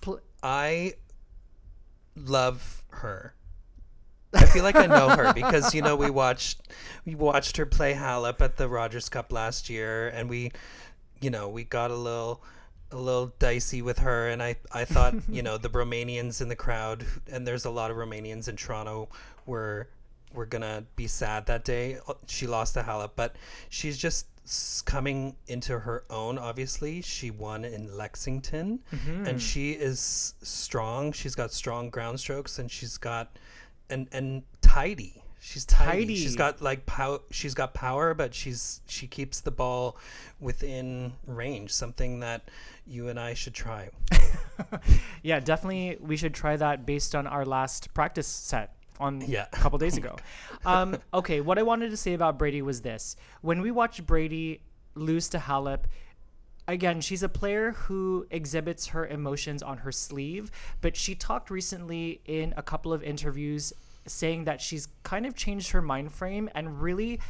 Pl- 0.00 0.20
I 0.42 0.94
love 2.16 2.84
her. 2.90 3.34
I 4.36 4.46
feel 4.46 4.62
like 4.62 4.76
I 4.76 4.86
know 4.86 5.08
her 5.10 5.32
because 5.32 5.74
you 5.74 5.82
know 5.82 5.96
we 5.96 6.10
watched 6.10 6.60
we 7.04 7.14
watched 7.14 7.56
her 7.56 7.66
play 7.66 7.94
Halep 7.94 8.40
at 8.40 8.56
the 8.56 8.68
Rogers 8.68 9.08
Cup 9.08 9.32
last 9.32 9.68
year, 9.70 10.08
and 10.08 10.28
we, 10.28 10.52
you 11.20 11.30
know, 11.30 11.48
we 11.48 11.64
got 11.64 11.90
a 11.90 11.96
little 11.96 12.42
a 12.90 12.96
little 12.96 13.32
dicey 13.38 13.82
with 13.82 13.98
her, 14.00 14.28
and 14.28 14.42
I 14.42 14.56
I 14.72 14.84
thought 14.84 15.14
you 15.28 15.42
know 15.42 15.58
the 15.58 15.68
Romanians 15.68 16.40
in 16.40 16.48
the 16.48 16.56
crowd, 16.56 17.04
and 17.30 17.46
there's 17.46 17.64
a 17.64 17.70
lot 17.70 17.90
of 17.90 17.96
Romanians 17.96 18.48
in 18.48 18.56
Toronto, 18.56 19.08
were 19.44 19.88
were 20.32 20.46
gonna 20.46 20.84
be 20.96 21.06
sad 21.06 21.46
that 21.46 21.64
day. 21.64 21.98
She 22.26 22.46
lost 22.46 22.74
to 22.74 22.82
Halep, 22.82 23.10
but 23.16 23.36
she's 23.68 23.98
just 23.98 24.26
coming 24.84 25.36
into 25.48 25.80
her 25.80 26.04
own. 26.08 26.38
Obviously, 26.38 27.02
she 27.02 27.30
won 27.30 27.64
in 27.64 27.96
Lexington, 27.96 28.80
and 28.90 29.26
mm-hmm. 29.26 29.38
she 29.38 29.72
is 29.72 30.34
strong. 30.42 31.12
She's 31.12 31.34
got 31.34 31.52
strong 31.52 31.90
ground 31.90 32.20
strokes, 32.20 32.58
and 32.58 32.70
she's 32.70 32.96
got 32.96 33.36
and 33.90 34.08
and 34.12 34.42
tidy. 34.60 35.22
She's 35.38 35.64
tidy. 35.64 36.00
Tidy. 36.02 36.16
She's 36.16 36.34
got 36.34 36.60
like 36.60 36.86
pow. 36.86 37.20
She's 37.30 37.54
got 37.54 37.72
power, 37.74 38.14
but 38.14 38.34
she's 38.34 38.80
she 38.86 39.06
keeps 39.06 39.40
the 39.40 39.50
ball 39.52 39.96
within 40.40 41.12
range. 41.26 41.72
Something 41.72 42.20
that 42.20 42.48
you 42.86 43.08
and 43.08 43.18
I 43.20 43.34
should 43.34 43.54
try. 43.54 43.90
Yeah, 45.22 45.40
definitely. 45.40 45.98
We 46.00 46.16
should 46.16 46.34
try 46.34 46.56
that 46.56 46.86
based 46.86 47.14
on 47.14 47.26
our 47.26 47.44
last 47.44 47.92
practice 47.94 48.26
set 48.26 48.74
on 48.98 49.20
Yeah. 49.20 49.46
a 49.52 49.56
couple 49.56 49.78
days 49.78 49.96
ago. 50.02 50.16
Um, 50.64 50.96
okay, 51.12 51.40
what 51.40 51.58
I 51.58 51.62
wanted 51.62 51.90
to 51.90 51.96
say 51.96 52.14
about 52.14 52.38
Brady 52.38 52.62
was 52.62 52.80
this: 52.82 53.16
when 53.42 53.60
we 53.60 53.70
watched 53.70 54.06
Brady 54.06 54.62
lose 54.94 55.28
to 55.30 55.38
Halep. 55.38 55.80
Again, 56.68 57.00
she's 57.00 57.22
a 57.22 57.28
player 57.28 57.72
who 57.72 58.26
exhibits 58.30 58.88
her 58.88 59.06
emotions 59.06 59.62
on 59.62 59.78
her 59.78 59.92
sleeve, 59.92 60.50
but 60.80 60.96
she 60.96 61.14
talked 61.14 61.50
recently 61.50 62.20
in 62.24 62.54
a 62.56 62.62
couple 62.62 62.92
of 62.92 63.02
interviews 63.02 63.72
saying 64.06 64.44
that 64.44 64.60
she's 64.60 64.88
kind 65.02 65.26
of 65.26 65.34
changed 65.34 65.70
her 65.70 65.82
mind 65.82 66.12
frame 66.12 66.48
and 66.54 66.80
really 66.80 67.20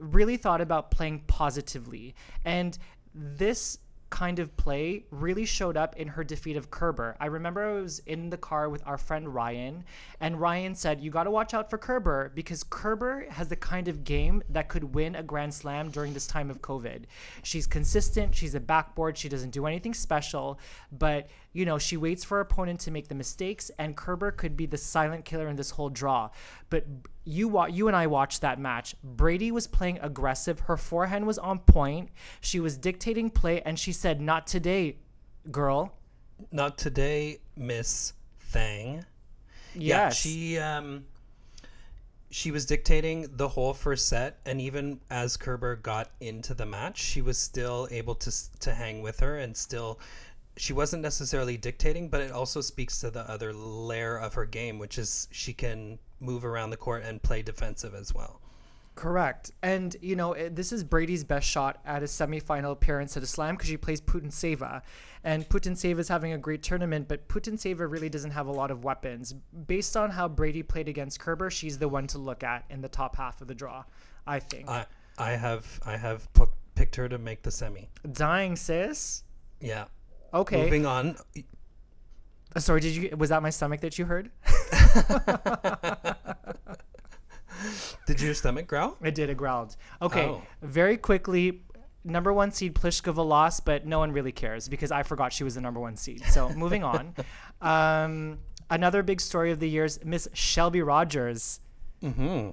really 0.00 0.36
thought 0.38 0.60
about 0.62 0.90
playing 0.90 1.20
positively. 1.26 2.14
And 2.44 2.78
this 3.14 3.78
kind 4.10 4.38
of 4.40 4.56
play 4.56 5.04
really 5.10 5.44
showed 5.44 5.76
up 5.76 5.96
in 5.96 6.08
her 6.08 6.24
defeat 6.24 6.56
of 6.56 6.70
Kerber. 6.70 7.16
I 7.20 7.26
remember 7.26 7.64
I 7.64 7.80
was 7.80 8.00
in 8.00 8.30
the 8.30 8.36
car 8.36 8.68
with 8.68 8.82
our 8.84 8.98
friend 8.98 9.32
Ryan, 9.32 9.84
and 10.20 10.40
Ryan 10.40 10.74
said, 10.74 11.00
You 11.00 11.10
got 11.10 11.24
to 11.24 11.30
watch 11.30 11.54
out 11.54 11.70
for 11.70 11.78
Kerber 11.78 12.32
because 12.34 12.64
Kerber 12.64 13.26
has 13.30 13.48
the 13.48 13.56
kind 13.56 13.88
of 13.88 14.04
game 14.04 14.42
that 14.50 14.68
could 14.68 14.94
win 14.94 15.14
a 15.14 15.22
Grand 15.22 15.54
Slam 15.54 15.90
during 15.90 16.12
this 16.12 16.26
time 16.26 16.50
of 16.50 16.60
COVID. 16.60 17.04
She's 17.42 17.66
consistent, 17.66 18.34
she's 18.34 18.54
a 18.54 18.60
backboard, 18.60 19.16
she 19.16 19.28
doesn't 19.28 19.50
do 19.50 19.66
anything 19.66 19.94
special, 19.94 20.58
but 20.90 21.28
you 21.52 21.64
know, 21.64 21.78
she 21.78 21.96
waits 21.96 22.24
for 22.24 22.36
her 22.36 22.40
opponent 22.40 22.80
to 22.80 22.90
make 22.90 23.08
the 23.08 23.14
mistakes, 23.14 23.70
and 23.78 23.96
Kerber 23.96 24.30
could 24.30 24.56
be 24.56 24.66
the 24.66 24.76
silent 24.76 25.24
killer 25.24 25.48
in 25.48 25.56
this 25.56 25.70
whole 25.70 25.88
draw. 25.88 26.30
But 26.68 26.86
you 27.24 27.48
wa- 27.48 27.66
you 27.66 27.88
and 27.88 27.96
I 27.96 28.06
watched 28.06 28.40
that 28.42 28.58
match. 28.58 28.94
Brady 29.02 29.50
was 29.50 29.66
playing 29.66 29.98
aggressive. 30.00 30.60
Her 30.60 30.76
forehand 30.76 31.26
was 31.26 31.38
on 31.38 31.60
point. 31.60 32.10
She 32.40 32.60
was 32.60 32.76
dictating 32.76 33.30
play, 33.30 33.62
and 33.62 33.78
she 33.78 33.92
said, 33.92 34.20
"Not 34.20 34.46
today, 34.46 34.98
girl." 35.50 35.94
Not 36.52 36.78
today, 36.78 37.38
Miss 37.56 38.12
Thang. 38.38 39.04
Yeah, 39.74 40.10
she 40.10 40.58
um 40.58 41.04
she 42.30 42.50
was 42.52 42.64
dictating 42.64 43.26
the 43.36 43.48
whole 43.48 43.74
first 43.74 44.06
set 44.06 44.38
and 44.46 44.60
even 44.60 45.00
as 45.10 45.36
Kerber 45.36 45.74
got 45.74 46.10
into 46.20 46.54
the 46.54 46.64
match, 46.64 46.98
she 46.98 47.20
was 47.20 47.38
still 47.38 47.88
able 47.90 48.14
to 48.16 48.32
to 48.60 48.74
hang 48.74 49.02
with 49.02 49.20
her 49.20 49.36
and 49.36 49.56
still 49.56 49.98
she 50.56 50.72
wasn't 50.72 51.02
necessarily 51.02 51.56
dictating, 51.56 52.08
but 52.08 52.20
it 52.20 52.30
also 52.30 52.60
speaks 52.60 53.00
to 53.00 53.10
the 53.10 53.28
other 53.30 53.52
layer 53.52 54.16
of 54.16 54.34
her 54.34 54.44
game, 54.44 54.78
which 54.78 54.98
is 54.98 55.28
she 55.30 55.52
can 55.52 55.98
move 56.20 56.44
around 56.44 56.70
the 56.70 56.76
court 56.76 57.02
and 57.04 57.22
play 57.22 57.42
defensive 57.42 57.94
as 57.94 58.14
well. 58.14 58.40
Correct. 58.94 59.52
And, 59.62 59.96
you 60.02 60.14
know, 60.14 60.34
it, 60.34 60.56
this 60.56 60.72
is 60.72 60.84
Brady's 60.84 61.24
best 61.24 61.48
shot 61.48 61.80
at 61.86 62.02
a 62.02 62.06
semifinal 62.06 62.72
appearance 62.72 63.16
at 63.16 63.22
a 63.22 63.26
slam 63.26 63.54
because 63.54 63.68
she 63.68 63.78
plays 63.78 64.00
Putintseva. 64.00 64.82
And 65.24 65.48
Putintseva 65.48 66.00
is 66.00 66.08
having 66.08 66.32
a 66.32 66.38
great 66.38 66.62
tournament, 66.62 67.08
but 67.08 67.28
Putintseva 67.28 67.90
really 67.90 68.10
doesn't 68.10 68.32
have 68.32 68.46
a 68.46 68.52
lot 68.52 68.70
of 68.70 68.84
weapons. 68.84 69.32
Based 69.66 69.96
on 69.96 70.10
how 70.10 70.28
Brady 70.28 70.62
played 70.62 70.88
against 70.88 71.18
Kerber, 71.18 71.50
she's 71.50 71.78
the 71.78 71.88
one 71.88 72.06
to 72.08 72.18
look 72.18 72.42
at 72.44 72.64
in 72.68 72.82
the 72.82 72.88
top 72.88 73.16
half 73.16 73.40
of 73.40 73.48
the 73.48 73.54
draw, 73.54 73.84
I 74.26 74.38
think. 74.40 74.68
I 74.68 74.86
I 75.16 75.32
have 75.32 75.80
I 75.84 75.96
have 75.96 76.30
pu- 76.32 76.50
picked 76.74 76.96
her 76.96 77.08
to 77.08 77.18
make 77.18 77.42
the 77.42 77.50
semi. 77.50 77.88
Dying, 78.10 78.56
sis. 78.56 79.22
Yeah. 79.60 79.86
Okay. 80.32 80.62
Moving 80.62 80.86
on. 80.86 81.16
Uh, 82.54 82.60
Sorry, 82.60 82.80
did 82.80 82.96
you? 82.96 83.16
Was 83.16 83.30
that 83.30 83.42
my 83.42 83.50
stomach 83.50 83.80
that 83.80 83.98
you 83.98 84.04
heard? 84.06 84.30
Did 88.06 88.20
your 88.20 88.34
stomach 88.34 88.66
growl? 88.66 88.96
It 89.02 89.14
did. 89.14 89.30
It 89.30 89.36
growled. 89.36 89.76
Okay. 90.02 90.24
Oh. 90.24 90.42
Very 90.62 90.96
quickly, 90.96 91.62
number 92.04 92.32
one 92.32 92.50
seed 92.50 92.74
Pliskova 92.74 93.24
lost, 93.26 93.64
but 93.64 93.86
no 93.86 93.98
one 93.98 94.12
really 94.12 94.32
cares 94.32 94.68
because 94.68 94.90
I 94.90 95.02
forgot 95.02 95.32
she 95.32 95.44
was 95.44 95.54
the 95.54 95.60
number 95.60 95.80
one 95.80 95.96
seed. 95.96 96.24
So 96.26 96.48
moving 96.56 96.82
on. 96.82 97.14
Um, 97.60 98.38
another 98.68 99.02
big 99.02 99.20
story 99.20 99.50
of 99.50 99.60
the 99.60 99.68
years, 99.68 100.00
Miss 100.04 100.28
Shelby 100.32 100.82
Rogers. 100.82 101.60
Mm-hmm. 102.02 102.50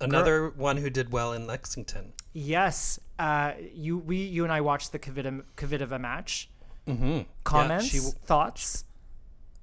Another 0.00 0.48
one 0.50 0.78
who 0.78 0.90
did 0.90 1.12
well 1.12 1.32
in 1.32 1.46
Lexington. 1.46 2.12
Yes, 2.32 2.98
uh, 3.18 3.52
you 3.72 3.98
we 3.98 4.16
you 4.16 4.42
and 4.42 4.52
I 4.52 4.60
watched 4.60 4.92
the 4.92 4.98
Kvitova, 4.98 5.44
Kvitova 5.56 6.00
match. 6.00 6.50
Mm-hmm. 6.86 7.20
Comments, 7.44 7.94
Yeah, 7.94 8.10
thoughts. 8.24 8.84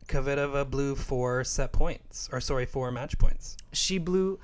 Kvitova 0.08 0.70
blew 0.70 0.96
four 0.96 1.44
set 1.44 1.72
points, 1.72 2.28
or 2.32 2.42
sorry, 2.42 2.66
four 2.66 2.92
match 2.92 3.18
points. 3.18 3.58
She 3.72 3.98
blew. 3.98 4.40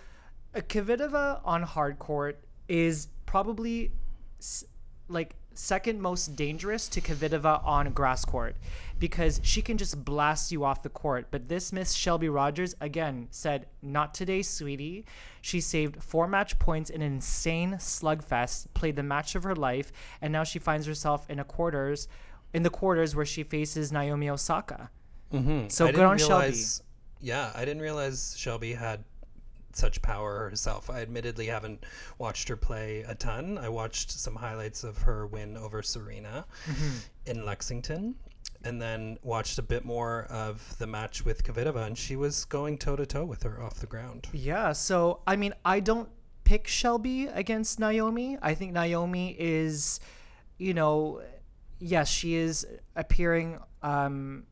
Uh, 0.55 0.59
Kvitova 0.61 1.41
on 1.43 1.63
hard 1.63 1.99
court 1.99 2.39
is 2.69 3.07
probably 3.25 3.91
s- 4.39 4.63
like 5.09 5.35
second 5.53 5.99
most 6.01 6.35
dangerous 6.35 6.87
to 6.87 7.01
Kvitova 7.01 7.65
on 7.65 7.91
grass 7.91 8.23
court 8.23 8.55
because 8.99 9.41
she 9.43 9.61
can 9.63 9.77
just 9.77 10.05
blast 10.05 10.51
you 10.51 10.63
off 10.63 10.83
the 10.83 10.89
court. 10.89 11.27
But 11.31 11.49
this 11.49 11.73
Miss 11.73 11.93
Shelby 11.93 12.29
Rogers 12.29 12.75
again 12.79 13.27
said, 13.31 13.65
"Not 13.81 14.13
today, 14.13 14.41
sweetie." 14.43 15.03
She 15.41 15.59
saved 15.59 16.01
four 16.01 16.27
match 16.27 16.59
points 16.59 16.89
in 16.89 17.01
an 17.01 17.11
insane 17.13 17.73
slugfest, 17.73 18.67
played 18.73 18.95
the 18.95 19.03
match 19.03 19.35
of 19.35 19.43
her 19.43 19.55
life, 19.55 19.91
and 20.21 20.31
now 20.31 20.43
she 20.45 20.59
finds 20.59 20.85
herself 20.87 21.29
in 21.29 21.39
a 21.39 21.43
quarters, 21.43 22.07
in 22.53 22.63
the 22.63 22.69
quarters 22.69 23.15
where 23.15 23.25
she 23.25 23.43
faces 23.43 23.91
Naomi 23.91 24.29
Osaka. 24.29 24.89
Mm-hmm. 25.33 25.67
So 25.69 25.91
good 25.91 25.99
on 25.99 26.17
Shelby. 26.17 26.55
Yeah, 27.19 27.51
I 27.55 27.65
didn't 27.65 27.81
realize 27.81 28.35
Shelby 28.37 28.73
had 28.73 29.03
such 29.73 30.01
power 30.01 30.49
herself. 30.49 30.89
I 30.89 31.01
admittedly 31.01 31.47
haven't 31.47 31.83
watched 32.17 32.47
her 32.49 32.55
play 32.55 33.01
a 33.07 33.13
ton. 33.15 33.57
I 33.57 33.69
watched 33.69 34.11
some 34.11 34.35
highlights 34.35 34.83
of 34.83 34.99
her 34.99 35.27
win 35.27 35.57
over 35.57 35.81
Serena 35.83 36.45
Mm-hmm. 36.67 36.97
in 37.25 37.45
Lexington, 37.45 38.15
and 38.63 38.81
then 38.81 39.17
watched 39.23 39.59
a 39.59 39.61
bit 39.61 39.85
more 39.85 40.23
of 40.29 40.77
the 40.79 40.87
match 40.87 41.25
with 41.25 41.43
Kvitova, 41.43 41.85
and 41.85 41.97
she 41.97 42.15
was 42.15 42.45
going 42.45 42.77
toe 42.77 42.95
to 42.95 43.05
toe 43.05 43.25
with 43.25 43.43
her 43.43 43.61
off 43.61 43.75
the 43.75 43.87
ground. 43.87 44.27
Yeah, 44.31 44.71
so 44.73 45.21
I 45.27 45.35
mean, 45.35 45.53
I 45.65 45.79
don't 45.79 46.09
pick 46.43 46.67
Shelby 46.67 47.27
against 47.27 47.79
Naomi. 47.79 48.37
I 48.41 48.53
think 48.55 48.73
Naomi 48.73 49.35
is, 49.37 49.99
you 50.57 50.73
know, 50.73 51.21
yes, 51.79 52.09
she 52.09 52.35
is 52.35 52.65
appearing 52.95 53.59
um, 53.81 54.43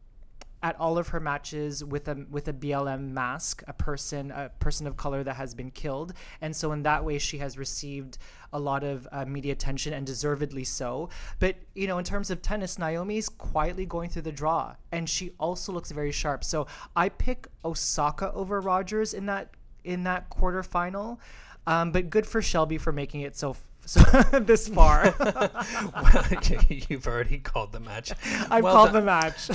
at 0.66 0.80
all 0.80 0.98
of 0.98 1.10
her 1.10 1.20
matches 1.20 1.84
with 1.84 2.08
a 2.08 2.26
with 2.30 2.48
a 2.48 2.54
BLM 2.54 3.12
mask, 3.12 3.62
a 3.68 3.74
person 3.74 4.32
a 4.32 4.50
person 4.60 4.88
of 4.88 4.98
color 4.98 5.24
that 5.24 5.36
has 5.36 5.54
been 5.54 5.70
killed, 5.70 6.14
and 6.42 6.56
so 6.56 6.72
in 6.72 6.84
that 6.84 7.06
way 7.06 7.20
she 7.20 7.38
has 7.38 7.58
received 7.58 8.18
a 8.52 8.60
lot 8.60 8.84
of 8.84 9.08
uh, 9.12 9.26
media 9.26 9.52
attention 9.52 9.94
and 9.94 10.08
deservedly 10.08 10.64
so. 10.64 11.10
But 11.40 11.58
you 11.76 11.86
know, 11.86 11.98
in 11.98 12.04
terms 12.04 12.32
of 12.32 12.42
tennis, 12.42 12.80
Naomi's 12.80 13.30
quietly 13.30 13.86
going 13.86 14.10
through 14.10 14.24
the 14.24 14.32
draw, 14.32 14.76
and 14.92 15.10
she 15.10 15.34
also 15.40 15.72
looks 15.72 15.92
very 15.92 16.12
sharp. 16.12 16.44
So 16.44 16.66
I 16.96 17.10
pick 17.10 17.48
Osaka 17.64 18.32
over 18.34 18.60
Rogers 18.60 19.14
in 19.14 19.28
that 19.28 19.50
in 19.84 20.04
that 20.06 20.30
quarterfinal. 20.32 21.20
Um, 21.68 21.92
but 21.92 22.10
good 22.10 22.28
for 22.28 22.42
Shelby 22.42 22.78
for 22.78 22.92
making 22.92 23.22
it 23.22 23.36
so 23.36 23.56
so 23.86 24.02
this 24.40 24.68
far. 24.68 25.14
well, 25.20 26.26
You've 26.70 27.08
already 27.08 27.38
called 27.40 27.72
the 27.72 27.80
match. 27.80 28.12
I've 28.50 28.64
Well 28.64 28.74
called 28.74 28.92
done. 28.94 29.06
the 29.06 29.06
match. 29.06 29.50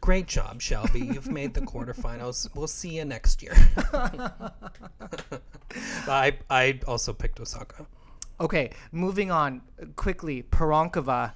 Great 0.00 0.26
job, 0.26 0.60
Shelby. 0.62 1.00
You've 1.00 1.30
made 1.30 1.54
the 1.54 1.60
quarterfinals. 1.60 2.48
We'll 2.54 2.66
see 2.66 2.96
you 2.96 3.04
next 3.04 3.42
year. 3.42 3.54
I 6.08 6.36
I 6.50 6.80
also 6.86 7.12
picked 7.12 7.40
Osaka. 7.40 7.86
okay, 8.40 8.70
moving 8.92 9.30
on 9.30 9.62
quickly. 9.96 10.42
Pironkova. 10.42 11.32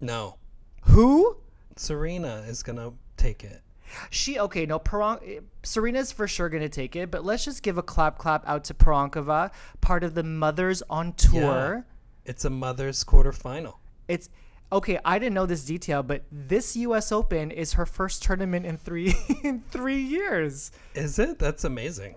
No, 0.00 0.36
Who? 0.84 1.36
Serena 1.76 2.44
is 2.46 2.62
gonna 2.62 2.92
take 3.16 3.44
it. 3.44 3.62
She 4.10 4.38
okay? 4.38 4.66
No, 4.66 4.78
Peron- 4.78 5.18
eh, 5.24 5.40
Serena's 5.62 6.12
for 6.12 6.26
sure 6.28 6.48
gonna 6.48 6.68
take 6.68 6.96
it. 6.96 7.10
But 7.10 7.24
let's 7.24 7.44
just 7.44 7.62
give 7.62 7.78
a 7.78 7.82
clap, 7.82 8.18
clap 8.18 8.46
out 8.48 8.64
to 8.64 8.74
Pironkova, 8.74 9.50
part 9.80 10.04
of 10.04 10.14
the 10.14 10.22
Mothers 10.22 10.82
on 10.88 11.12
Tour. 11.14 11.84
It's 12.24 12.44
a 12.44 12.50
mother's 12.50 13.02
quarterfinal. 13.04 13.74
It's 14.08 14.28
okay. 14.72 14.98
I 15.04 15.18
didn't 15.18 15.34
know 15.34 15.46
this 15.46 15.64
detail, 15.64 16.02
but 16.02 16.22
this 16.30 16.76
U.S. 16.76 17.10
Open 17.12 17.50
is 17.50 17.72
her 17.74 17.86
first 17.86 18.22
tournament 18.22 18.66
in 18.66 18.76
three 18.76 19.14
in 19.42 19.62
three 19.70 20.00
years. 20.00 20.70
Is 20.94 21.18
it? 21.18 21.38
That's 21.38 21.64
amazing. 21.64 22.16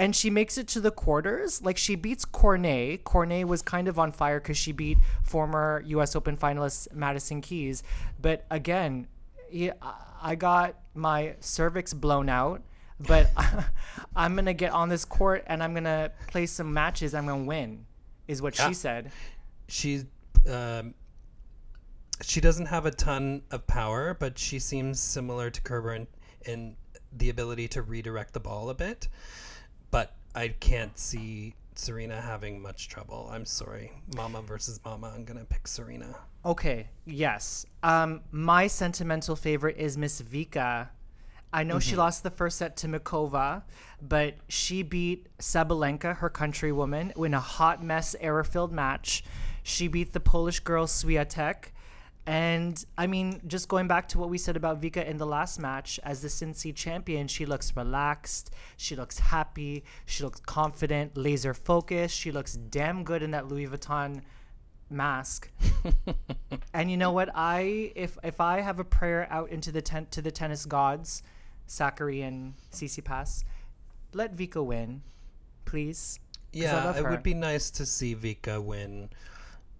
and 0.00 0.14
she 0.14 0.30
makes 0.30 0.56
it 0.58 0.68
to 0.68 0.80
the 0.80 0.92
quarters. 0.92 1.60
Like 1.62 1.76
she 1.76 1.96
beats 1.96 2.24
Cornet. 2.24 3.02
Cornet 3.04 3.48
was 3.48 3.62
kind 3.62 3.88
of 3.88 3.98
on 3.98 4.12
fire 4.12 4.38
because 4.38 4.56
she 4.56 4.70
beat 4.70 4.98
former 5.24 5.82
U.S. 5.86 6.14
Open 6.14 6.36
finalist 6.36 6.92
Madison 6.94 7.40
Keys. 7.40 7.82
But 8.20 8.44
again, 8.50 9.08
yeah, 9.50 9.72
I- 10.22 10.34
got 10.34 10.76
my 10.94 11.34
cervix 11.40 11.92
blown 11.94 12.28
out. 12.28 12.62
But 13.00 13.30
I'm 14.16 14.34
gonna 14.34 14.54
get 14.54 14.72
on 14.72 14.88
this 14.88 15.04
court 15.04 15.44
and 15.46 15.62
I'm 15.62 15.72
gonna 15.74 16.10
play 16.26 16.46
some 16.46 16.72
matches. 16.72 17.14
I'm 17.14 17.26
gonna 17.26 17.44
win, 17.44 17.86
is 18.26 18.42
what 18.42 18.58
Yeah. 18.58 18.68
she 18.68 18.74
said. 18.74 19.12
She 19.68 20.04
um, 20.50 20.94
she 22.22 22.40
doesn't 22.40 22.66
have 22.66 22.86
a 22.86 22.90
ton 22.90 23.42
of 23.52 23.66
power, 23.68 24.14
but 24.18 24.38
she 24.38 24.58
seems 24.58 24.98
similar 24.98 25.50
to 25.50 25.60
Kerber 25.60 25.94
in, 25.94 26.06
in 26.44 26.76
the 27.12 27.28
ability 27.30 27.68
to 27.68 27.82
redirect 27.82 28.32
the 28.34 28.40
ball 28.40 28.70
a 28.70 28.74
bit. 28.74 29.06
But 29.92 30.14
I 30.34 30.48
can't 30.48 30.98
see 30.98 31.54
Serena 31.76 32.20
having 32.20 32.60
much 32.60 32.88
trouble. 32.88 33.28
I'm 33.30 33.44
sorry. 33.44 33.92
Mama 34.16 34.42
versus 34.42 34.80
mama. 34.84 35.12
I'm 35.14 35.24
going 35.24 35.38
to 35.38 35.44
pick 35.44 35.68
Serena. 35.68 36.16
Okay, 36.44 36.88
yes. 37.04 37.66
Um, 37.82 38.20
my 38.30 38.66
sentimental 38.66 39.36
favorite 39.36 39.76
is 39.76 39.98
Miss 39.98 40.22
Vika. 40.22 40.88
I 41.52 41.62
know 41.64 41.78
she 41.78 41.96
lost 41.96 42.22
the 42.22 42.30
first 42.30 42.58
set 42.58 42.76
to 42.78 42.88
Muchova, 42.88 43.62
but 44.02 44.34
she 44.48 44.82
beat 44.82 45.26
Sabalenka, 45.38 46.18
her 46.18 46.28
countrywoman, 46.28 47.16
in 47.24 47.34
a 47.34 47.40
hot 47.40 47.82
mess 47.82 48.14
error-filled 48.20 48.72
match. 48.72 49.24
She 49.62 49.88
beat 49.88 50.12
the 50.12 50.20
Polish 50.20 50.60
girl 50.60 50.86
Swiatek. 50.86 51.72
And 52.26 52.84
I 52.98 53.06
mean, 53.06 53.40
just 53.46 53.68
going 53.68 53.88
back 53.88 54.08
to 54.08 54.18
what 54.18 54.28
we 54.28 54.36
said 54.36 54.54
about 54.54 54.82
Vika 54.82 55.06
in 55.06 55.16
the 55.16 55.24
last 55.24 55.58
match, 55.58 55.98
as 56.04 56.20
the 56.20 56.28
Cincy 56.28 56.74
champion, 56.74 57.26
she 57.26 57.46
looks 57.46 57.74
relaxed, 57.74 58.50
she 58.76 58.94
looks 58.94 59.18
happy, 59.18 59.84
she 60.04 60.22
looks 60.22 60.40
confident, 60.40 61.16
laser 61.16 61.54
focused, 61.54 62.14
she 62.14 62.30
looks 62.30 62.52
damn 62.52 63.02
good 63.02 63.22
in 63.22 63.30
that 63.30 63.48
Louis 63.48 63.66
Vuitton 63.66 64.20
mask. 64.90 65.50
and 66.74 66.90
you 66.90 66.96
know 66.96 67.12
what? 67.12 67.30
I 67.34 67.92
if 67.94 68.18
if 68.22 68.40
I 68.40 68.60
have 68.60 68.78
a 68.78 68.84
prayer 68.84 69.26
out 69.30 69.50
into 69.50 69.72
the 69.72 69.82
tent 69.82 70.10
to 70.12 70.22
the 70.22 70.30
tennis 70.30 70.66
gods, 70.66 71.22
Sakkari 71.68 72.26
and 72.26 72.54
Tsitsipas, 72.72 73.44
let 74.12 74.36
Vika 74.36 74.64
win, 74.64 75.02
please. 75.64 76.20
Yeah, 76.52 76.96
it 76.96 77.04
would 77.04 77.22
be 77.22 77.34
nice 77.34 77.70
to 77.72 77.84
see 77.84 78.14
Vika 78.14 78.62
win 78.62 79.10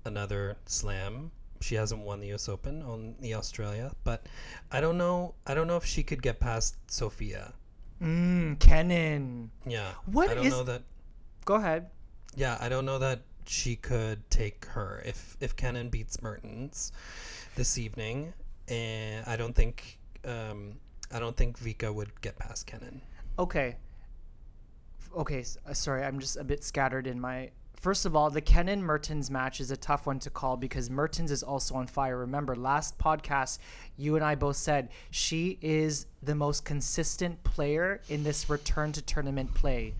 another 0.04 0.56
slam. 0.66 1.30
She 1.60 1.74
hasn't 1.74 2.02
won 2.02 2.20
the 2.20 2.32
US 2.34 2.48
Open 2.48 2.82
on 2.82 3.16
the 3.20 3.34
Australia, 3.34 3.92
but 4.04 4.26
I 4.70 4.80
don't 4.80 4.98
know 4.98 5.34
I 5.46 5.54
don't 5.54 5.66
know 5.66 5.76
if 5.76 5.84
she 5.84 6.02
could 6.02 6.22
get 6.22 6.40
past 6.40 6.76
Sofia. 6.90 7.54
Mm, 8.02 8.60
Kenin. 8.60 9.50
Yeah. 9.66 9.92
What 10.06 10.30
I 10.30 10.34
don't 10.34 10.46
is- 10.46 10.52
know 10.52 10.62
that 10.64 10.82
Go 11.44 11.54
ahead. 11.54 11.88
Yeah, 12.36 12.58
I 12.60 12.68
don't 12.68 12.84
know 12.84 12.98
that 12.98 13.20
she 13.48 13.76
could 13.76 14.28
take 14.30 14.66
her 14.66 15.02
if 15.04 15.36
if 15.40 15.56
Kenin 15.56 15.88
beats 15.88 16.22
Mertens 16.22 16.92
this 17.56 17.78
evening, 17.78 18.34
and 18.68 19.26
I 19.26 19.36
don't 19.36 19.54
think 19.54 19.98
um, 20.24 20.74
I 21.10 21.18
don't 21.18 21.36
think 21.36 21.58
Vika 21.58 21.92
would 21.92 22.20
get 22.20 22.38
past 22.38 22.66
Kenin. 22.66 23.00
Okay. 23.38 23.76
Okay, 25.16 25.44
uh, 25.66 25.72
sorry, 25.72 26.04
I'm 26.04 26.18
just 26.18 26.36
a 26.36 26.44
bit 26.44 26.62
scattered 26.62 27.06
in 27.06 27.20
my. 27.20 27.50
First 27.80 28.06
of 28.06 28.16
all, 28.16 28.28
the 28.28 28.40
Kenin 28.40 28.82
Mertens 28.82 29.30
match 29.30 29.60
is 29.60 29.70
a 29.70 29.76
tough 29.76 30.04
one 30.04 30.18
to 30.20 30.30
call 30.30 30.56
because 30.56 30.90
Mertens 30.90 31.30
is 31.30 31.44
also 31.44 31.76
on 31.76 31.86
fire. 31.86 32.18
Remember, 32.18 32.56
last 32.56 32.98
podcast, 32.98 33.58
you 33.96 34.16
and 34.16 34.24
I 34.24 34.34
both 34.34 34.56
said 34.56 34.88
she 35.10 35.58
is 35.62 36.06
the 36.20 36.34
most 36.34 36.64
consistent 36.64 37.44
player 37.44 38.00
in 38.08 38.24
this 38.24 38.50
return 38.50 38.90
to 38.92 39.02
tournament 39.02 39.54
play. 39.54 39.94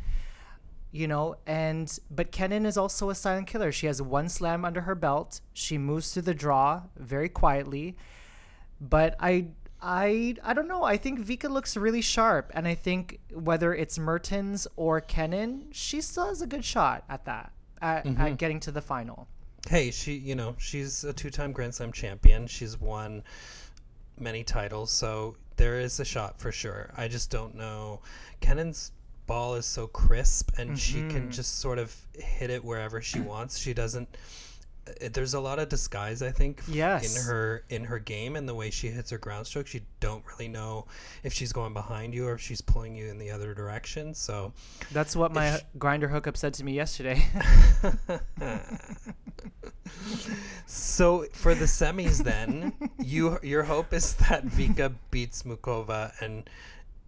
You 0.90 1.06
know, 1.06 1.36
and 1.46 1.98
but 2.10 2.32
Kenin 2.32 2.64
is 2.64 2.78
also 2.78 3.10
a 3.10 3.14
silent 3.14 3.46
killer. 3.46 3.70
She 3.72 3.86
has 3.86 4.00
one 4.00 4.28
slam 4.28 4.64
under 4.64 4.82
her 4.82 4.94
belt. 4.94 5.40
She 5.52 5.76
moves 5.76 6.12
through 6.12 6.22
the 6.22 6.34
draw 6.34 6.84
very 6.96 7.28
quietly 7.28 7.96
but 8.80 9.16
I 9.20 9.46
I 9.80 10.36
I 10.42 10.54
don't 10.54 10.68
know. 10.68 10.82
I 10.82 10.96
think 10.96 11.20
Vika 11.20 11.50
looks 11.50 11.76
really 11.76 12.02
sharp, 12.02 12.50
and 12.54 12.66
I 12.66 12.74
think 12.74 13.20
whether 13.32 13.74
it's 13.74 13.98
Mertens 13.98 14.66
or 14.76 15.00
Kenin, 15.00 15.68
she 15.72 16.00
still 16.00 16.28
has 16.28 16.42
a 16.42 16.46
good 16.46 16.64
shot 16.64 17.04
at 17.08 17.24
that 17.26 17.52
at, 17.80 18.04
mm-hmm. 18.04 18.20
at 18.20 18.38
getting 18.38 18.60
to 18.60 18.72
the 18.72 18.82
final. 18.82 19.28
hey, 19.68 19.90
she 19.90 20.14
you 20.14 20.34
know 20.34 20.56
she's 20.58 21.04
a 21.04 21.12
two-time 21.12 21.52
Grand 21.52 21.74
Slam 21.74 21.92
champion. 21.92 22.46
She's 22.46 22.80
won 22.80 23.22
many 24.18 24.42
titles, 24.42 24.90
so 24.90 25.36
there 25.56 25.78
is 25.78 26.00
a 26.00 26.04
shot 26.04 26.38
for 26.38 26.52
sure. 26.52 26.92
I 26.96 27.08
just 27.08 27.30
don't 27.30 27.54
know. 27.54 28.00
Kenin's 28.40 28.92
ball 29.28 29.54
is 29.54 29.64
so 29.66 29.86
crisp, 29.86 30.50
and 30.58 30.76
she 30.76 31.06
can 31.08 31.30
just 31.30 31.60
sort 31.60 31.78
of 31.78 31.94
hit 32.14 32.50
it 32.50 32.64
wherever 32.64 33.00
she 33.00 33.20
wants. 33.20 33.58
She 33.58 33.72
doesn't. 33.74 34.08
uh, 34.88 35.08
There's 35.12 35.34
a 35.34 35.40
lot 35.40 35.58
of 35.60 35.68
disguise, 35.68 36.20
I 36.22 36.30
think, 36.32 36.62
Yes. 36.66 37.14
in 37.16 37.22
her 37.30 37.64
in 37.68 37.84
her 37.84 37.98
game 38.00 38.34
and 38.34 38.48
the 38.48 38.54
way 38.54 38.70
she 38.70 38.88
hits 38.88 39.10
her 39.10 39.18
ground 39.18 39.46
stroke. 39.46 39.72
You 39.74 39.82
don't 40.00 40.24
really 40.26 40.48
know 40.48 40.86
if 41.22 41.32
she's 41.32 41.52
going 41.52 41.74
behind 41.74 42.14
you 42.14 42.26
or 42.26 42.32
if 42.34 42.40
she's 42.40 42.60
pulling 42.62 42.96
you 42.96 43.06
in 43.08 43.18
the 43.18 43.30
other 43.30 43.54
direction. 43.54 44.14
So, 44.14 44.52
That's 44.90 45.14
what 45.14 45.32
my 45.32 45.60
grinder 45.78 46.08
hookup 46.08 46.36
said 46.36 46.54
to 46.54 46.64
me 46.64 46.72
yesterday. 46.72 47.24
So 50.66 51.24
for 51.32 51.54
the 51.54 51.64
semis, 51.64 52.22
then 52.24 52.72
you 52.98 53.38
your 53.42 53.62
hope 53.64 53.92
is 53.94 54.14
that 54.14 54.44
Vika 54.46 54.92
beats 55.10 55.42
Muchova, 55.44 56.12
and 56.20 56.48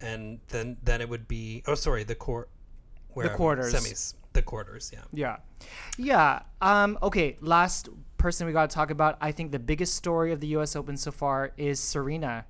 and 0.01 0.39
then 0.49 0.77
then 0.83 0.99
it 1.01 1.07
would 1.09 1.27
be 1.27 1.63
oh 1.67 1.75
sorry 1.75 2.03
the 2.03 2.15
court 2.15 2.49
where 3.13 3.27
we? 3.29 3.35
quarters. 3.35 3.73
semis 3.73 4.13
the 4.33 4.41
quarters 4.41 4.91
yeah 4.93 5.01
Yeah. 5.11 5.37
Yeah. 5.97 6.41
Um, 6.61 6.97
okay. 7.03 7.37
Last 7.41 7.89
person 8.17 8.47
we 8.47 8.53
got 8.53 8.69
to 8.69 8.73
talk 8.73 8.89
about. 8.89 9.17
I 9.21 9.31
think 9.31 9.51
the 9.51 9.59
biggest 9.59 9.93
story 9.95 10.31
of 10.31 10.39
the 10.39 10.47
U.S. 10.57 10.75
Open 10.75 10.95
so 10.97 11.11
far 11.11 11.51
is 11.57 11.79
Serena. 11.79 12.45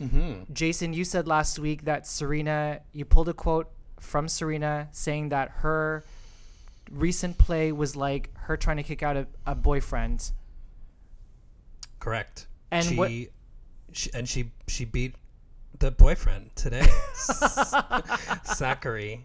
mm-hmm. 0.00 0.52
Jason, 0.52 0.92
you 0.94 1.04
said 1.04 1.28
last 1.28 1.58
week 1.58 1.84
that 1.84 2.06
Serena, 2.06 2.80
you 2.92 3.04
pulled 3.04 3.28
a 3.28 3.34
quote 3.34 3.68
from 4.00 4.26
Serena 4.26 4.88
saying 4.92 5.28
that 5.28 5.50
her 5.62 6.02
recent 6.90 7.36
play 7.38 7.70
was 7.72 7.94
like 7.94 8.30
her 8.46 8.56
trying 8.56 8.78
to 8.78 8.82
kick 8.82 9.02
out 9.02 9.16
a, 9.16 9.26
a 9.46 9.54
boyfriend. 9.54 10.32
correct 12.00 12.46
And 12.70 12.84
she, 12.86 12.96
what- 12.96 13.10
she 13.92 14.10
and 14.14 14.28
she 14.28 14.50
she 14.66 14.84
beat 14.84 15.14
the 15.82 15.90
boyfriend 15.90 16.48
today 16.54 16.86
Sakkari 18.46 19.22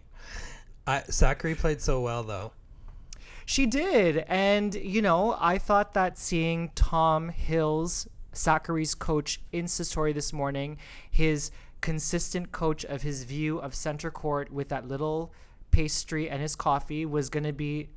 I 0.88 1.02
Sakkari 1.02 1.56
played 1.56 1.80
so 1.80 2.00
well 2.00 2.24
though 2.24 2.50
She 3.46 3.64
did. 3.64 4.24
And, 4.26 4.74
you 4.74 5.00
know, 5.00 5.36
I 5.38 5.56
thought 5.58 5.94
that 5.94 6.18
seeing 6.18 6.70
Tom 6.74 7.28
Hills, 7.28 8.08
Sakkari's 8.34 8.96
coach, 8.96 9.40
Insta 9.54 9.84
story 9.84 10.12
this 10.12 10.32
morning, 10.32 10.78
his 11.08 11.52
consistent 11.80 12.50
coach 12.50 12.84
of 12.84 13.02
his 13.02 13.22
view 13.22 13.58
of 13.58 13.72
center 13.72 14.10
court 14.10 14.52
with 14.52 14.68
that 14.68 14.88
little 14.88 15.32
pastry 15.70 16.28
and 16.28 16.42
his 16.42 16.56
coffee 16.56 17.06
was 17.06 17.30
going 17.30 17.44
to 17.44 17.52
be. 17.52 17.88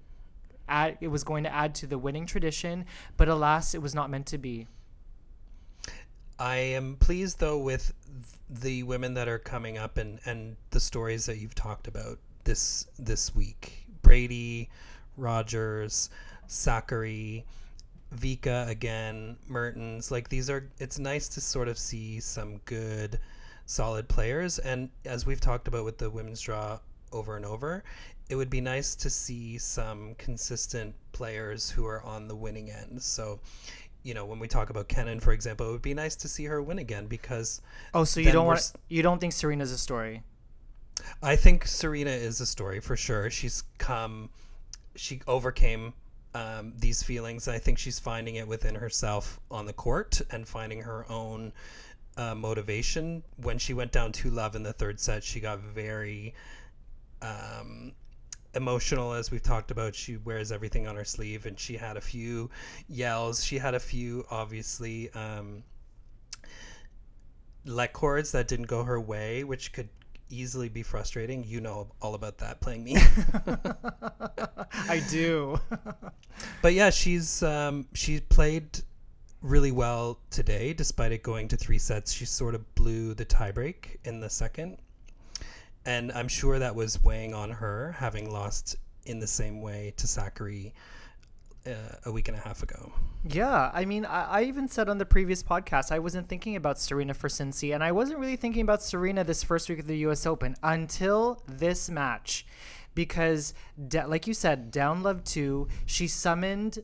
Add, 0.70 0.99
it 1.01 1.07
was 1.09 1.24
going 1.24 1.43
to 1.43 1.53
add 1.53 1.74
to 1.76 1.88
the 1.88 1.97
winning 1.97 2.28
tradition, 2.28 2.86
but 3.18 3.28
alas, 3.28 3.74
it 3.74 3.82
was 3.82 3.95
not 3.95 4.09
meant 4.09 4.28
to 4.28 4.38
be. 4.38 4.68
I 6.41 6.55
am 6.55 6.95
pleased 6.95 7.39
though 7.39 7.59
with 7.59 7.93
the 8.49 8.81
women 8.81 9.13
that 9.13 9.27
are 9.27 9.37
coming 9.37 9.77
up 9.77 9.99
and 9.99 10.19
and 10.25 10.57
the 10.71 10.79
stories 10.79 11.27
that 11.27 11.37
you've 11.37 11.53
talked 11.53 11.87
about 11.87 12.17
this 12.45 12.87
this 12.97 13.35
week. 13.35 13.85
Brady, 14.01 14.71
Rogers, 15.17 16.09
Sakkari, 16.47 17.43
Vika 18.11 18.67
again, 18.67 19.37
Mertens. 19.47 20.09
Like 20.09 20.29
these 20.29 20.49
are 20.49 20.67
it's 20.79 20.97
nice 20.97 21.27
to 21.29 21.41
sort 21.41 21.67
of 21.67 21.77
see 21.77 22.19
some 22.19 22.57
good 22.65 23.19
solid 23.67 24.07
players 24.09 24.57
and 24.57 24.89
as 25.05 25.27
we've 25.27 25.41
talked 25.41 25.67
about 25.67 25.85
with 25.85 25.99
the 25.99 26.09
women's 26.09 26.41
draw 26.41 26.79
over 27.11 27.35
and 27.35 27.45
over, 27.45 27.83
it 28.29 28.35
would 28.35 28.49
be 28.49 28.61
nice 28.61 28.95
to 28.95 29.11
see 29.11 29.59
some 29.59 30.15
consistent 30.17 30.95
players 31.11 31.69
who 31.69 31.85
are 31.85 32.01
on 32.01 32.27
the 32.27 32.35
winning 32.35 32.71
end. 32.71 33.03
So 33.03 33.41
you 34.03 34.13
know, 34.13 34.25
when 34.25 34.39
we 34.39 34.47
talk 34.47 34.69
about 34.69 34.87
Kenin, 34.87 35.19
for 35.19 35.31
example, 35.31 35.67
it 35.69 35.71
would 35.71 35.81
be 35.81 35.93
nice 35.93 36.15
to 36.17 36.27
see 36.27 36.45
her 36.45 36.61
win 36.61 36.79
again 36.79 37.07
because 37.07 37.61
Oh, 37.93 38.03
so 38.03 38.19
you 38.19 38.31
don't 38.31 38.45
want 38.45 38.71
you 38.89 39.01
don't 39.03 39.19
think 39.19 39.33
Serena's 39.33 39.71
a 39.71 39.77
story? 39.77 40.23
I 41.21 41.35
think 41.35 41.65
Serena 41.65 42.11
is 42.11 42.41
a 42.41 42.45
story 42.45 42.79
for 42.79 42.95
sure. 42.95 43.29
She's 43.29 43.63
come, 43.77 44.29
she 44.95 45.21
overcame 45.27 45.93
um, 46.33 46.73
these 46.77 47.03
feelings. 47.03 47.47
I 47.47 47.57
think 47.57 47.77
she's 47.77 47.99
finding 47.99 48.35
it 48.35 48.47
within 48.47 48.75
herself 48.75 49.39
on 49.49 49.65
the 49.65 49.73
court 49.73 50.21
and 50.29 50.47
finding 50.47 50.81
her 50.83 51.05
own 51.09 51.53
uh, 52.17 52.35
motivation. 52.35 53.23
When 53.37 53.57
she 53.57 53.73
went 53.73 53.91
down 53.91 54.11
two 54.11 54.29
love 54.29 54.55
in 54.55 54.63
the 54.63 54.73
third 54.73 54.99
set, 54.99 55.23
she 55.23 55.39
got 55.39 55.59
very 55.59 56.33
um, 57.21 57.93
emotional, 58.53 59.13
as 59.13 59.31
we've 59.31 59.43
talked 59.43 59.71
about. 59.71 59.95
She 59.95 60.17
wears 60.17 60.51
everything 60.51 60.87
on 60.87 60.95
her 60.95 61.05
sleeve, 61.05 61.45
and 61.45 61.59
she 61.59 61.77
had 61.77 61.97
a 61.97 62.01
few 62.01 62.49
yells. 62.87 63.43
She 63.43 63.57
had 63.57 63.73
a 63.75 63.79
few, 63.79 64.25
obviously. 64.29 65.09
Um, 65.13 65.63
let 67.65 67.93
chords 67.93 68.31
that 68.31 68.47
didn't 68.47 68.67
go 68.67 68.83
her 68.83 68.99
way, 68.99 69.43
which 69.43 69.71
could 69.71 69.89
easily 70.29 70.69
be 70.69 70.83
frustrating. 70.83 71.43
You 71.43 71.61
know 71.61 71.87
all 72.01 72.15
about 72.15 72.37
that 72.39 72.61
playing 72.61 72.83
me. 72.83 72.97
I 74.73 75.03
do. 75.09 75.59
but 76.61 76.73
yeah, 76.73 76.89
she's 76.89 77.43
um, 77.43 77.87
she 77.93 78.19
played 78.19 78.79
really 79.41 79.71
well 79.71 80.19
today, 80.29 80.73
despite 80.73 81.11
it 81.11 81.23
going 81.23 81.47
to 81.49 81.57
three 81.57 81.77
sets. 81.77 82.11
She 82.11 82.25
sort 82.25 82.55
of 82.55 82.75
blew 82.75 83.13
the 83.13 83.25
tiebreak 83.25 83.97
in 84.03 84.19
the 84.19 84.29
second, 84.29 84.77
and 85.86 86.11
I'm 86.11 86.27
sure 86.27 86.59
that 86.59 86.75
was 86.75 87.03
weighing 87.03 87.34
on 87.34 87.51
her, 87.51 87.95
having 87.97 88.32
lost 88.32 88.75
in 89.05 89.19
the 89.19 89.27
same 89.27 89.61
way 89.61 89.93
to 89.97 90.07
Sakkari 90.07 90.73
uh, 91.65 91.71
a 92.05 92.11
week 92.11 92.27
and 92.27 92.38
a 92.38 92.39
half 92.39 92.63
ago. 92.63 92.91
Yeah, 93.27 93.69
I 93.73 93.86
mean, 93.86 94.05
I, 94.05 94.39
I 94.39 94.43
even 94.43 94.67
said 94.67 94.89
on 94.89 94.97
the 94.97 95.05
previous 95.05 95.43
podcast 95.43 95.91
I 95.91 95.99
wasn't 95.99 96.27
thinking 96.27 96.55
about 96.55 96.79
Serena 96.79 97.13
for 97.13 97.27
Cincy, 97.27 97.73
and 97.73 97.84
I 97.84 97.91
wasn't 97.91 98.19
really 98.19 98.36
thinking 98.36 98.61
about 98.61 98.82
Serena 98.82 99.23
this 99.23 99.43
first 99.43 99.69
week 99.69 99.79
of 99.79 99.88
the 99.88 99.97
U.S. 99.99 100.25
Open 100.25 100.55
until 100.63 101.43
this 101.47 101.89
match, 101.89 102.45
because, 102.95 103.53
da- 103.88 104.05
like 104.05 104.27
you 104.27 104.34
said, 104.34 104.71
down 104.71 105.03
love 105.03 105.23
two, 105.23 105.67
she 105.86 106.07
summoned 106.07 106.79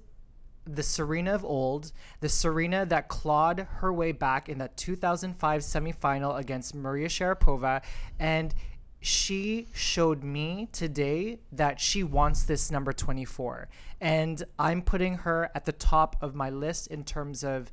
the 0.66 0.84
Serena 0.84 1.34
of 1.34 1.45
old, 1.45 1.91
the 2.20 2.30
Serena 2.30 2.86
that 2.86 3.08
clawed 3.08 3.68
her 3.78 3.91
way 3.91 4.12
back 4.12 4.50
in 4.50 4.58
that 4.58 4.76
2005 4.78 5.62
semifinal 5.62 6.38
against 6.38 6.76
Maria 6.76 7.08
Sharapova, 7.08 7.82
and 8.20 8.54
she 9.00 9.68
showed 9.74 10.24
me 10.24 10.70
today 10.72 11.39
that 11.52 11.80
she 11.80 12.04
wants 12.04 12.43
this 12.43 12.72
number 12.72 12.91
24. 12.93 13.70
And 14.02 14.43
I'm 14.58 14.82
putting 14.82 15.16
her 15.20 15.50
at 15.54 15.66
the 15.66 15.72
top 15.72 16.16
of 16.22 16.36
my 16.36 16.50
list 16.50 16.88
in 16.88 17.04
terms 17.04 17.43
of 17.43 17.72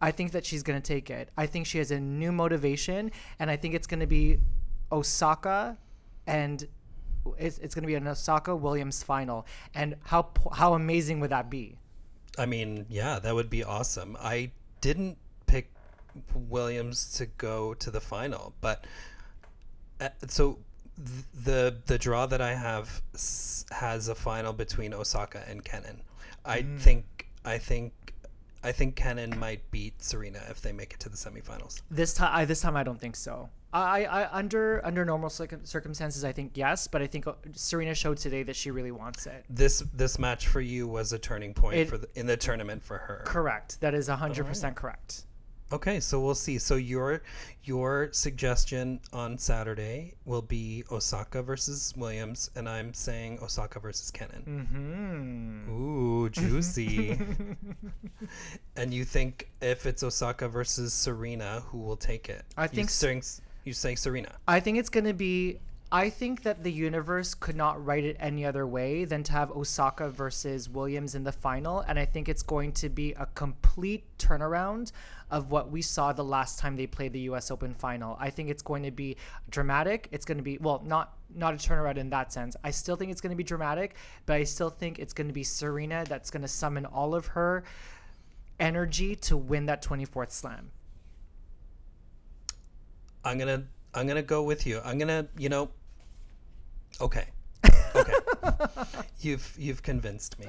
I 0.00 0.10
think 0.10 0.32
that 0.32 0.44
she's 0.44 0.62
going 0.62 0.80
to 0.80 0.86
take 0.86 1.08
it. 1.10 1.30
I 1.36 1.46
think 1.46 1.66
she 1.66 1.78
has 1.78 1.90
a 1.90 1.98
new 1.98 2.32
motivation 2.32 3.10
and 3.38 3.50
I 3.50 3.56
think 3.56 3.74
it's 3.74 3.86
going 3.86 4.00
to 4.00 4.06
be 4.06 4.38
Osaka 4.92 5.78
and 6.26 6.66
it's, 7.38 7.58
it's 7.58 7.74
going 7.74 7.82
to 7.82 7.88
be 7.88 7.94
an 7.94 8.06
Osaka 8.06 8.54
Williams 8.54 9.02
final. 9.02 9.46
And 9.74 9.96
how 10.04 10.28
how 10.52 10.74
amazing 10.74 11.20
would 11.20 11.30
that 11.30 11.50
be? 11.50 11.78
I 12.38 12.46
mean, 12.46 12.86
yeah, 12.90 13.18
that 13.18 13.34
would 13.34 13.48
be 13.48 13.64
awesome. 13.64 14.16
I 14.20 14.50
didn't 14.82 15.16
pick 15.46 15.70
Williams 16.34 17.12
to 17.14 17.26
go 17.26 17.74
to 17.74 17.90
the 17.90 18.00
final, 18.00 18.54
but 18.60 18.86
uh, 20.00 20.08
so 20.28 20.58
th- 20.96 21.24
the 21.44 21.76
the 21.86 21.98
draw 21.98 22.26
that 22.26 22.40
I 22.40 22.54
have 22.54 23.02
s- 23.14 23.64
has 23.70 24.08
a 24.08 24.14
final 24.14 24.52
between 24.52 24.92
Osaka 24.94 25.42
and 25.48 25.64
Kenin. 25.64 26.02
I 26.44 26.62
think 26.78 27.28
I 27.44 27.58
think 27.58 27.92
I 28.62 28.72
think 28.72 28.96
Kenin 28.96 29.38
might 29.38 29.70
beat 29.70 30.02
Serena 30.02 30.40
if 30.50 30.60
they 30.60 30.72
make 30.72 30.92
it 30.94 31.00
to 31.00 31.08
the 31.08 31.16
semifinals. 31.16 31.82
This 31.90 32.14
time, 32.14 32.30
I, 32.32 32.44
this 32.44 32.60
time 32.60 32.76
I 32.76 32.82
don't 32.82 33.00
think 33.00 33.16
so. 33.16 33.48
I, 33.72 34.04
I 34.06 34.38
under 34.38 34.80
under 34.86 35.04
normal 35.04 35.28
circumstances, 35.28 36.24
I 36.24 36.32
think 36.32 36.52
yes, 36.54 36.86
but 36.86 37.02
I 37.02 37.06
think 37.08 37.26
uh, 37.26 37.34
Serena 37.52 37.94
showed 37.94 38.16
today 38.16 38.42
that 38.44 38.56
she 38.56 38.70
really 38.70 38.92
wants 38.92 39.26
it. 39.26 39.44
This 39.50 39.80
this 39.92 40.18
match 40.18 40.46
for 40.48 40.60
you 40.62 40.88
was 40.88 41.12
a 41.12 41.18
turning 41.18 41.52
point 41.52 41.76
It- 41.76 41.88
for 41.88 41.98
the, 41.98 42.08
in 42.14 42.26
the 42.26 42.36
tournament 42.38 42.82
for 42.82 42.96
her. 42.98 43.22
Correct. 43.26 43.80
That 43.80 43.92
is 43.92 44.08
hundred 44.08 44.46
percent 44.46 44.76
correct. 44.76 45.25
Okay, 45.72 45.98
so 45.98 46.20
we'll 46.20 46.36
see. 46.36 46.58
So 46.58 46.76
your 46.76 47.22
your 47.64 48.10
suggestion 48.12 49.00
on 49.12 49.36
Saturday 49.38 50.14
will 50.24 50.42
be 50.42 50.84
Osaka 50.92 51.42
versus 51.42 51.92
Williams, 51.96 52.50
and 52.54 52.68
I'm 52.68 52.94
saying 52.94 53.40
Osaka 53.42 53.80
versus 53.80 54.12
Kenin. 54.12 55.64
Hmm. 55.66 55.70
Ooh, 55.70 56.28
juicy. 56.28 57.18
and 58.76 58.94
you 58.94 59.04
think 59.04 59.48
if 59.60 59.86
it's 59.86 60.04
Osaka 60.04 60.48
versus 60.48 60.94
Serena, 60.94 61.64
who 61.66 61.78
will 61.78 61.96
take 61.96 62.28
it? 62.28 62.44
I 62.56 62.64
You 62.64 62.68
think 62.68 62.90
you 63.64 63.72
say 63.72 63.96
Serena. 63.96 64.36
I 64.46 64.60
think 64.60 64.78
it's 64.78 64.88
going 64.88 65.06
to 65.06 65.14
be 65.14 65.58
I 65.90 66.10
think 66.10 66.42
that 66.42 66.64
the 66.64 66.72
universe 66.72 67.34
could 67.34 67.54
not 67.54 67.84
write 67.84 68.04
it 68.04 68.16
any 68.18 68.44
other 68.44 68.66
way 68.66 69.04
than 69.04 69.22
to 69.24 69.32
have 69.32 69.52
Osaka 69.52 70.10
versus 70.10 70.68
Williams 70.68 71.14
in 71.14 71.22
the 71.22 71.30
final. 71.30 71.80
And 71.80 71.96
I 71.96 72.04
think 72.04 72.28
it's 72.28 72.42
going 72.42 72.72
to 72.72 72.88
be 72.88 73.12
a 73.12 73.26
complete 73.26 74.04
turnaround 74.18 74.90
of 75.30 75.50
what 75.52 75.70
we 75.70 75.82
saw 75.82 76.12
the 76.12 76.24
last 76.24 76.58
time 76.58 76.76
they 76.76 76.88
played 76.88 77.12
the 77.12 77.20
US 77.20 77.52
Open 77.52 77.72
final. 77.72 78.16
I 78.18 78.30
think 78.30 78.50
it's 78.50 78.62
going 78.62 78.82
to 78.82 78.90
be 78.90 79.16
dramatic. 79.48 80.08
It's 80.10 80.24
going 80.24 80.38
to 80.38 80.44
be, 80.44 80.58
well, 80.58 80.82
not 80.84 81.12
not 81.34 81.54
a 81.54 81.56
turnaround 81.56 81.98
in 81.98 82.10
that 82.10 82.32
sense. 82.32 82.56
I 82.64 82.70
still 82.70 82.96
think 82.96 83.12
it's 83.12 83.20
going 83.20 83.30
to 83.30 83.36
be 83.36 83.44
dramatic, 83.44 83.94
but 84.26 84.34
I 84.34 84.44
still 84.44 84.70
think 84.70 84.98
it's 84.98 85.12
going 85.12 85.26
to 85.28 85.34
be 85.34 85.44
Serena 85.44 86.04
that's 86.08 86.30
going 86.30 86.42
to 86.42 86.48
summon 86.48 86.86
all 86.86 87.14
of 87.14 87.26
her 87.28 87.64
energy 88.58 89.14
to 89.16 89.36
win 89.36 89.66
that 89.66 89.82
24th 89.82 90.30
slam. 90.30 90.70
I'm 93.24 93.38
gonna 93.38 93.64
I'm 93.96 94.06
gonna 94.06 94.22
go 94.22 94.42
with 94.42 94.66
you. 94.66 94.80
I'm 94.84 94.98
gonna 94.98 95.26
you 95.38 95.48
know. 95.48 95.70
Okay. 97.00 97.28
Okay. 97.94 98.12
you've 99.20 99.54
you've 99.58 99.82
convinced 99.82 100.38
me. 100.38 100.46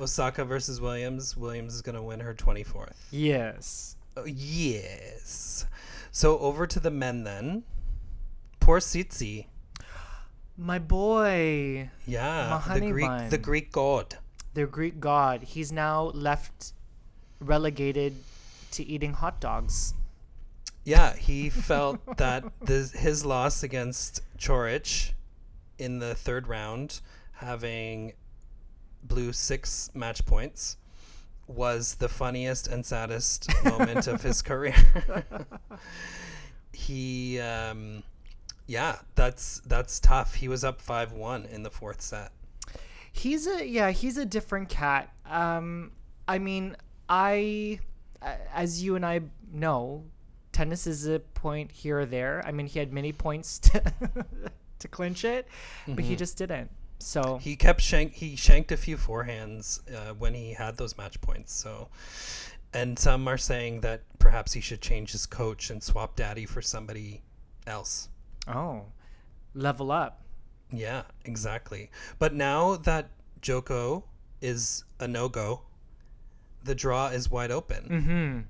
Osaka 0.00 0.44
versus 0.44 0.80
Williams. 0.80 1.36
Williams 1.36 1.74
is 1.74 1.82
gonna 1.82 2.02
win 2.02 2.20
her 2.20 2.34
24th. 2.34 2.96
Yes. 3.12 3.96
Oh, 4.16 4.24
yes. 4.24 5.66
So 6.10 6.38
over 6.40 6.66
to 6.66 6.80
the 6.80 6.90
men 6.90 7.22
then. 7.24 7.62
Poor 8.58 8.80
Tsitsi. 8.80 9.46
My 10.56 10.78
boy. 10.78 11.90
Yeah, 12.06 12.60
the 12.74 12.80
Greek 12.90 13.06
bun. 13.06 13.30
the 13.30 13.38
Greek 13.38 13.72
god. 13.72 14.18
their 14.54 14.66
Greek 14.66 15.00
god. 15.00 15.42
He's 15.42 15.70
now 15.72 16.10
left 16.14 16.72
relegated 17.40 18.16
to 18.72 18.84
eating 18.84 19.14
hot 19.14 19.40
dogs. 19.40 19.94
Yeah, 20.84 21.14
he 21.14 21.50
felt 21.50 22.16
that 22.16 22.44
this, 22.60 22.92
his 22.92 23.24
loss 23.24 23.62
against 23.62 24.22
Coric 24.38 25.12
in 25.78 25.98
the 25.98 26.14
third 26.14 26.48
round, 26.48 27.00
having 27.34 28.12
blew 29.02 29.32
six 29.32 29.90
match 29.94 30.24
points, 30.24 30.76
was 31.46 31.96
the 31.96 32.08
funniest 32.08 32.66
and 32.66 32.86
saddest 32.86 33.48
moment 33.64 34.06
of 34.06 34.22
his 34.22 34.40
career. 34.40 34.74
he, 36.72 37.40
um, 37.40 38.02
yeah, 38.66 38.96
that's 39.16 39.60
that's 39.66 39.98
tough. 40.00 40.36
He 40.36 40.48
was 40.48 40.64
up 40.64 40.80
five 40.80 41.12
one 41.12 41.44
in 41.44 41.62
the 41.62 41.70
fourth 41.70 42.00
set. 42.00 42.32
He's 43.12 43.46
a 43.46 43.66
yeah, 43.66 43.90
he's 43.90 44.16
a 44.16 44.24
different 44.24 44.68
cat. 44.68 45.12
Um, 45.28 45.92
I 46.28 46.38
mean, 46.38 46.76
I, 47.08 47.80
as 48.54 48.82
you 48.82 48.94
and 48.94 49.04
I 49.04 49.22
know, 49.52 50.04
tennis 50.60 50.86
is 50.86 51.06
a 51.06 51.20
point 51.20 51.72
here 51.72 52.00
or 52.00 52.04
there. 52.06 52.42
I 52.46 52.52
mean, 52.52 52.66
he 52.66 52.78
had 52.78 52.92
many 52.92 53.12
points 53.12 53.58
to 53.60 53.82
to 54.78 54.88
clinch 54.88 55.24
it, 55.24 55.48
but 55.88 56.04
he 56.04 56.16
just 56.16 56.36
didn't. 56.36 56.70
So 56.98 57.38
He 57.38 57.56
kept 57.56 57.80
shank. 57.80 58.12
He 58.12 58.36
shanked 58.36 58.70
a 58.70 58.76
few 58.76 58.98
forehands 58.98 59.80
uh, 59.90 60.12
when 60.12 60.34
he 60.34 60.52
had 60.52 60.76
those 60.76 60.98
match 60.98 61.18
points. 61.22 61.54
So, 61.54 61.88
and 62.74 62.98
some 62.98 63.26
are 63.26 63.38
saying 63.38 63.80
that 63.80 64.02
perhaps 64.18 64.52
he 64.52 64.60
should 64.60 64.82
change 64.82 65.12
his 65.12 65.24
coach 65.24 65.70
and 65.70 65.82
swap 65.82 66.14
Daddy 66.14 66.44
for 66.44 66.60
somebody 66.60 67.22
else. 67.66 68.10
oh, 68.46 68.84
level 69.54 69.90
up. 69.90 70.20
Yeah, 70.70 71.02
exactly. 71.24 71.90
But 72.18 72.34
now 72.34 72.76
that 72.76 73.08
Djoko 73.40 74.02
is 74.42 74.84
a 75.00 75.08
no 75.08 75.30
go, 75.30 75.62
the 76.62 76.74
draw 76.74 77.08
is 77.08 77.30
wide 77.30 77.50
open, 77.50 77.82
Mm-hmm. 77.88 78.40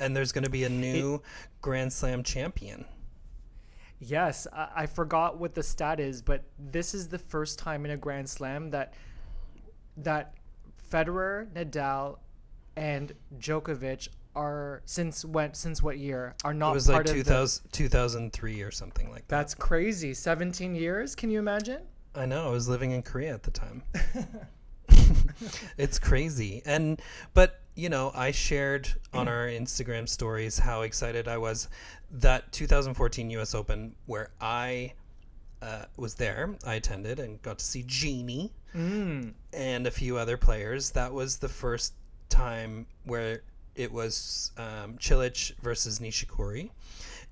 And 0.00 0.16
there's 0.16 0.32
going 0.32 0.44
to 0.44 0.50
be 0.50 0.64
a 0.64 0.68
new 0.68 1.22
Grand 1.60 1.92
Slam 1.92 2.22
champion. 2.22 2.84
Yes, 3.98 4.46
I, 4.52 4.68
I 4.76 4.86
forgot 4.86 5.38
what 5.38 5.54
the 5.54 5.62
stat 5.62 6.00
is, 6.00 6.22
but 6.22 6.44
this 6.58 6.94
is 6.94 7.08
the 7.08 7.18
first 7.18 7.58
time 7.58 7.84
in 7.84 7.90
a 7.90 7.96
Grand 7.96 8.28
Slam 8.28 8.70
that 8.70 8.94
that 9.96 10.34
Federer, 10.92 11.50
Nadal, 11.52 12.18
and 12.76 13.12
Djokovic 13.38 14.08
are 14.34 14.82
since 14.84 15.24
when 15.24 15.54
since 15.54 15.82
what 15.82 15.98
year 15.98 16.34
are 16.44 16.52
not 16.52 16.72
It 16.72 16.74
was 16.74 16.88
like 16.88 17.06
part 17.06 17.10
of 17.10 17.24
the, 17.24 17.60
2003 17.72 18.62
or 18.62 18.70
something 18.70 19.10
like 19.10 19.26
that. 19.28 19.36
That's 19.36 19.54
crazy. 19.54 20.12
17 20.12 20.74
years? 20.74 21.14
Can 21.14 21.30
you 21.30 21.38
imagine? 21.38 21.82
I 22.14 22.26
know. 22.26 22.48
I 22.48 22.50
was 22.50 22.68
living 22.68 22.90
in 22.90 23.02
Korea 23.02 23.32
at 23.32 23.42
the 23.42 23.50
time. 23.50 23.82
it's 25.76 25.98
crazy. 25.98 26.62
And 26.64 27.00
but, 27.34 27.60
you 27.74 27.88
know, 27.88 28.12
I 28.14 28.30
shared 28.30 28.94
on 29.12 29.28
our 29.28 29.46
Instagram 29.46 30.08
stories 30.08 30.60
how 30.60 30.82
excited 30.82 31.28
I 31.28 31.38
was 31.38 31.68
that 32.10 32.52
2014 32.52 33.30
US 33.30 33.54
Open 33.54 33.94
where 34.06 34.30
I 34.40 34.94
uh, 35.62 35.84
was 35.96 36.14
there. 36.16 36.56
I 36.66 36.74
attended 36.74 37.18
and 37.18 37.40
got 37.42 37.58
to 37.58 37.64
see 37.64 37.82
Genie 37.86 38.52
Mm. 38.74 39.32
and 39.54 39.86
a 39.86 39.90
few 39.90 40.18
other 40.18 40.36
players. 40.36 40.90
That 40.90 41.14
was 41.14 41.38
the 41.38 41.48
first 41.48 41.94
time 42.28 42.86
where 43.04 43.40
it 43.74 43.90
was 43.90 44.52
um, 44.58 44.98
Cilic 44.98 45.54
versus 45.60 45.98
Nishikori. 45.98 46.70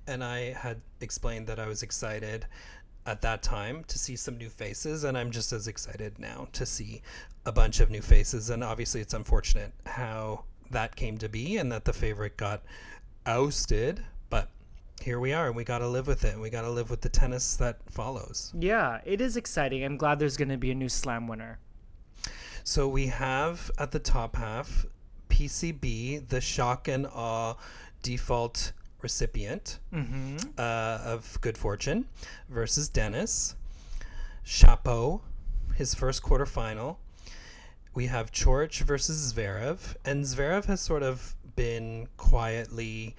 And 0.07 0.23
I 0.23 0.53
had 0.53 0.81
explained 1.01 1.45
that 1.47 1.59
I 1.59 1.67
was 1.67 1.83
excited 1.83 2.47
at 3.05 3.21
that 3.21 3.43
time 3.43 3.83
to 3.89 3.99
see 3.99 4.15
some 4.15 4.37
new 4.37 4.49
faces. 4.49 5.03
And 5.03 5.15
I'm 5.17 5.29
just 5.29 5.53
as 5.53 5.67
excited 5.67 6.17
now 6.17 6.47
to 6.53 6.65
see 6.65 7.03
a 7.45 7.51
bunch 7.51 7.79
of 7.79 7.89
new 7.89 8.01
faces. 8.01 8.49
And 8.49 8.63
obviously, 8.63 9.01
it's 9.01 9.13
unfortunate 9.13 9.73
how 9.85 10.45
that 10.71 10.95
came 10.95 11.17
to 11.19 11.29
be 11.29 11.57
and 11.57 11.71
that 11.71 11.85
the 11.85 11.93
favorite 11.93 12.37
got 12.37 12.63
ousted. 13.25 14.03
But 14.29 14.49
here 15.01 15.19
we 15.19 15.31
are, 15.33 15.47
and 15.47 15.55
we 15.55 15.63
got 15.63 15.79
to 15.79 15.87
live 15.87 16.07
with 16.07 16.23
it. 16.25 16.33
And 16.33 16.41
we 16.41 16.49
got 16.49 16.61
to 16.63 16.71
live 16.71 16.89
with 16.89 17.01
the 17.01 17.09
tennis 17.09 17.55
that 17.57 17.77
follows. 17.89 18.51
Yeah, 18.57 19.01
it 19.05 19.21
is 19.21 19.37
exciting. 19.37 19.83
I'm 19.83 19.97
glad 19.97 20.19
there's 20.19 20.37
going 20.37 20.49
to 20.49 20.57
be 20.57 20.71
a 20.71 20.75
new 20.75 20.89
slam 20.89 21.27
winner. 21.27 21.59
So 22.63 22.87
we 22.87 23.07
have 23.07 23.69
at 23.77 23.91
the 23.91 23.99
top 23.99 24.37
half 24.37 24.87
PCB, 25.29 26.29
the 26.29 26.41
shock 26.41 26.87
and 26.87 27.05
awe 27.05 27.55
default 28.01 28.71
recipient 29.01 29.77
Mm-hmm. 29.93 30.37
uh, 30.57 30.99
of 31.03 31.37
good 31.41 31.57
fortune, 31.59 32.05
versus 32.49 32.89
Denis. 32.89 33.53
Shapo, 34.43 35.21
his 35.75 35.93
first 35.93 36.23
quarterfinal. 36.23 36.97
We 37.95 38.07
have 38.07 38.33
Coric 38.33 38.81
versus 38.81 39.33
Zverev, 39.33 39.95
and 40.03 40.25
Zverev 40.25 40.65
has 40.65 40.81
sort 40.81 41.01
of 41.01 41.33
been 41.55 42.09
quietly, 42.17 43.15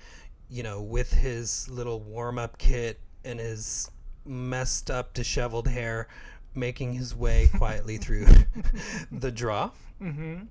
you 0.51 0.63
know, 0.63 0.83
with 0.83 1.15
his 1.15 1.67
little 1.71 2.01
warm 2.01 2.39
up 2.39 2.59
kit 2.59 3.01
and 3.25 3.41
his 3.41 3.91
messed 4.27 4.91
up, 4.91 5.15
disheveled 5.15 5.69
hair, 5.69 6.09
making 6.55 6.93
his 6.93 7.15
way 7.15 7.49
quietly 7.57 7.97
through 7.97 8.27
the 9.11 9.33
draw. 9.33 9.71
Mm-hmm. 10.01 10.45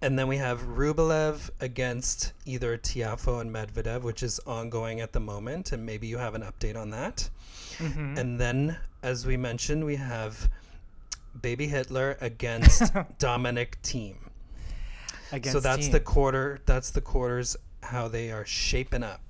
And 0.00 0.18
then 0.18 0.26
we 0.26 0.38
have 0.38 0.62
Rublev 0.62 1.50
against 1.60 2.32
either 2.46 2.78
Tiafoe 2.78 3.42
and 3.42 3.54
Medvedev, 3.54 4.02
which 4.02 4.22
is 4.22 4.40
ongoing 4.46 5.00
at 5.00 5.12
the 5.12 5.20
moment, 5.20 5.72
and 5.72 5.84
maybe 5.84 6.06
you 6.06 6.16
have 6.16 6.34
an 6.34 6.42
update 6.42 6.76
on 6.76 6.90
that. 6.90 7.28
Mm-hmm. 7.76 8.16
And 8.16 8.40
then, 8.40 8.78
as 9.02 9.26
we 9.26 9.36
mentioned, 9.36 9.84
we 9.84 9.96
have 9.96 10.48
Baby 11.40 11.68
Hitler 11.68 12.16
against 12.20 12.92
Dominic 13.18 13.78
Thiem. 13.82 14.16
Against 15.32 15.52
so 15.52 15.60
that's 15.60 15.88
Thiem. 15.88 15.92
the 15.92 16.00
quarter. 16.00 16.60
That's 16.66 16.90
the 16.90 17.00
quarters. 17.00 17.56
How 17.82 18.08
they 18.08 18.30
are 18.30 18.44
shaping 18.44 19.02
up. 19.02 19.20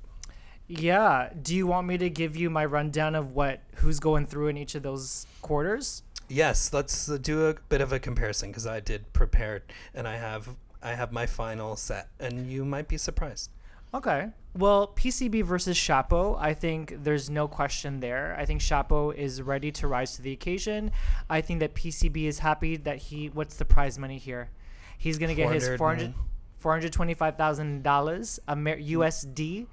Yeah. 0.67 1.31
Do 1.41 1.55
you 1.55 1.67
want 1.67 1.87
me 1.87 1.99
to 1.99 2.11
give 2.11 2.37
you 2.37 2.51
my 2.51 2.65
rundown 2.65 3.15
of 3.15 3.33
what 3.33 3.61
who's 3.77 4.01
going 4.01 4.27
through 4.27 4.49
in 4.49 4.57
each 4.57 4.75
of 4.75 4.83
those 4.83 5.27
quarters? 5.43 6.03
Yes, 6.29 6.73
let's 6.73 7.09
uh, 7.09 7.19
do 7.19 7.47
a 7.47 7.55
bit 7.69 7.81
of 7.81 7.93
a 7.93 8.01
comparison 8.01 8.51
because 8.51 8.67
I 8.67 8.81
did 8.81 9.13
prepare 9.13 9.63
and 9.95 10.09
I 10.09 10.17
have 10.17 10.49
I 10.83 10.95
have 10.95 11.11
my 11.13 11.27
final 11.27 11.75
set, 11.77 12.09
and 12.21 12.51
you 12.51 12.65
might 12.65 12.87
be 12.87 12.97
surprised. 12.97 13.51
Okay. 13.97 14.28
Well, 14.55 14.88
PCB 14.88 15.42
versus 15.42 15.76
Shapo, 15.76 16.36
I 16.38 16.53
think 16.53 16.94
there's 17.03 17.30
no 17.30 17.49
question 17.49 18.01
there. 18.01 18.36
I 18.38 18.44
think 18.44 18.61
Shapo 18.61 19.14
is 19.14 19.40
ready 19.40 19.72
to 19.72 19.86
rise 19.86 20.16
to 20.16 20.22
the 20.22 20.32
occasion. 20.32 20.92
I 21.30 21.40
think 21.40 21.61
that 21.61 21.74
PCB 21.74 22.24
is 22.24 22.40
happy 22.40 22.76
that 22.76 22.99
he. 22.99 23.28
What's 23.28 23.57
the 23.57 23.64
prize 23.64 23.99
money 23.99 24.18
here? 24.18 24.51
He's 24.99 25.18
gonna 25.18 25.34
get 25.34 25.51
his 25.53 25.66
400 25.76 26.14
400 26.59 26.92
$425,000 26.92 28.38
Amer- 28.49 28.80
USD. 28.80 29.66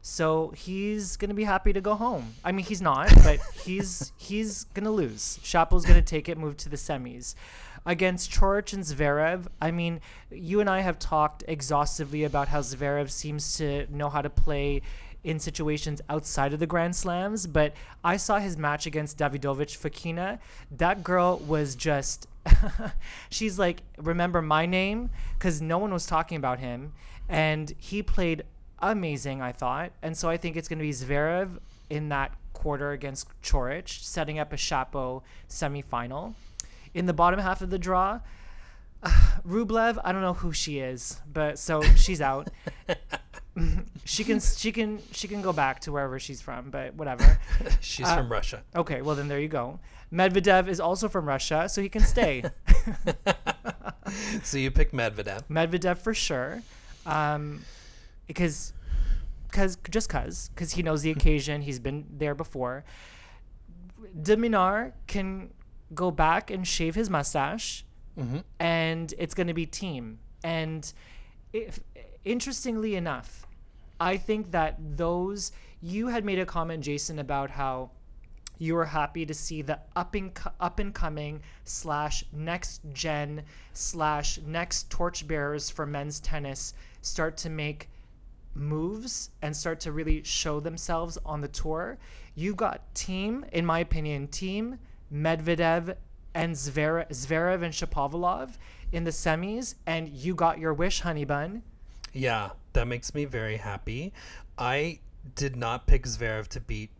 So 0.00 0.52
he's 0.56 1.16
gonna 1.16 1.34
be 1.34 1.44
happy 1.44 1.72
to 1.74 1.80
go 1.80 1.94
home. 1.94 2.34
I 2.44 2.52
mean, 2.52 2.64
he's 2.64 2.80
not, 2.80 3.12
but 3.22 3.40
he's 3.64 4.12
he's 4.16 4.64
gonna 4.64 4.92
lose. 4.92 5.38
Shapo's 5.42 5.84
gonna 5.84 6.00
take 6.00 6.28
it, 6.28 6.38
move 6.38 6.56
to 6.58 6.68
the 6.70 6.76
semis 6.76 7.34
against 7.86 8.30
Coric 8.30 8.72
and 8.72 8.82
Zverev. 8.82 9.46
I 9.60 9.70
mean, 9.70 10.00
you 10.30 10.60
and 10.60 10.68
I 10.68 10.80
have 10.80 10.98
talked 10.98 11.44
exhaustively 11.48 12.24
about 12.24 12.48
how 12.48 12.60
Zverev 12.60 13.10
seems 13.10 13.56
to 13.58 13.86
know 13.94 14.08
how 14.08 14.22
to 14.22 14.30
play 14.30 14.82
in 15.24 15.38
situations 15.38 16.00
outside 16.08 16.52
of 16.52 16.60
the 16.60 16.66
Grand 16.66 16.94
Slams, 16.94 17.46
but 17.46 17.74
I 18.04 18.16
saw 18.16 18.38
his 18.38 18.56
match 18.56 18.86
against 18.86 19.18
Davidovich 19.18 19.76
Fokina. 19.76 20.38
That 20.70 21.02
girl 21.02 21.38
was 21.38 21.74
just 21.74 22.28
she's 23.30 23.58
like, 23.58 23.82
remember 23.96 24.42
my 24.42 24.66
name? 24.66 25.10
Because 25.38 25.60
no 25.60 25.78
one 25.78 25.92
was 25.92 26.06
talking 26.06 26.36
about 26.36 26.58
him. 26.58 26.92
And 27.28 27.74
he 27.78 28.02
played 28.02 28.44
amazing, 28.80 29.42
I 29.42 29.52
thought. 29.52 29.92
And 30.02 30.16
so 30.16 30.28
I 30.28 30.36
think 30.36 30.56
it's 30.56 30.68
going 30.68 30.78
to 30.78 30.84
be 30.84 30.92
Zverev 30.92 31.58
in 31.90 32.08
that 32.08 32.32
quarter 32.52 32.92
against 32.92 33.28
Coric, 33.42 33.88
setting 33.88 34.38
up 34.38 34.52
a 34.52 34.56
Shapo 34.56 35.22
semifinal. 35.48 36.34
In 36.94 37.06
the 37.06 37.12
bottom 37.12 37.40
half 37.40 37.60
of 37.62 37.70
the 37.70 37.78
draw, 37.78 38.20
Rublev, 39.46 39.98
I 40.04 40.12
don't 40.12 40.22
know 40.22 40.34
who 40.34 40.52
she 40.52 40.78
is, 40.80 41.20
but 41.32 41.58
so 41.58 41.82
she's 41.96 42.20
out. 42.20 42.48
she 44.04 44.24
can 44.24 44.40
she 44.40 44.72
can 44.72 45.00
she 45.12 45.28
can 45.28 45.42
go 45.42 45.52
back 45.52 45.80
to 45.80 45.92
wherever 45.92 46.18
she's 46.18 46.40
from, 46.40 46.70
but 46.70 46.94
whatever. 46.94 47.38
She's 47.80 48.06
Uh, 48.06 48.16
from 48.16 48.30
Russia. 48.30 48.62
Okay, 48.74 49.02
well 49.02 49.14
then 49.16 49.28
there 49.28 49.40
you 49.40 49.48
go. 49.48 49.80
Medvedev 50.12 50.68
is 50.68 50.80
also 50.80 51.08
from 51.08 51.26
Russia, 51.26 51.68
so 51.68 51.82
he 51.82 51.88
can 51.88 52.02
stay. 52.02 52.44
So 54.42 54.56
you 54.56 54.70
pick 54.70 54.92
Medvedev. 54.92 55.42
Medvedev 55.50 55.98
for 55.98 56.14
sure, 56.14 56.62
um, 57.04 57.62
because 58.26 58.72
because 59.50 59.76
just 59.90 60.08
cause 60.08 60.48
because 60.54 60.72
he 60.72 60.82
knows 60.82 61.02
the 61.02 61.10
occasion. 61.10 61.60
He's 61.60 61.78
been 61.78 62.06
there 62.10 62.34
before. 62.34 62.84
de 64.22 64.34
Minaur 64.36 64.92
can 65.06 65.50
go 65.94 66.10
back 66.10 66.50
and 66.50 66.66
shave 66.66 66.94
his 66.94 67.08
mustache, 67.10 67.84
mm-hmm. 68.18 68.38
and 68.58 69.14
it's 69.18 69.34
going 69.34 69.46
to 69.46 69.54
be 69.54 69.66
Thiem. 69.66 70.16
And 70.42 70.92
if, 71.52 71.80
interestingly 72.24 72.94
enough, 72.94 73.46
I 74.00 74.16
think 74.16 74.50
that 74.52 74.76
those 74.96 75.52
you 75.80 76.08
had 76.08 76.24
made 76.24 76.38
a 76.38 76.46
comment, 76.46 76.84
Jason, 76.84 77.18
about 77.18 77.50
how 77.50 77.90
you 78.58 78.74
were 78.74 78.86
happy 78.86 79.24
to 79.24 79.34
see 79.34 79.62
the 79.62 79.78
up 79.94 80.14
and 80.14 80.34
co- 80.34 80.50
up 80.60 80.78
and 80.78 80.92
coming 80.92 81.42
slash 81.64 82.24
next 82.32 82.80
gen 82.92 83.44
slash 83.72 84.40
next 84.44 84.90
torchbearers 84.90 85.70
for 85.70 85.86
men's 85.86 86.18
tennis 86.18 86.74
start 87.00 87.36
to 87.36 87.48
make 87.48 87.88
moves 88.54 89.30
and 89.40 89.56
start 89.56 89.78
to 89.78 89.92
really 89.92 90.22
show 90.24 90.58
themselves 90.58 91.16
on 91.24 91.40
the 91.40 91.48
tour. 91.48 91.98
You 92.34 92.54
got 92.54 92.92
Thiem, 92.94 93.48
in 93.50 93.64
my 93.64 93.78
opinion, 93.78 94.26
Thiem 94.28 94.78
Medvedev 95.12 95.96
and 96.34 96.54
Zverev, 96.54 97.08
Zverev 97.08 97.62
and 97.62 97.72
Shapovalov 97.72 98.56
in 98.92 99.04
the 99.04 99.10
semis, 99.10 99.74
and 99.86 100.08
you 100.08 100.34
got 100.34 100.58
your 100.58 100.72
wish, 100.72 101.00
honey 101.00 101.24
bun. 101.24 101.62
Yeah, 102.12 102.50
that 102.72 102.86
makes 102.86 103.14
me 103.14 103.24
very 103.24 103.58
happy. 103.58 104.12
I 104.56 105.00
did 105.34 105.56
not 105.56 105.86
pick 105.86 106.04
Zverev 106.04 106.48
to 106.48 106.60
beat 106.60 106.90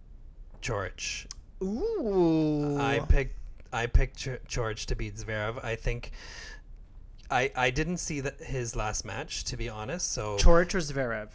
George. 0.60 1.26
Ooh. 1.62 2.78
I 2.78 3.00
picked 3.00 3.36
I 3.72 3.86
picked 3.86 4.16
Ge- 4.16 4.46
George 4.46 4.86
to 4.86 4.96
beat 4.96 5.16
Zverev. 5.16 5.62
I 5.64 5.76
think 5.76 6.12
I 7.30 7.50
I 7.56 7.70
didn't 7.70 7.98
see 7.98 8.20
that 8.20 8.40
his 8.40 8.76
last 8.76 9.04
match 9.04 9.44
to 9.44 9.56
be 9.56 9.68
honest. 9.68 10.12
So 10.12 10.36
Coric 10.36 10.74
or 10.74 10.78
Zverev? 10.78 11.28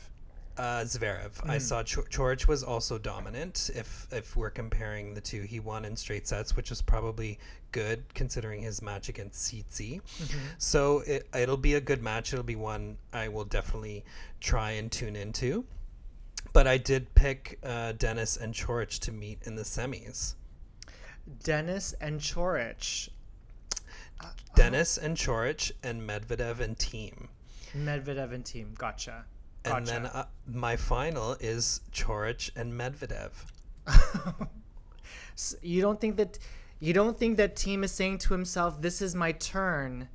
Uh, 0.56 0.82
Zverev. 0.82 1.40
Hmm. 1.40 1.50
I 1.50 1.58
saw 1.58 1.82
Ch- 1.82 2.10
George 2.10 2.48
was 2.48 2.64
also 2.64 3.00
dominant. 3.00 3.72
If 3.74 4.08
if 4.12 4.36
we're 4.36 4.52
comparing 4.52 5.16
the 5.16 5.22
two, 5.22 5.42
he 5.42 5.60
won 5.60 5.84
in 5.84 5.96
straight 5.96 6.28
sets, 6.28 6.56
which 6.56 6.70
was 6.70 6.82
probably 6.82 7.40
good 7.72 8.14
considering 8.14 8.62
his 8.62 8.82
match 8.82 9.10
against 9.10 9.52
Tsitsi. 9.52 10.02
Mm-hmm. 10.02 10.40
So 10.60 11.00
it, 11.08 11.28
it'll 11.36 11.58
be 11.58 11.74
a 11.74 11.82
good 11.82 12.04
match. 12.04 12.34
It'll 12.34 12.44
be 12.44 12.56
one 12.56 12.98
I 13.12 13.30
will 13.30 13.46
definitely 13.46 14.06
try 14.40 14.72
and 14.72 14.92
tune 14.92 15.16
into. 15.16 15.66
But 16.54 16.68
I 16.68 16.78
did 16.78 17.16
pick 17.16 17.58
uh, 17.64 17.94
Denis 17.94 18.38
and 18.38 18.54
Coric 18.54 19.00
to 19.00 19.12
meet 19.12 19.40
in 19.44 19.56
the 19.56 19.64
semis. 19.64 20.36
Denis 21.44 21.94
and 22.00 22.20
Coric. 22.20 23.10
Denis 24.56 24.98
and 24.98 25.18
Coric 25.18 25.72
and 25.82 26.08
Medvedev 26.08 26.60
and 26.60 26.78
Thiem. 26.78 27.28
Medvedev 27.76 28.32
and 28.34 28.46
Thiem. 28.46 28.78
Gotcha. 28.78 29.26
Gotcha. 29.64 29.78
And 29.78 29.88
then 29.88 30.06
uh, 30.08 30.26
my 30.46 30.76
final 30.76 31.38
is 31.40 31.82
Coric 31.94 32.52
and 32.56 32.74
Medvedev. 32.74 33.32
S- 35.34 35.56
you 35.62 35.82
don't 35.82 36.00
think 36.00 36.18
that 36.18 36.38
you 36.80 36.94
don't 36.94 37.18
think 37.18 37.38
that 37.38 37.56
Thiem 37.56 37.84
is 37.84 37.92
saying 37.92 38.20
to 38.20 38.34
himself, 38.34 38.82
"This 38.82 39.02
is 39.02 39.16
my 39.16 39.32
turn. 39.32 40.10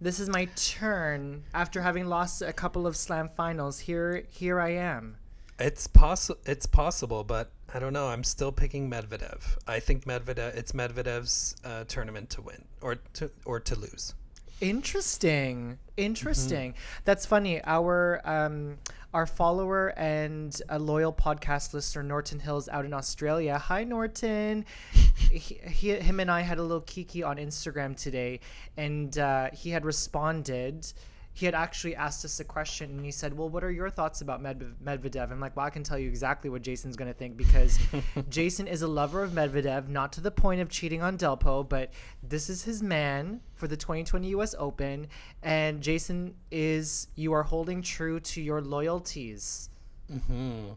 This 0.00 0.20
is 0.20 0.28
my 0.28 0.46
turn." 0.56 1.44
After 1.52 1.82
having 1.82 2.06
lost 2.06 2.40
a 2.40 2.52
couple 2.52 2.86
of 2.86 2.96
slam 2.96 3.28
finals, 3.28 3.80
here 3.80 4.24
here 4.30 4.60
I 4.60 4.70
am. 4.70 5.16
It's 5.58 5.86
possible. 5.86 6.40
It's 6.46 6.66
possible, 6.66 7.24
but 7.24 7.50
I 7.72 7.78
don't 7.78 7.92
know. 7.92 8.08
I'm 8.08 8.24
still 8.24 8.52
picking 8.52 8.88
Medvedev. 8.90 9.56
I 9.66 9.80
think 9.80 10.04
Medvedev. 10.04 10.56
It's 10.56 10.72
Medvedev's 10.72 11.56
uh, 11.64 11.84
tournament 11.84 12.30
to 12.30 12.42
win 12.42 12.64
or 12.80 12.96
to 13.14 13.30
or 13.44 13.60
to 13.60 13.74
lose. 13.76 14.14
Interesting. 14.60 15.78
Interesting. 15.96 16.74
That's 17.04 17.26
funny. 17.26 17.62
Our 17.64 18.20
um 18.24 18.78
our 19.14 19.26
follower 19.26 19.94
and 19.96 20.60
a 20.68 20.78
loyal 20.78 21.12
podcast 21.12 21.72
listener, 21.72 22.02
Norton 22.02 22.40
Hills, 22.40 22.68
out 22.68 22.84
in 22.84 22.92
Australia. 22.92 23.58
Hi, 23.58 23.84
Norton. 23.84 24.66
he, 25.30 25.60
he, 25.64 25.92
him 25.94 26.18
and 26.18 26.28
I 26.28 26.40
had 26.40 26.58
a 26.58 26.62
little 26.62 26.80
kiki 26.80 27.22
on 27.22 27.36
Instagram 27.36 27.96
today, 27.96 28.40
and 28.76 29.16
uh, 29.16 29.50
he 29.52 29.70
had 29.70 29.84
responded. 29.84 30.92
He 31.36 31.46
had 31.46 31.54
actually 31.54 31.96
asked 31.96 32.24
us 32.24 32.38
a 32.38 32.44
question, 32.44 32.90
and 32.90 33.04
he 33.04 33.10
said, 33.10 33.36
"Well, 33.36 33.48
what 33.48 33.64
are 33.64 33.70
your 33.70 33.90
thoughts 33.90 34.20
about 34.20 34.40
Med- 34.40 34.76
Medvedev?" 34.82 35.32
I'm 35.32 35.40
like, 35.40 35.56
"Well, 35.56 35.66
I 35.66 35.70
can 35.70 35.82
tell 35.82 35.98
you 35.98 36.08
exactly 36.08 36.48
what 36.48 36.62
Jason's 36.62 36.94
going 36.94 37.10
to 37.10 37.18
think 37.18 37.36
because 37.36 37.76
Jason 38.30 38.68
is 38.68 38.82
a 38.82 38.88
lover 38.88 39.24
of 39.24 39.32
Medvedev, 39.32 39.88
not 39.88 40.12
to 40.12 40.20
the 40.20 40.30
point 40.30 40.60
of 40.60 40.68
cheating 40.68 41.02
on 41.02 41.18
Delpo, 41.18 41.68
but 41.68 41.90
this 42.22 42.48
is 42.48 42.62
his 42.62 42.84
man 42.84 43.40
for 43.52 43.66
the 43.66 43.76
2020 43.76 44.28
U.S. 44.28 44.54
Open, 44.58 45.08
and 45.42 45.80
Jason 45.82 46.36
is 46.52 47.08
you 47.16 47.32
are 47.32 47.42
holding 47.42 47.82
true 47.82 48.20
to 48.20 48.40
your 48.40 48.60
loyalties." 48.60 49.70
Mm-hmm. 50.12 50.74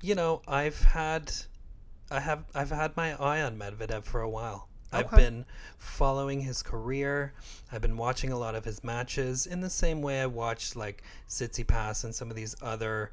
You 0.00 0.14
know, 0.14 0.40
I've 0.48 0.82
had, 0.82 1.32
I 2.10 2.20
have, 2.20 2.44
I've 2.54 2.70
had 2.70 2.96
my 2.96 3.12
eye 3.14 3.42
on 3.42 3.58
Medvedev 3.58 4.04
for 4.04 4.22
a 4.22 4.28
while. 4.28 4.68
I've 4.92 5.10
been 5.10 5.44
following 5.78 6.42
his 6.42 6.62
career. 6.62 7.32
I've 7.70 7.82
been 7.82 7.96
watching 7.96 8.30
a 8.30 8.38
lot 8.38 8.54
of 8.54 8.64
his 8.64 8.84
matches 8.84 9.46
in 9.46 9.60
the 9.60 9.70
same 9.70 10.02
way 10.02 10.20
I 10.20 10.26
watched 10.26 10.76
like 10.76 11.02
Tsitsipas 11.28 12.04
and 12.04 12.14
some 12.14 12.30
of 12.30 12.36
these 12.36 12.54
other 12.62 13.10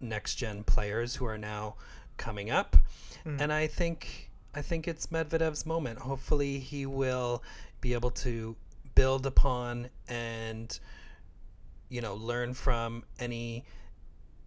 next 0.00 0.36
gen 0.36 0.64
players 0.64 1.16
who 1.16 1.24
are 1.26 1.38
now 1.38 1.74
coming 2.16 2.50
up. 2.50 2.76
Hmm. 3.24 3.40
And 3.40 3.52
I 3.52 3.66
think 3.66 4.30
I 4.54 4.62
think 4.62 4.88
it's 4.88 5.06
Medvedev's 5.08 5.66
moment. 5.66 6.00
Hopefully, 6.00 6.58
he 6.58 6.86
will 6.86 7.42
be 7.80 7.92
able 7.92 8.10
to 8.10 8.56
build 8.94 9.26
upon 9.26 9.88
and 10.08 10.78
you 11.88 12.00
know 12.00 12.14
learn 12.14 12.54
from 12.54 13.04
any 13.20 13.64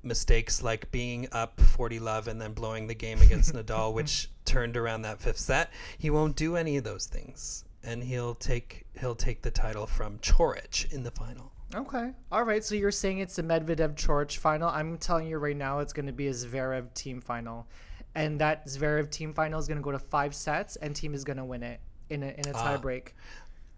mistakes 0.04 0.64
like 0.64 0.92
being 0.92 1.28
up 1.32 1.60
40 1.60 2.00
love 2.00 2.28
and 2.28 2.42
then 2.42 2.54
blowing 2.54 2.88
the 2.88 2.96
game 2.96 3.22
against 3.22 3.54
Nadal 3.56 3.94
which 3.94 4.30
turned 4.46 4.76
around 4.76 5.04
that 5.04 5.22
fifth 5.22 5.38
set 5.38 5.72
he 5.98 6.10
won't 6.10 6.36
do 6.36 6.56
any 6.56 6.78
of 6.78 6.84
those 6.84 7.06
things 7.06 7.66
and 7.84 8.04
he'll 8.04 8.36
take 8.36 8.86
he'll 9.00 9.16
take 9.16 9.42
the 9.42 9.52
title 9.52 9.86
from 9.86 10.18
Coric 10.20 10.92
in 10.92 11.04
the 11.04 11.12
final 11.12 11.52
Okay. 11.74 12.12
All 12.32 12.44
right. 12.44 12.64
So 12.64 12.76
you're 12.76 12.92
saying 12.92 13.20
it's 13.20 13.38
a 13.40 13.44
Medvedev 13.44 13.96
Coric 13.96 14.38
final. 14.38 14.68
I'm 14.68 14.98
telling 14.98 15.28
you 15.28 15.38
right 15.38 15.56
now, 15.56 15.80
it's 15.80 15.94
going 15.94 16.08
to 16.08 16.12
be 16.12 16.28
a 16.28 16.32
Zverev 16.32 16.90
Thiem 16.94 17.24
final, 17.24 17.68
and 18.14 18.40
that 18.42 18.68
Zverev 18.68 19.08
Thiem 19.08 19.34
final 19.34 19.60
is 19.60 19.68
going 19.68 19.78
to 19.78 19.84
go 19.84 19.92
to 19.92 20.00
five 20.00 20.36
sets, 20.36 20.76
and 20.76 20.94
Thiem 20.94 21.14
is 21.14 21.24
going 21.24 21.38
to 21.38 21.46
win 21.46 21.64
it 21.64 21.80
in 22.10 22.24
a 22.24 22.28
in 22.38 22.48
a 22.48 22.52
ah. 22.54 22.64
tie 22.64 22.78
break. 22.78 23.16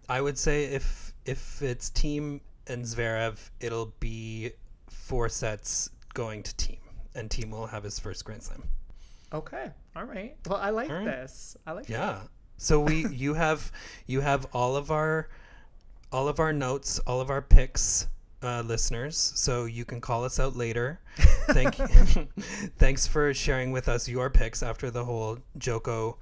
I 0.08 0.20
would 0.20 0.38
say 0.38 0.64
if 0.64 1.12
if 1.24 1.62
it's 1.62 1.90
Thiem 1.90 2.40
and 2.66 2.84
Zverev 2.84 3.50
it'll 3.60 3.94
be 4.00 4.52
four 4.88 5.28
sets 5.28 5.90
going 6.14 6.42
to 6.42 6.52
Thiem 6.54 6.78
and 7.14 7.28
Thiem 7.30 7.50
will 7.50 7.66
have 7.66 7.84
his 7.84 7.98
first 7.98 8.24
grand 8.24 8.42
slam 8.42 8.62
Okay. 9.32 9.70
All 9.96 10.04
right. 10.04 10.36
Well, 10.46 10.60
I 10.60 10.70
like 10.70 10.88
right. 10.90 11.04
this. 11.04 11.56
I 11.66 11.72
like. 11.72 11.88
Yeah. 11.88 12.20
So 12.56 12.78
we 12.78 13.08
you 13.10 13.34
have 13.34 13.72
you 14.06 14.20
have 14.20 14.46
all 14.52 14.76
of 14.76 14.92
our 14.92 15.28
all 16.12 16.28
of 16.28 16.38
our 16.38 16.52
notes, 16.52 17.00
all 17.00 17.20
of 17.20 17.30
our 17.30 17.42
picks, 17.42 18.06
uh, 18.44 18.62
listeners. 18.64 19.16
So 19.34 19.64
you 19.64 19.84
can 19.84 20.00
call 20.00 20.24
us 20.24 20.38
out 20.38 20.54
later. 20.54 21.00
Thank 21.48 21.78
you. 21.80 21.86
Thanks 22.78 23.08
for 23.08 23.34
sharing 23.34 23.72
with 23.72 23.88
us 23.88 24.08
your 24.08 24.30
picks 24.30 24.62
after 24.62 24.88
the 24.88 25.04
whole 25.04 25.38
Djoko 25.58 26.16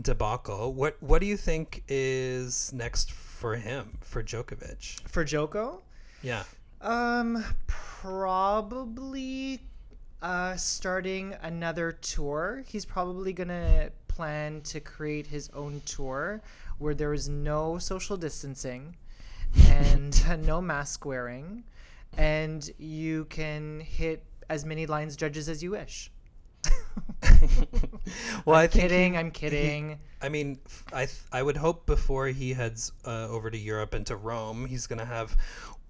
debacle. 0.00 0.74
What 0.74 1.02
what 1.02 1.22
do 1.22 1.26
you 1.26 1.38
think 1.38 1.84
is 1.88 2.70
next 2.74 3.10
for 3.12 3.56
him 3.56 3.96
for 4.02 4.22
Djokovic? 4.22 5.08
For 5.08 5.24
Djoko, 5.24 5.80
Yeah. 6.22 6.44
Um, 6.82 7.44
probably 7.66 9.60
uh 10.20 10.56
starting 10.56 11.34
another 11.42 11.92
tour. 11.92 12.64
He's 12.66 12.84
probably 12.84 13.32
gonna 13.32 13.90
plan 14.08 14.60
to 14.62 14.80
create 14.80 15.28
his 15.28 15.48
own 15.50 15.82
tour 15.86 16.42
where 16.78 16.94
there 16.94 17.12
is 17.14 17.28
no 17.28 17.78
social 17.78 18.16
distancing 18.16 18.96
and 19.68 20.22
no 20.46 20.60
mask 20.60 21.04
wearing, 21.04 21.64
and 22.16 22.68
you 22.78 23.24
can 23.26 23.80
hit 23.80 24.24
as 24.50 24.64
many 24.64 24.86
lines 24.86 25.16
judges 25.16 25.48
as 25.48 25.62
you 25.62 25.72
wish. 25.72 26.10
Well, 28.44 28.56
I 28.56 28.64
I'm 28.64 28.70
he- 28.70 28.80
kidding. 28.80 29.16
I'm 29.16 29.30
kidding. 29.30 29.98
I 30.20 30.28
mean, 30.28 30.58
I 30.92 31.06
th- 31.06 31.18
I 31.32 31.42
would 31.42 31.56
hope 31.56 31.86
before 31.86 32.28
he 32.28 32.52
heads 32.52 32.92
uh, 33.04 33.28
over 33.28 33.50
to 33.50 33.58
Europe 33.58 33.94
and 33.94 34.06
to 34.06 34.16
Rome, 34.16 34.66
he's 34.66 34.86
gonna 34.86 35.04
have 35.04 35.36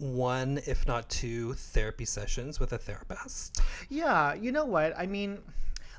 one, 0.03 0.61
if 0.67 0.87
not 0.87 1.09
two, 1.09 1.55
therapy 1.55 2.05
sessions 2.05 2.59
with 2.59 2.73
a 2.73 2.79
therapist. 2.79 3.61
Yeah, 3.89 4.35
you 4.35 4.53
know 4.53 4.65
what? 4.65 4.93
I 4.99 5.07
mean, 5.07 5.39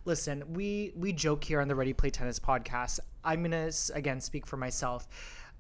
listen, 0.06 0.44
we 0.54 0.92
we 0.96 1.14
joke 1.14 1.44
here 1.44 1.62
on 1.62 1.68
the 1.68 1.76
Ready 1.76 1.94
Play 1.94 2.10
Tennis 2.10 2.40
podcast. 2.40 3.00
I'm 3.24 3.42
gonna 3.42 3.72
again 3.94 4.22
speak 4.22 4.46
for 4.46 4.58
myself. 4.58 5.08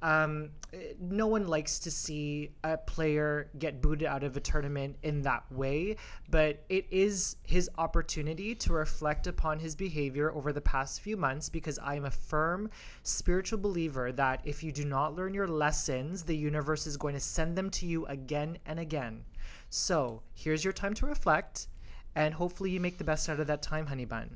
Um, 0.04 0.50
eh, 0.74 0.94
no 1.00 1.28
one 1.28 1.48
likes 1.48 1.80
to 1.80 1.90
see 1.90 2.52
a 2.62 2.76
player 2.76 3.50
get 3.58 3.82
booted 3.82 4.06
out 4.06 4.26
of 4.26 4.36
a 4.36 4.42
tournament 4.42 4.98
in 5.02 5.22
that 5.22 5.50
way, 5.50 5.96
but 6.30 6.66
it 6.68 6.86
is 6.92 7.38
his 7.44 7.70
opportunity 7.78 8.54
to 8.54 8.74
reflect 8.74 9.28
upon 9.28 9.60
his 9.60 9.78
behavior 9.78 10.30
over 10.34 10.52
the 10.52 10.60
past 10.60 11.00
few 11.00 11.16
months 11.16 11.48
because 11.48 11.80
I 11.80 11.96
am 11.96 12.04
a 12.04 12.12
firm 12.12 12.70
spiritual 13.02 13.60
believer 13.60 14.12
that 14.12 14.42
if 14.44 14.62
you 14.62 14.74
do 14.74 14.84
not 14.84 15.16
learn 15.16 15.34
your 15.34 15.48
lessons, 15.48 16.24
the 16.24 16.36
universe 16.36 16.86
is 16.86 16.98
going 16.98 17.14
to 17.14 17.22
send 17.22 17.58
them 17.58 17.70
to 17.70 17.86
you 17.86 18.06
again 18.08 18.58
and 18.66 18.82
again. 18.82 19.24
So 19.70 20.22
here's 20.34 20.66
your 20.66 20.74
time 20.74 20.94
to 20.96 21.06
reflect, 21.06 21.68
and 22.14 22.34
hopefully 22.34 22.72
you 22.72 22.82
make 22.82 22.98
the 22.98 23.06
best 23.06 23.30
out 23.30 23.40
of 23.40 23.48
that 23.48 23.62
time, 23.62 23.86
honey 23.86 24.06
bun. 24.06 24.36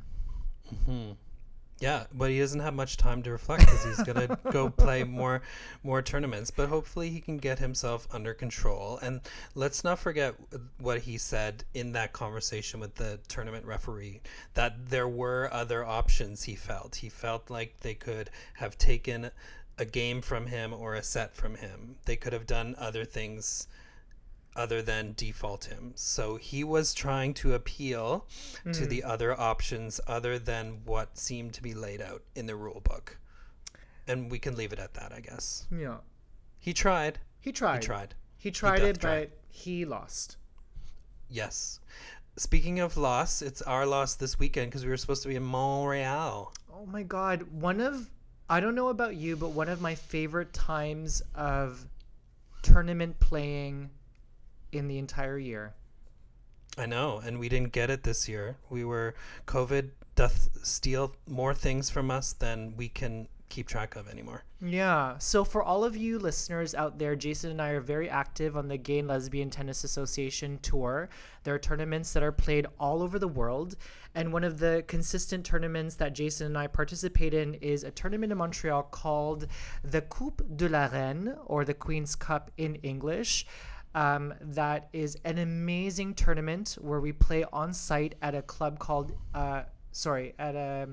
Yeah, 1.80 2.06
but 2.12 2.32
he 2.32 2.40
doesn't 2.40 2.62
have 2.62 2.74
much 2.74 2.98
time 2.98 3.22
to 3.24 3.32
reflect 3.32 3.66
because 3.66 3.84
he's 3.84 4.04
gonna 4.04 4.40
go 4.52 4.70
play 4.70 5.04
more, 5.04 5.44
more 5.84 6.02
tournaments. 6.02 6.50
But 6.50 6.70
hopefully 6.70 7.12
he 7.12 7.22
can 7.22 7.38
get 7.38 7.60
himself 7.60 8.08
under 8.12 8.34
control. 8.34 8.98
And 9.02 9.22
let's 9.54 9.84
not 9.84 10.00
forget 10.00 10.36
what 10.80 11.02
he 11.02 11.18
said 11.20 11.66
in 11.76 11.92
that 11.92 12.14
conversation 12.14 12.80
with 12.80 12.96
the 12.96 13.20
tournament 13.28 13.66
referee 13.66 14.22
that 14.56 14.90
there 14.90 15.08
were 15.08 15.50
other 15.54 15.86
options. 15.86 16.44
He 16.44 16.56
felt 16.56 16.98
he 16.98 17.10
felt 17.10 17.52
like 17.52 17.82
they 17.82 17.94
could 17.94 18.32
have 18.56 18.78
taken 18.78 19.30
a 19.78 19.86
game 19.86 20.22
from 20.22 20.48
him 20.48 20.74
or 20.74 20.96
a 20.96 21.04
set 21.04 21.36
from 21.36 21.56
him. 21.56 21.98
They 22.06 22.16
could 22.16 22.34
have 22.34 22.48
done 22.48 22.76
other 22.80 23.06
things 23.06 23.68
other 24.58 24.82
than 24.82 25.14
default 25.16 25.66
him. 25.66 25.94
So 25.96 26.36
he 26.36 26.64
was 26.64 26.94
trying 26.94 27.34
to 27.36 27.54
appeal 27.54 28.26
to 28.74 28.84
hmm. 28.84 28.90
the 28.90 29.04
other 29.04 29.40
options 29.40 30.02
other 30.08 30.38
than 30.40 30.80
what 30.84 31.18
seemed 31.18 31.54
to 31.54 31.64
be 31.64 31.74
laid 31.74 32.02
out 32.02 32.24
in 32.36 32.48
the 32.48 32.56
rule 32.56 32.82
book. 32.84 33.20
And 34.08 34.32
we 34.32 34.40
can 34.40 34.56
leave 34.56 34.74
it 34.74 34.80
at 34.80 34.96
that, 34.96 35.14
I 35.14 35.20
guess. 35.20 35.68
Yeah. 35.72 35.98
He 36.60 36.74
tried. 36.74 37.20
He 37.40 37.52
tried. 37.52 37.84
He 37.84 37.88
tried. 37.88 38.16
He 38.38 38.52
tried 38.52 38.80
doth 38.80 38.88
it, 38.88 39.00
try. 39.00 39.20
but 39.20 39.30
he 39.50 39.86
lost. 39.86 40.38
Yes. 41.30 41.80
Speaking 42.38 42.80
of 42.80 42.98
loss, 42.98 43.42
it's 43.42 43.62
our 43.64 43.86
loss 43.86 44.16
this 44.16 44.40
weekend 44.40 44.70
because 44.72 44.84
we 44.84 44.90
were 44.90 44.98
supposed 44.98 45.24
to 45.24 45.30
be 45.30 45.36
in 45.36 45.44
Montreal. 45.44 46.54
Oh 46.74 46.86
my 46.86 47.04
god, 47.04 47.44
one 47.52 47.82
of 47.82 48.10
I 48.50 48.60
don't 48.60 48.76
know 48.76 48.90
about 48.90 49.16
you, 49.16 49.36
but 49.36 49.50
one 49.50 49.68
of 49.68 49.82
my 49.82 49.96
favorite 49.96 50.54
times 50.54 51.22
of 51.36 51.86
tournament 52.62 53.20
playing 53.20 53.90
in 54.72 54.88
the 54.88 54.98
entire 54.98 55.38
year. 55.38 55.74
I 56.78 56.86
know, 56.86 57.20
and 57.24 57.40
we 57.40 57.50
didn't 57.50 57.72
get 57.72 57.90
it 57.90 58.04
this 58.04 58.30
year. 58.30 58.58
We 58.70 58.86
were 58.86 59.16
COVID 59.48 59.90
doth 60.16 60.50
steal 60.64 61.16
more 61.28 61.54
things 61.54 61.90
from 61.90 62.12
us 62.12 62.34
than 62.34 62.76
we 62.76 62.90
can 62.90 63.28
keep 63.50 63.68
track 63.68 63.96
of 63.96 64.08
anymore. 64.10 64.44
Yeah. 64.62 65.18
So 65.20 65.44
for 65.44 65.64
all 65.64 65.84
of 65.84 65.96
you 65.96 66.20
listeners 66.20 66.76
out 66.76 67.00
there, 67.00 67.16
Jason 67.16 67.52
and 67.52 67.62
I 67.62 67.70
are 67.70 67.82
very 67.82 68.10
active 68.10 68.58
on 68.58 68.68
the 68.68 68.78
Gay 68.78 69.00
and 69.00 69.08
Lesbian 69.08 69.50
Tennis 69.50 69.84
Association 69.84 70.60
tour. 70.62 71.10
There 71.44 71.56
are 71.56 71.60
tournaments 71.60 72.14
that 72.14 72.24
are 72.24 72.32
played 72.32 72.68
all 72.80 73.02
over 73.02 73.18
the 73.18 73.28
world, 73.28 73.76
and 74.14 74.34
one 74.34 74.44
of 74.44 74.60
the 74.60 74.84
consistent 74.88 75.46
tournaments 75.46 75.96
that 75.96 76.14
Jason 76.14 76.48
and 76.48 76.58
I 76.58 76.68
participate 76.68 77.34
in 77.34 77.54
is 77.56 77.84
a 77.84 77.92
tournament 77.92 78.32
in 78.32 78.38
Montreal 78.38 78.84
called 78.84 79.48
the 79.84 80.02
Coupe 80.02 80.42
de 80.58 80.68
la 80.68 80.88
Reine 80.92 81.36
or 81.46 81.64
the 81.64 81.74
Queen's 81.74 82.16
Cup 82.16 82.52
in 82.58 82.76
English. 82.76 83.46
Um, 83.98 84.36
that 84.40 84.90
is 84.94 85.18
an 85.26 85.40
amazing 85.40 86.14
tournament 86.14 86.78
where 86.80 87.00
we 87.00 87.12
play 87.12 87.46
on 87.52 87.74
site 87.74 88.14
at 88.22 88.36
a 88.36 88.44
club 88.44 88.78
called 88.78 89.12
uh, 89.34 89.64
sorry 89.92 90.36
at 90.38 90.56
a 90.56 90.90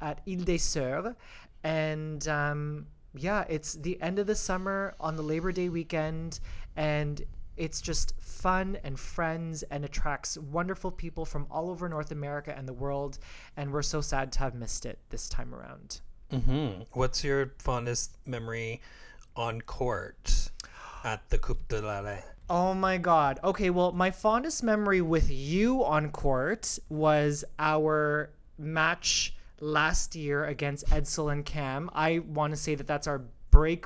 at 0.00 0.22
Ile 0.26 0.44
des 0.44 0.56
Sœurs, 0.56 1.14
and 1.62 2.26
um, 2.28 2.86
yeah, 3.14 3.44
it's 3.46 3.74
the 3.74 4.00
end 4.00 4.18
of 4.18 4.26
the 4.26 4.34
summer 4.34 4.94
on 4.98 5.16
the 5.16 5.22
Labor 5.22 5.52
Day 5.52 5.68
weekend, 5.68 6.40
and 6.76 7.20
it's 7.58 7.82
just 7.82 8.14
fun 8.22 8.78
and 8.84 8.98
friends 8.98 9.62
and 9.64 9.84
attracts 9.84 10.38
wonderful 10.38 10.90
people 10.90 11.26
from 11.26 11.46
all 11.50 11.68
over 11.68 11.90
North 11.90 12.10
America 12.10 12.54
and 12.56 12.66
the 12.66 12.72
world, 12.72 13.18
and 13.54 13.70
we're 13.70 13.82
so 13.82 14.00
sad 14.00 14.32
to 14.32 14.38
have 14.38 14.54
missed 14.54 14.86
it 14.86 14.98
this 15.10 15.28
time 15.28 15.54
around. 15.54 16.00
hmm 16.30 16.84
What's 16.92 17.22
your 17.22 17.52
fondest 17.58 18.16
memory 18.24 18.80
on 19.36 19.60
court 19.60 20.49
at 21.04 21.28
the 21.30 21.38
Coupe 21.38 21.68
de 21.68 21.80
la 21.80 22.02
Oh 22.48 22.74
my 22.74 22.98
god. 22.98 23.38
Okay, 23.44 23.70
well, 23.70 23.92
my 23.92 24.10
fondest 24.10 24.62
memory 24.62 25.00
with 25.00 25.30
you 25.30 25.84
on 25.84 26.10
court 26.10 26.78
was 26.88 27.44
our 27.58 28.30
match 28.58 29.36
last 29.60 30.16
year 30.16 30.44
against 30.44 30.86
Edsel 30.86 31.32
and 31.32 31.44
Cam. 31.44 31.90
I 31.94 32.18
want 32.18 32.52
to 32.52 32.56
say 32.56 32.74
that 32.74 32.86
that's 32.86 33.06
our 33.06 33.22
break 33.60 33.84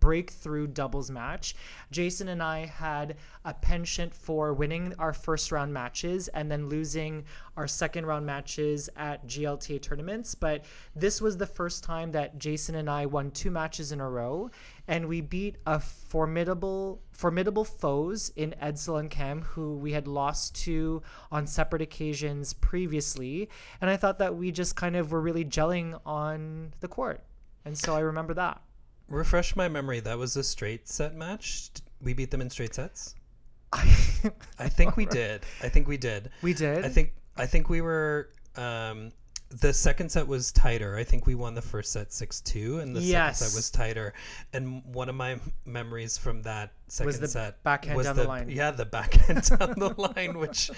breakthrough 0.00 0.66
doubles 0.66 1.10
match. 1.10 1.54
Jason 1.90 2.28
and 2.28 2.42
I 2.42 2.64
had 2.64 3.16
a 3.44 3.52
penchant 3.52 4.14
for 4.14 4.54
winning 4.54 4.94
our 4.98 5.12
first 5.12 5.52
round 5.52 5.74
matches 5.74 6.28
and 6.28 6.50
then 6.50 6.70
losing 6.70 7.24
our 7.54 7.68
second 7.68 8.06
round 8.06 8.24
matches 8.24 8.88
at 8.96 9.26
GLTA 9.26 9.82
tournaments, 9.82 10.34
but 10.34 10.64
this 10.96 11.20
was 11.20 11.36
the 11.36 11.46
first 11.46 11.84
time 11.84 12.12
that 12.12 12.38
Jason 12.38 12.74
and 12.76 12.88
I 12.88 13.04
won 13.04 13.30
two 13.30 13.50
matches 13.50 13.92
in 13.92 14.00
a 14.00 14.08
row 14.08 14.50
and 14.88 15.06
we 15.06 15.20
beat 15.20 15.56
a 15.66 15.80
formidable 15.80 17.02
formidable 17.12 17.66
foes 17.66 18.32
in 18.36 18.54
Edsel 18.62 18.98
and 18.98 19.10
Cam 19.10 19.42
who 19.42 19.76
we 19.76 19.92
had 19.92 20.08
lost 20.08 20.54
to 20.64 21.02
on 21.30 21.46
separate 21.46 21.82
occasions 21.82 22.54
previously 22.54 23.50
and 23.82 23.90
I 23.90 23.98
thought 23.98 24.18
that 24.20 24.34
we 24.34 24.50
just 24.50 24.76
kind 24.76 24.96
of 24.96 25.12
were 25.12 25.20
really 25.20 25.44
gelling 25.44 26.00
on 26.06 26.72
the 26.80 26.88
court. 26.88 27.22
And 27.66 27.76
so 27.76 27.94
I 27.94 28.00
remember 28.00 28.32
that. 28.32 28.62
Refresh 29.10 29.56
my 29.56 29.68
memory. 29.68 30.00
That 30.00 30.18
was 30.18 30.36
a 30.36 30.44
straight 30.44 30.88
set 30.88 31.14
match. 31.14 31.70
We 32.00 32.14
beat 32.14 32.30
them 32.30 32.40
in 32.40 32.48
straight 32.48 32.74
sets. 32.74 33.14
I 33.72 34.68
think 34.68 34.96
we 34.96 35.04
did. 35.04 35.42
I 35.62 35.68
think 35.68 35.86
we 35.88 35.96
did. 35.96 36.30
We 36.42 36.54
did. 36.54 36.84
I 36.84 36.88
think 36.88 37.12
I 37.36 37.46
think 37.46 37.68
we 37.68 37.80
were. 37.80 38.30
Um, 38.56 39.12
the 39.50 39.72
second 39.72 40.10
set 40.10 40.28
was 40.28 40.52
tighter. 40.52 40.96
I 40.96 41.02
think 41.02 41.26
we 41.26 41.34
won 41.34 41.54
the 41.54 41.62
first 41.62 41.92
set 41.92 42.12
six 42.12 42.40
two, 42.40 42.78
and 42.78 42.94
the 42.94 43.00
Yes. 43.00 43.38
second 43.40 43.50
set 43.50 43.56
was 43.58 43.70
tighter. 43.70 44.12
And 44.52 44.84
one 44.84 45.08
of 45.08 45.16
my 45.16 45.40
memories 45.64 46.16
from 46.16 46.42
that 46.42 46.70
second 46.86 47.20
the 47.20 47.26
set 47.28 47.62
backhand 47.64 47.96
was 47.96 48.06
down 48.06 48.16
the 48.16 48.24
line. 48.24 48.48
Yeah, 48.48 48.70
the 48.70 48.84
backhand 48.84 49.42
down 49.58 49.74
the 49.76 49.94
line. 49.98 50.38
Which, 50.38 50.70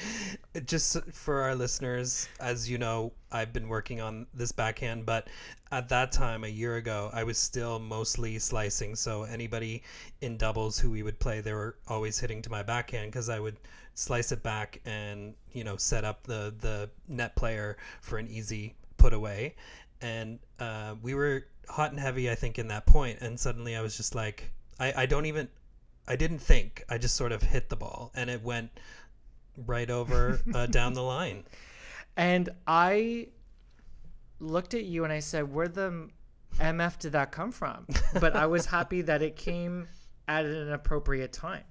just 0.65 0.97
for 1.13 1.43
our 1.43 1.55
listeners, 1.55 2.29
as 2.41 2.71
you 2.71 2.79
know, 2.79 3.13
I've 3.31 3.53
been 3.53 3.69
working 3.69 4.01
on 4.01 4.27
this 4.33 4.53
backhand, 4.53 5.05
but 5.05 5.29
at 5.71 5.91
that 5.91 6.11
time 6.13 6.43
a 6.43 6.49
year 6.49 6.77
ago, 6.77 7.11
I 7.13 7.25
was 7.25 7.37
still 7.37 7.79
mostly 7.79 8.39
slicing. 8.39 8.95
So 8.97 9.25
anybody 9.25 9.83
in 10.23 10.39
doubles 10.39 10.79
who 10.79 10.91
we 10.91 11.03
would 11.03 11.19
play, 11.19 11.43
they 11.43 11.53
were 11.53 11.77
always 11.89 12.19
hitting 12.21 12.41
to 12.43 12.51
my 12.51 12.63
backhand 12.63 13.13
because 13.13 13.29
I 13.29 13.39
would 13.39 13.57
slice 13.95 14.33
it 14.33 14.43
back 14.43 14.81
and 14.85 15.35
you 15.53 15.65
know 15.65 15.77
set 15.77 16.05
up 16.05 16.25
the 16.25 16.55
the 16.61 16.91
net 17.09 17.37
player 17.37 17.77
for 18.01 18.19
an 18.19 18.27
easy 18.29 18.75
put 18.97 19.13
away 19.13 19.55
and 20.01 20.39
uh, 20.61 20.95
we 21.03 21.15
were 21.15 21.47
hot 21.69 21.91
and 21.91 22.01
heavy 22.01 22.31
i 22.31 22.35
think 22.35 22.59
in 22.59 22.69
that 22.69 22.87
point 22.87 23.19
and 23.21 23.39
suddenly 23.39 23.77
i 23.77 23.81
was 23.81 23.97
just 23.97 24.15
like 24.15 24.51
I, 24.81 25.03
I 25.03 25.07
don't 25.07 25.27
even 25.27 25.49
i 26.09 26.17
didn't 26.17 26.41
think 26.41 26.85
i 26.89 26.99
just 26.99 27.15
sort 27.17 27.33
of 27.33 27.43
hit 27.43 27.69
the 27.69 27.77
ball 27.77 28.11
and 28.15 28.29
it 28.31 28.43
went 28.43 28.71
right 29.67 29.91
over 29.91 30.41
uh, 30.55 30.67
down 30.79 30.95
the 30.95 31.03
line 31.03 31.45
And 32.17 32.51
I 32.67 33.29
looked 34.39 34.75
at 34.75 34.85
you 34.85 35.05
and 35.05 35.13
I 35.13 35.21
said, 35.21 35.53
Where 35.53 35.69
the 35.69 36.09
MF 36.59 36.99
did 36.99 37.13
that 37.13 37.33
come 37.33 37.53
from? 37.53 37.87
But 38.21 38.37
I 38.37 38.47
was 38.47 38.67
happy 38.67 39.03
that 39.03 39.23
it 39.23 39.37
came 39.37 39.89
at 40.29 40.45
an 40.45 40.73
appropriate 40.73 41.33
time. 41.33 41.65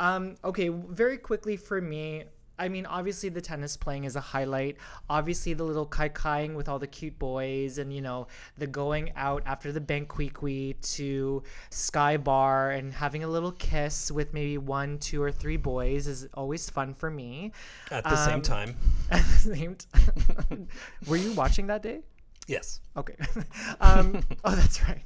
Um, 0.00 0.36
okay, 0.42 0.68
very 0.68 1.18
quickly 1.18 1.56
for 1.56 1.80
me, 1.80 2.24
I 2.58 2.68
mean, 2.68 2.84
obviously 2.84 3.28
the 3.30 3.40
tennis 3.40 3.76
playing 3.76 4.04
is 4.04 4.16
a 4.16 4.20
highlight. 4.20 4.76
Obviously 5.08 5.54
the 5.54 5.64
little 5.64 5.86
kai 5.86 6.08
kaiing 6.10 6.54
with 6.54 6.68
all 6.68 6.78
the 6.78 6.86
cute 6.86 7.18
boys, 7.18 7.78
and 7.78 7.92
you 7.92 8.02
know 8.02 8.26
the 8.58 8.66
going 8.66 9.12
out 9.16 9.42
after 9.46 9.72
the 9.72 9.80
banquiqui 9.80 10.78
to 10.96 11.42
Sky 11.70 12.16
Bar 12.18 12.70
and 12.72 12.92
having 12.92 13.24
a 13.24 13.28
little 13.28 13.52
kiss 13.52 14.10
with 14.10 14.34
maybe 14.34 14.58
one, 14.58 14.98
two, 14.98 15.22
or 15.22 15.32
three 15.32 15.56
boys 15.56 16.06
is 16.06 16.28
always 16.34 16.68
fun 16.68 16.92
for 16.94 17.10
me. 17.10 17.52
at 17.90 18.04
the 18.04 18.16
same 18.16 18.34
Um, 18.34 18.42
time 18.42 18.76
At 19.10 19.22
the 19.24 19.54
same 19.54 19.76
time, 19.76 20.68
were 21.06 21.16
you 21.16 21.32
watching 21.32 21.66
that 21.68 21.82
day? 21.82 22.00
yes 22.46 22.80
Okay. 22.96 23.14
um, 23.80 24.22
oh, 24.44 24.54
that's 24.56 24.82
right. 24.82 25.04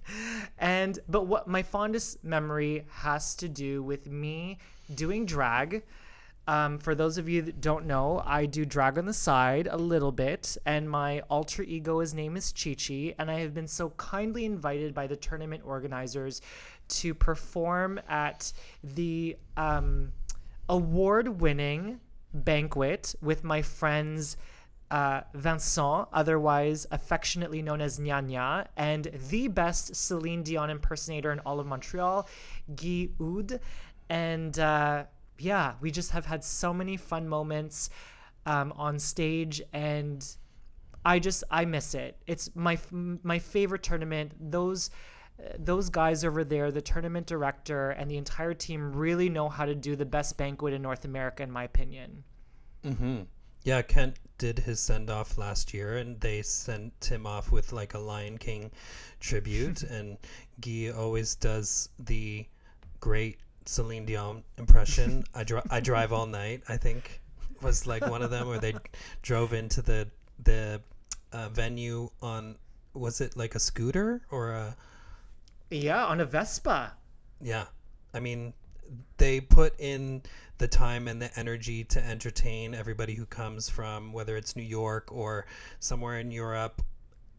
And 0.58 0.98
but 1.08 1.26
what 1.26 1.46
my 1.46 1.62
fondest 1.62 2.24
memory 2.24 2.86
has 2.90 3.34
to 3.36 3.48
do 3.48 3.82
with 3.82 4.08
me 4.08 4.58
doing 4.92 5.26
drag. 5.26 5.82
Um, 6.46 6.78
for 6.78 6.94
those 6.94 7.16
of 7.16 7.26
you 7.28 7.40
that 7.42 7.62
don't 7.62 7.86
know, 7.86 8.22
I 8.24 8.44
do 8.44 8.66
drag 8.66 8.98
on 8.98 9.06
the 9.06 9.14
side 9.14 9.66
a 9.70 9.78
little 9.78 10.12
bit, 10.12 10.58
and 10.66 10.90
my 10.90 11.20
alter 11.30 11.62
ego, 11.62 12.00
his 12.00 12.12
name 12.12 12.36
is 12.36 12.52
Chi 12.52 12.74
Chi, 12.74 13.14
and 13.18 13.30
I 13.30 13.40
have 13.40 13.54
been 13.54 13.66
so 13.66 13.90
kindly 13.90 14.44
invited 14.44 14.92
by 14.92 15.06
the 15.06 15.16
tournament 15.16 15.62
organizers 15.64 16.42
to 16.88 17.14
perform 17.14 17.98
at 18.08 18.52
the 18.82 19.38
um, 19.56 20.12
award 20.68 21.40
winning 21.40 22.00
banquet 22.34 23.14
with 23.22 23.42
my 23.42 23.62
friends 23.62 24.36
uh, 24.90 25.22
Vincent, 25.34 26.08
otherwise 26.12 26.86
affectionately 26.90 27.62
known 27.62 27.80
as 27.80 27.98
Nya 27.98 28.66
and 28.76 29.10
the 29.30 29.48
best 29.48 29.96
Celine 29.96 30.42
Dion 30.42 30.70
impersonator 30.70 31.32
in 31.32 31.40
all 31.40 31.58
of 31.58 31.66
Montreal, 31.66 32.28
Guy 32.76 33.08
Oud. 33.20 33.60
And 34.14 34.56
uh, 34.60 35.06
yeah, 35.40 35.74
we 35.80 35.90
just 35.90 36.12
have 36.12 36.24
had 36.24 36.44
so 36.44 36.72
many 36.72 36.96
fun 36.96 37.28
moments 37.28 37.90
um, 38.46 38.72
on 38.76 39.00
stage, 39.00 39.60
and 39.72 40.24
I 41.04 41.18
just 41.18 41.42
I 41.50 41.64
miss 41.64 41.94
it. 41.94 42.16
It's 42.28 42.48
my 42.54 42.74
f- 42.74 42.92
my 42.92 43.40
favorite 43.40 43.82
tournament. 43.82 44.30
Those 44.38 44.90
those 45.58 45.90
guys 45.90 46.24
over 46.24 46.44
there, 46.44 46.70
the 46.70 46.80
tournament 46.80 47.26
director 47.26 47.90
and 47.90 48.08
the 48.08 48.16
entire 48.16 48.54
team, 48.54 48.92
really 48.92 49.28
know 49.28 49.48
how 49.48 49.64
to 49.64 49.74
do 49.74 49.96
the 49.96 50.06
best 50.06 50.36
banquet 50.36 50.74
in 50.74 50.80
North 50.80 51.04
America, 51.04 51.42
in 51.42 51.50
my 51.50 51.64
opinion. 51.64 52.22
Mm-hmm. 52.84 53.22
Yeah, 53.64 53.82
Kent 53.82 54.20
did 54.38 54.60
his 54.60 54.78
send 54.78 55.10
off 55.10 55.36
last 55.36 55.74
year, 55.74 55.96
and 55.96 56.20
they 56.20 56.42
sent 56.42 57.04
him 57.04 57.26
off 57.26 57.50
with 57.50 57.72
like 57.72 57.94
a 57.94 57.98
Lion 57.98 58.38
King 58.38 58.70
tribute. 59.18 59.82
and 59.96 60.18
Guy 60.60 60.92
always 60.96 61.34
does 61.34 61.88
the 61.98 62.46
great 63.00 63.38
Celine 63.66 64.04
Dion 64.04 64.42
impression. 64.58 65.24
I 65.34 65.44
dri- 65.44 65.62
I 65.70 65.80
drive 65.80 66.12
all 66.12 66.26
night. 66.26 66.62
I 66.68 66.76
think 66.76 67.20
was 67.62 67.86
like 67.86 68.06
one 68.06 68.22
of 68.22 68.30
them 68.30 68.46
where 68.48 68.58
they 68.58 68.74
drove 69.22 69.52
into 69.52 69.80
the 69.82 70.08
the 70.42 70.80
uh, 71.32 71.48
venue 71.48 72.10
on 72.20 72.56
was 72.92 73.20
it 73.20 73.36
like 73.36 73.54
a 73.54 73.58
scooter 73.58 74.22
or 74.30 74.50
a 74.52 74.76
Yeah, 75.70 76.04
on 76.04 76.20
a 76.20 76.24
Vespa. 76.24 76.92
yeah. 77.40 77.64
I 78.12 78.20
mean, 78.20 78.52
they 79.16 79.40
put 79.40 79.74
in 79.80 80.22
the 80.58 80.68
time 80.68 81.08
and 81.08 81.20
the 81.20 81.36
energy 81.36 81.82
to 81.82 82.04
entertain 82.06 82.74
everybody 82.74 83.14
who 83.14 83.26
comes 83.26 83.68
from 83.68 84.12
whether 84.12 84.36
it's 84.36 84.54
New 84.54 84.62
York 84.62 85.10
or 85.10 85.46
somewhere 85.80 86.20
in 86.20 86.30
Europe. 86.30 86.80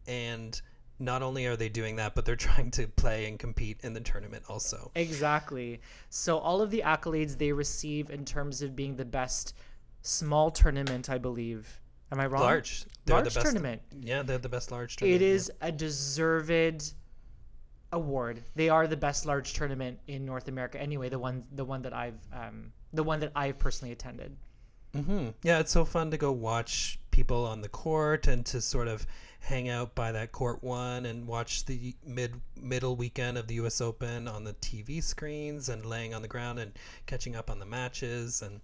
And 0.06 0.60
not 0.98 1.22
only 1.22 1.46
are 1.46 1.56
they 1.56 1.68
doing 1.68 1.96
that, 1.96 2.14
but 2.14 2.24
they're 2.24 2.36
trying 2.50 2.70
to 2.72 2.86
play 2.86 3.26
and 3.28 3.38
compete 3.38 3.78
in 3.82 3.92
the 3.94 4.00
tournament 4.00 4.44
also. 4.48 4.90
Exactly. 4.94 5.80
So 6.08 6.38
all 6.38 6.62
of 6.62 6.70
the 6.70 6.82
accolades 6.84 7.38
they 7.38 7.52
receive 7.52 8.10
in 8.10 8.24
terms 8.24 8.62
of 8.62 8.74
being 8.76 8.96
the 8.96 9.04
best 9.04 9.54
small 10.02 10.50
tournament, 10.50 11.10
I 11.10 11.18
believe. 11.18 11.80
Am 12.12 12.20
I 12.20 12.26
wrong? 12.26 12.42
Large. 12.42 12.84
They're 13.04 13.16
Large 13.16 13.34
the 13.34 13.40
best, 13.40 13.44
tournament. 13.46 13.82
Yeah, 14.00 14.22
they're 14.22 14.38
the 14.38 14.48
best 14.48 14.70
large 14.70 14.94
It 14.94 14.98
tournament. 15.18 15.50
yeah. 15.60 15.68
a 15.68 15.72
deserved 15.72 16.92
award. 17.92 18.42
They 18.54 18.68
are 18.68 18.86
the 18.86 18.96
best 18.96 19.26
large 19.26 19.52
tournament 19.54 19.98
in 20.06 20.24
North 20.24 20.48
America. 20.48 20.80
Anyway, 20.80 21.08
the 21.08 21.18
one 21.18 21.44
the 21.52 21.64
one 21.64 21.82
that 21.82 21.92
I've 21.92 22.20
um, 22.32 22.72
the 22.92 23.02
one 23.02 23.20
that 23.20 23.32
I've 23.34 23.58
personally 23.58 23.92
attended. 23.92 24.36
hmm 24.94 25.28
Yeah, 25.42 25.58
it's 25.60 25.72
so 25.72 25.84
fun 25.84 26.10
to 26.10 26.16
go 26.16 26.32
watch 26.32 26.98
people 27.10 27.44
on 27.46 27.60
the 27.62 27.68
court 27.68 28.26
and 28.26 28.44
to 28.46 28.60
sort 28.60 28.88
of 28.88 29.06
hang 29.40 29.68
out 29.68 29.94
by 29.94 30.12
that 30.12 30.32
court 30.32 30.62
one 30.62 31.06
and 31.06 31.26
watch 31.26 31.64
the 31.66 31.94
mid 32.04 32.40
middle 32.60 32.96
weekend 32.96 33.38
of 33.38 33.46
the 33.46 33.54
U.S. 33.54 33.80
Open 33.80 34.26
on 34.28 34.44
the 34.44 34.54
TV 34.54 35.02
screens 35.02 35.68
and 35.68 35.86
laying 35.86 36.14
on 36.14 36.22
the 36.22 36.28
ground 36.28 36.58
and 36.58 36.72
catching 37.06 37.36
up 37.36 37.50
on 37.50 37.58
the 37.58 37.66
matches 37.66 38.42
and 38.42 38.60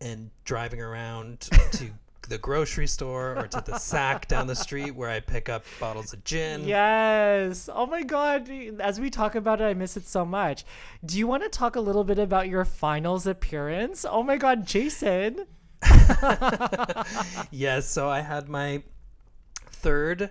and 0.00 0.30
driving 0.44 0.80
around 0.80 1.40
to 1.72 1.90
the 2.28 2.38
grocery 2.38 2.86
store 2.86 3.36
or 3.36 3.46
to 3.48 3.62
the 3.66 3.72
SAQ 3.72 4.28
down 4.28 4.46
the 4.46 4.54
street 4.54 4.92
where 4.92 5.10
I 5.10 5.20
pick 5.20 5.48
up 5.48 5.64
bottles 5.78 6.12
of 6.12 6.22
gin. 6.24 6.66
Yes. 6.66 7.68
Oh 7.72 7.86
my 7.86 8.02
god, 8.02 8.48
as 8.80 9.00
we 9.00 9.10
talk 9.10 9.34
about 9.34 9.60
it, 9.60 9.64
I 9.64 9.74
miss 9.74 9.96
it 9.96 10.06
so 10.06 10.24
much. 10.24 10.64
Do 11.04 11.18
you 11.18 11.26
want 11.26 11.42
to 11.42 11.48
talk 11.48 11.76
a 11.76 11.80
little 11.80 12.04
bit 12.04 12.18
about 12.18 12.48
your 12.48 12.64
finals 12.64 13.26
appearance? 13.26 14.06
Oh 14.08 14.22
my 14.22 14.36
god, 14.36 14.66
Jason. 14.66 15.46
yes, 17.50 17.88
so 17.88 18.08
I 18.08 18.20
had 18.20 18.48
my 18.48 18.82
third 19.80 20.30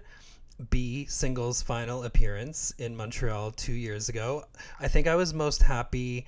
B 0.69 1.05
singles 1.05 1.61
final 1.61 2.03
appearance 2.03 2.73
in 2.77 2.95
Montreal 2.95 3.51
two 3.51 3.73
years 3.73 4.09
ago. 4.09 4.43
I 4.79 4.87
think 4.87 5.07
I 5.07 5.15
was 5.15 5.33
most 5.33 5.63
happy 5.63 6.25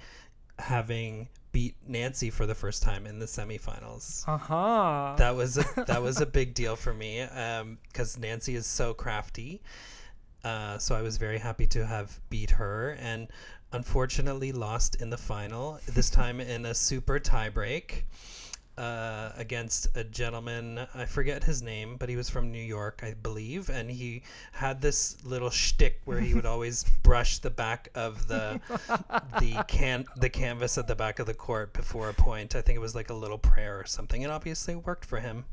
having 0.57 1.28
beat 1.51 1.76
Nancy 1.86 2.30
for 2.30 2.45
the 2.45 2.55
first 2.55 2.82
time 2.82 3.05
in 3.05 3.19
the 3.19 3.26
semifinals. 3.26 4.28
Uh-huh. 4.28 5.15
That 5.17 5.36
was 5.36 5.57
a 5.57 5.65
that 5.88 6.01
was 6.01 6.22
a 6.22 6.26
big 6.26 6.53
deal 6.53 6.76
for 6.76 6.93
me 6.93 7.26
because 7.88 8.17
Nancy 8.17 8.55
is 8.55 8.65
so 8.65 8.93
crafty. 8.93 9.61
Uh, 10.43 10.78
so 10.78 10.95
I 10.95 11.01
was 11.01 11.17
very 11.17 11.38
happy 11.38 11.67
to 11.67 11.86
have 11.86 12.19
beat 12.30 12.51
her 12.51 12.97
and 12.99 13.28
unfortunately 13.74 14.51
lost 14.51 15.01
in 15.01 15.09
the 15.09 15.17
final. 15.17 15.80
This 15.86 16.09
time 16.09 16.39
in 16.39 16.65
a 16.65 16.74
super 16.74 17.19
tiebreak 17.19 18.03
uh, 18.82 19.32
against 19.38 19.88
a 19.95 20.03
gentleman. 20.03 20.88
I 20.95 21.05
forget 21.05 21.43
his 21.43 21.61
name, 21.61 21.97
but 21.97 22.09
he 22.09 22.15
was 22.15 22.32
from 22.32 22.51
New 22.51 22.63
York, 22.63 23.01
I 23.03 23.13
believe, 23.13 23.69
and 23.69 23.91
he 23.91 24.23
had 24.53 24.82
this 24.82 25.23
little 25.23 25.51
shtick 25.51 26.01
where 26.05 26.19
he 26.19 26.34
would 26.34 26.45
always 26.47 26.84
brush 27.03 27.38
the 27.38 27.51
back 27.51 27.89
of 27.93 28.27
the 28.27 28.59
the 29.39 29.63
can 29.67 30.05
the 30.17 30.29
canvas 30.29 30.79
at 30.79 30.88
the 30.88 30.95
back 30.95 31.19
of 31.19 31.27
the 31.27 31.36
court 31.36 31.73
before 31.73 32.09
a 32.09 32.13
point. 32.13 32.55
I 32.55 32.61
think 32.61 32.75
it 32.75 32.79
was 32.79 32.95
like 32.95 33.11
a 33.11 33.13
little 33.13 33.38
prayer 33.38 33.79
or 33.79 33.86
something, 33.86 34.23
and 34.23 34.34
obviously 34.34 34.73
it 34.73 34.84
worked 34.84 35.05
for 35.05 35.19
him. 35.19 35.45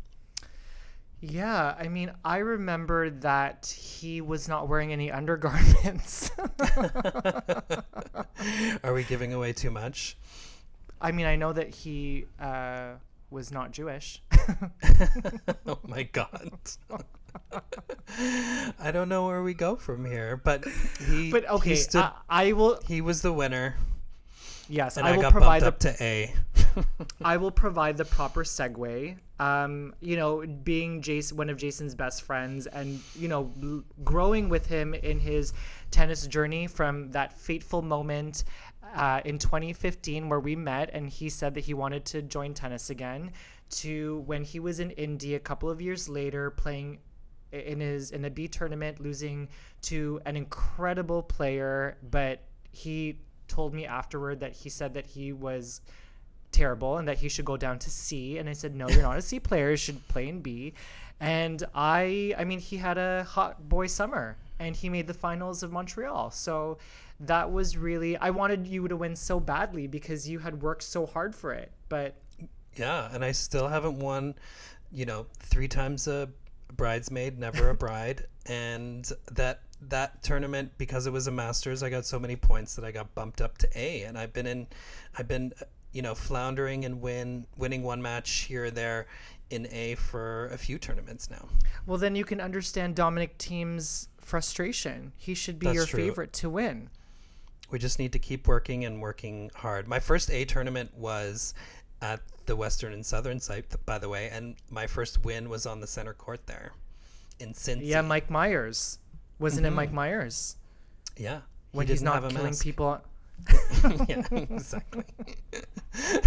Yeah, 1.20 1.74
I 1.78 1.88
mean, 1.88 2.12
I 2.24 2.38
remember 2.38 3.10
that 3.10 3.66
he 3.66 4.22
was 4.22 4.48
not 4.48 4.68
wearing 4.68 4.90
any 4.90 5.10
undergarments. 5.10 6.30
Are 8.82 8.94
we 8.94 9.04
giving 9.04 9.34
away 9.34 9.52
too 9.52 9.70
much? 9.70 10.16
I 11.00 11.12
mean, 11.12 11.26
I 11.26 11.36
know 11.36 11.52
that 11.52 11.74
he 11.74 12.26
uh, 12.40 12.94
was 13.30 13.50
not 13.52 13.72
Jewish. 13.72 14.22
oh 15.66 15.78
my 15.86 16.04
god. 16.04 16.52
I 18.80 18.90
don't 18.90 19.08
know 19.08 19.26
where 19.26 19.42
we 19.42 19.54
go 19.54 19.76
from 19.76 20.04
here, 20.04 20.36
but 20.36 20.64
he 21.08 21.30
But 21.30 21.48
okay, 21.48 21.70
he, 21.70 21.76
stood, 21.76 22.02
I, 22.02 22.12
I 22.28 22.52
will. 22.52 22.80
he 22.86 23.00
was 23.00 23.22
the 23.22 23.32
winner, 23.32 23.76
Yes, 24.68 24.98
and 24.98 25.06
I 25.06 25.14
I, 25.14 25.16
will 25.16 25.30
provide 25.30 25.62
the 25.62 25.68
up 25.68 25.78
to 25.80 26.02
A. 26.02 26.34
I 27.24 27.38
will 27.38 27.50
provide 27.50 27.96
the 27.96 28.04
proper 28.04 28.44
segue. 28.44 29.16
Um, 29.40 29.94
you 30.00 30.16
know, 30.16 30.44
being 30.46 31.00
Jason, 31.00 31.36
one 31.36 31.48
of 31.48 31.56
Jason's 31.56 31.94
best 31.94 32.22
friends, 32.22 32.66
and 32.66 33.00
you 33.16 33.28
know, 33.28 33.50
l- 33.62 33.84
growing 34.04 34.48
with 34.48 34.66
him 34.66 34.94
in 34.94 35.20
his 35.20 35.52
tennis 35.90 36.26
journey 36.26 36.66
from 36.66 37.12
that 37.12 37.32
fateful 37.32 37.80
moment 37.82 38.44
uh, 38.94 39.20
in 39.24 39.38
2015 39.38 40.28
where 40.28 40.40
we 40.40 40.56
met, 40.56 40.90
and 40.92 41.08
he 41.08 41.28
said 41.28 41.54
that 41.54 41.64
he 41.64 41.74
wanted 41.74 42.04
to 42.06 42.22
join 42.22 42.54
tennis 42.54 42.90
again, 42.90 43.32
to 43.70 44.22
when 44.26 44.44
he 44.44 44.60
was 44.60 44.80
in 44.80 44.90
Indy 44.92 45.34
a 45.34 45.38
couple 45.38 45.68
of 45.70 45.80
years 45.80 46.08
later 46.08 46.50
playing 46.50 46.98
in 47.52 47.80
his 47.80 48.10
in 48.10 48.24
a 48.24 48.30
B 48.30 48.48
tournament, 48.48 49.00
losing 49.00 49.48
to 49.82 50.20
an 50.26 50.36
incredible 50.36 51.22
player, 51.22 51.96
but 52.10 52.42
he 52.70 53.18
told 53.46 53.74
me 53.74 53.86
afterward 53.86 54.40
that 54.40 54.52
he 54.52 54.68
said 54.68 54.94
that 54.94 55.06
he 55.06 55.32
was 55.32 55.80
terrible 56.52 56.96
and 56.98 57.08
that 57.08 57.18
he 57.18 57.28
should 57.28 57.44
go 57.44 57.56
down 57.56 57.78
to 57.78 57.90
C. 57.90 58.38
And 58.38 58.48
I 58.48 58.52
said, 58.52 58.74
no, 58.74 58.88
you're 58.88 59.02
not 59.02 59.18
a 59.18 59.22
C 59.22 59.40
player. 59.40 59.70
You 59.70 59.76
should 59.76 60.06
play 60.08 60.28
in 60.28 60.40
B. 60.40 60.74
And 61.20 61.64
I, 61.74 62.34
I 62.38 62.44
mean, 62.44 62.58
he 62.58 62.76
had 62.76 62.98
a 62.98 63.24
hot 63.24 63.68
boy 63.68 63.86
summer 63.86 64.36
and 64.58 64.76
he 64.76 64.88
made 64.88 65.06
the 65.06 65.14
finals 65.14 65.62
of 65.62 65.72
Montreal. 65.72 66.30
So 66.30 66.78
that 67.20 67.52
was 67.52 67.76
really, 67.76 68.16
I 68.16 68.30
wanted 68.30 68.66
you 68.66 68.86
to 68.88 68.96
win 68.96 69.16
so 69.16 69.40
badly 69.40 69.86
because 69.86 70.28
you 70.28 70.40
had 70.40 70.62
worked 70.62 70.82
so 70.82 71.06
hard 71.06 71.34
for 71.34 71.52
it. 71.52 71.72
But 71.88 72.16
Yeah, 72.76 73.08
and 73.12 73.24
I 73.24 73.32
still 73.32 73.68
haven't 73.68 73.98
won, 73.98 74.34
you 74.92 75.06
know, 75.06 75.26
three 75.40 75.68
times 75.68 76.06
a 76.06 76.30
bridesmaid, 76.76 77.38
never 77.38 77.70
a 77.70 77.74
bride, 77.86 78.26
and 78.46 79.10
that 79.32 79.62
that 79.80 80.22
tournament 80.22 80.72
because 80.76 81.06
it 81.06 81.12
was 81.12 81.26
a 81.28 81.30
masters, 81.30 81.82
I 81.82 81.90
got 81.90 82.04
so 82.04 82.18
many 82.18 82.34
points 82.34 82.74
that 82.74 82.84
I 82.84 82.90
got 82.90 83.14
bumped 83.14 83.40
up 83.40 83.58
to 83.58 83.68
A, 83.78 84.02
and 84.02 84.18
I've 84.18 84.32
been 84.32 84.46
in, 84.46 84.66
I've 85.16 85.28
been, 85.28 85.52
you 85.92 86.02
know, 86.02 86.14
floundering 86.14 86.84
and 86.84 87.00
win 87.00 87.46
winning 87.56 87.82
one 87.82 88.02
match 88.02 88.30
here 88.30 88.64
or 88.64 88.70
there 88.70 89.06
in 89.50 89.66
A 89.70 89.94
for 89.94 90.48
a 90.48 90.58
few 90.58 90.78
tournaments 90.78 91.30
now. 91.30 91.48
well, 91.86 91.98
then 91.98 92.14
you 92.14 92.24
can 92.24 92.40
understand 92.40 92.94
Dominic 92.94 93.36
Thiem's 93.38 94.08
frustration. 94.28 95.12
He 95.16 95.34
should 95.34 95.58
be 95.58 95.66
That's 95.66 95.76
your 95.76 95.86
true. 95.86 96.04
favorite 96.04 96.32
to 96.34 96.50
win. 96.50 96.90
We 97.70 97.78
just 97.78 97.98
need 97.98 98.12
to 98.12 98.18
keep 98.18 98.46
working 98.46 98.84
and 98.84 99.00
working 99.00 99.50
hard. 99.56 99.88
My 99.88 100.00
first 100.00 100.30
A 100.30 100.44
tournament 100.44 100.96
was 100.96 101.54
at 102.00 102.20
the 102.46 102.56
Western 102.56 102.92
and 102.92 103.04
Southern 103.04 103.40
site, 103.40 103.74
by 103.84 103.98
the 103.98 104.08
way, 104.08 104.30
and 104.32 104.56
my 104.70 104.86
first 104.86 105.24
win 105.24 105.48
was 105.48 105.66
on 105.66 105.80
the 105.80 105.86
center 105.86 106.14
court 106.14 106.46
there 106.46 106.72
in 107.38 107.52
Cincy. 107.52 107.86
Yeah, 107.86 108.00
Mike 108.02 108.30
Myers. 108.30 108.98
Wasn't 109.38 109.66
it 109.66 109.70
Mike 109.70 109.92
Myers? 109.92 110.56
Yeah. 111.16 111.40
When 111.72 111.86
he 111.86 111.92
he's 111.92 112.02
a 112.02 112.04
killing 112.04 112.34
mask. 112.34 112.62
people. 112.62 113.00
yeah, 114.08 114.22
exactly. 114.32 115.04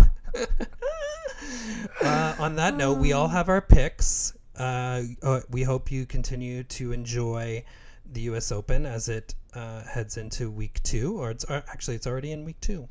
uh, 2.02 2.36
on 2.40 2.56
that 2.56 2.76
note, 2.76 2.98
we 2.99 3.14
all 3.14 3.28
have 3.30 3.49
our 3.49 3.61
picks. 3.61 4.34
Uh, 4.57 5.03
uh, 5.23 5.41
we 5.49 5.64
hope 5.64 5.91
you 5.91 6.06
continue 6.06 6.64
to 6.64 6.91
enjoy 6.91 7.64
the 8.12 8.22
U.S. 8.22 8.52
Open 8.52 8.86
as 8.86 9.10
it 9.10 9.36
uh, 9.54 9.84
heads 9.84 10.18
into 10.18 10.52
week 10.52 10.82
two, 10.84 11.18
or 11.18 11.32
it's 11.32 11.46
uh, 11.50 11.62
actually 11.68 11.96
it's 11.96 12.08
already 12.08 12.32
in 12.32 12.46
week 12.46 12.60
two. 12.62 12.88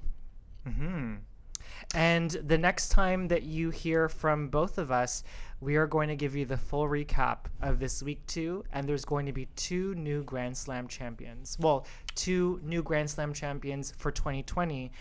And 1.94 2.30
the 2.30 2.58
next 2.58 2.90
time 2.90 3.28
that 3.28 3.42
you 3.42 3.70
hear 3.70 4.08
from 4.08 4.48
both 4.48 4.78
of 4.78 4.90
us, 4.90 5.24
we 5.60 5.76
are 5.76 5.86
going 5.86 6.08
to 6.08 6.16
give 6.16 6.36
you 6.36 6.44
the 6.44 6.56
full 6.56 6.86
recap 6.88 7.46
of 7.60 7.80
this 7.80 8.02
week 8.02 8.26
two, 8.26 8.64
and 8.72 8.88
there's 8.88 9.04
going 9.04 9.26
to 9.26 9.32
be 9.32 9.46
two 9.56 9.94
new 9.94 10.22
Grand 10.22 10.56
Slam 10.56 10.88
champions. 10.88 11.56
Well, 11.58 11.86
two 12.14 12.60
new 12.62 12.82
Grand 12.82 13.10
Slam 13.10 13.32
champions 13.32 13.92
for 13.96 14.10
2020, 14.10 14.92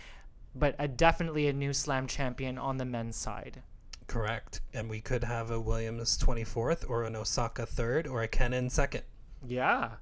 but 0.54 0.74
a, 0.78 0.88
definitely 0.88 1.46
a 1.46 1.52
new 1.52 1.72
Slam 1.72 2.06
champion 2.06 2.58
on 2.58 2.78
the 2.78 2.84
men's 2.84 3.16
side. 3.16 3.62
Correct. 4.06 4.60
And 4.74 4.90
we 4.90 5.00
could 5.00 5.24
have 5.24 5.50
a 5.50 5.60
Williams 5.60 6.18
24th 6.18 6.88
or 6.90 7.04
an 7.04 7.14
Osaka 7.14 7.64
3rd 7.64 8.10
or 8.10 8.22
a 8.22 8.28
Kenin 8.28 8.68
2nd. 8.68 9.02
Yeah. 9.46 9.92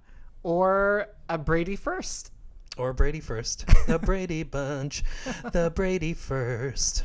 Or 0.43 1.09
a 1.29 1.39
Brady 1.39 1.77
first. 1.77 2.33
Or 2.77 2.93
Brady 2.93 3.21
first. 3.21 3.67
the 3.87 3.99
Brady 4.03 4.43
bunch. 4.43 5.03
The 5.53 5.73
Brady 5.75 6.15
first. 6.15 7.05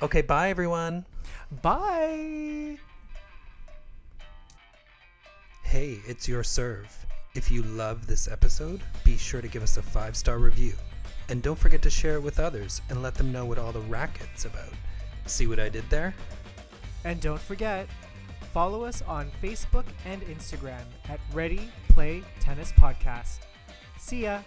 Okay, 0.00 0.22
bye 0.22 0.48
everyone. 0.50 1.04
Bye. 1.62 2.78
Hey, 5.62 5.98
it's 6.06 6.26
your 6.26 6.42
serve. 6.42 7.06
If 7.34 7.50
you 7.50 7.62
love 7.62 8.06
this 8.06 8.26
episode, 8.26 8.80
be 9.04 9.16
sure 9.18 9.42
to 9.42 9.48
give 9.48 9.62
us 9.62 9.76
a 9.76 9.82
five 9.82 10.16
star 10.16 10.38
review. 10.38 10.72
And 11.28 11.42
don't 11.42 11.58
forget 11.58 11.82
to 11.82 11.90
share 11.90 12.14
it 12.14 12.22
with 12.22 12.40
others 12.40 12.80
and 12.88 13.02
let 13.02 13.14
them 13.14 13.30
know 13.30 13.44
what 13.44 13.58
all 13.58 13.70
the 13.70 13.80
racket's 13.80 14.46
about. 14.46 14.72
See 15.26 15.46
what 15.46 15.60
I 15.60 15.68
did 15.68 15.84
there? 15.90 16.14
And 17.04 17.20
don't 17.20 17.40
forget, 17.40 17.86
follow 18.52 18.82
us 18.84 19.02
on 19.02 19.30
Facebook 19.42 19.84
and 20.06 20.22
Instagram 20.22 20.80
at 21.10 21.20
Ready 21.34 21.68
Play 21.98 22.22
Tennis 22.38 22.70
Podcast. 22.70 23.42
See 23.98 24.22
ya. 24.22 24.42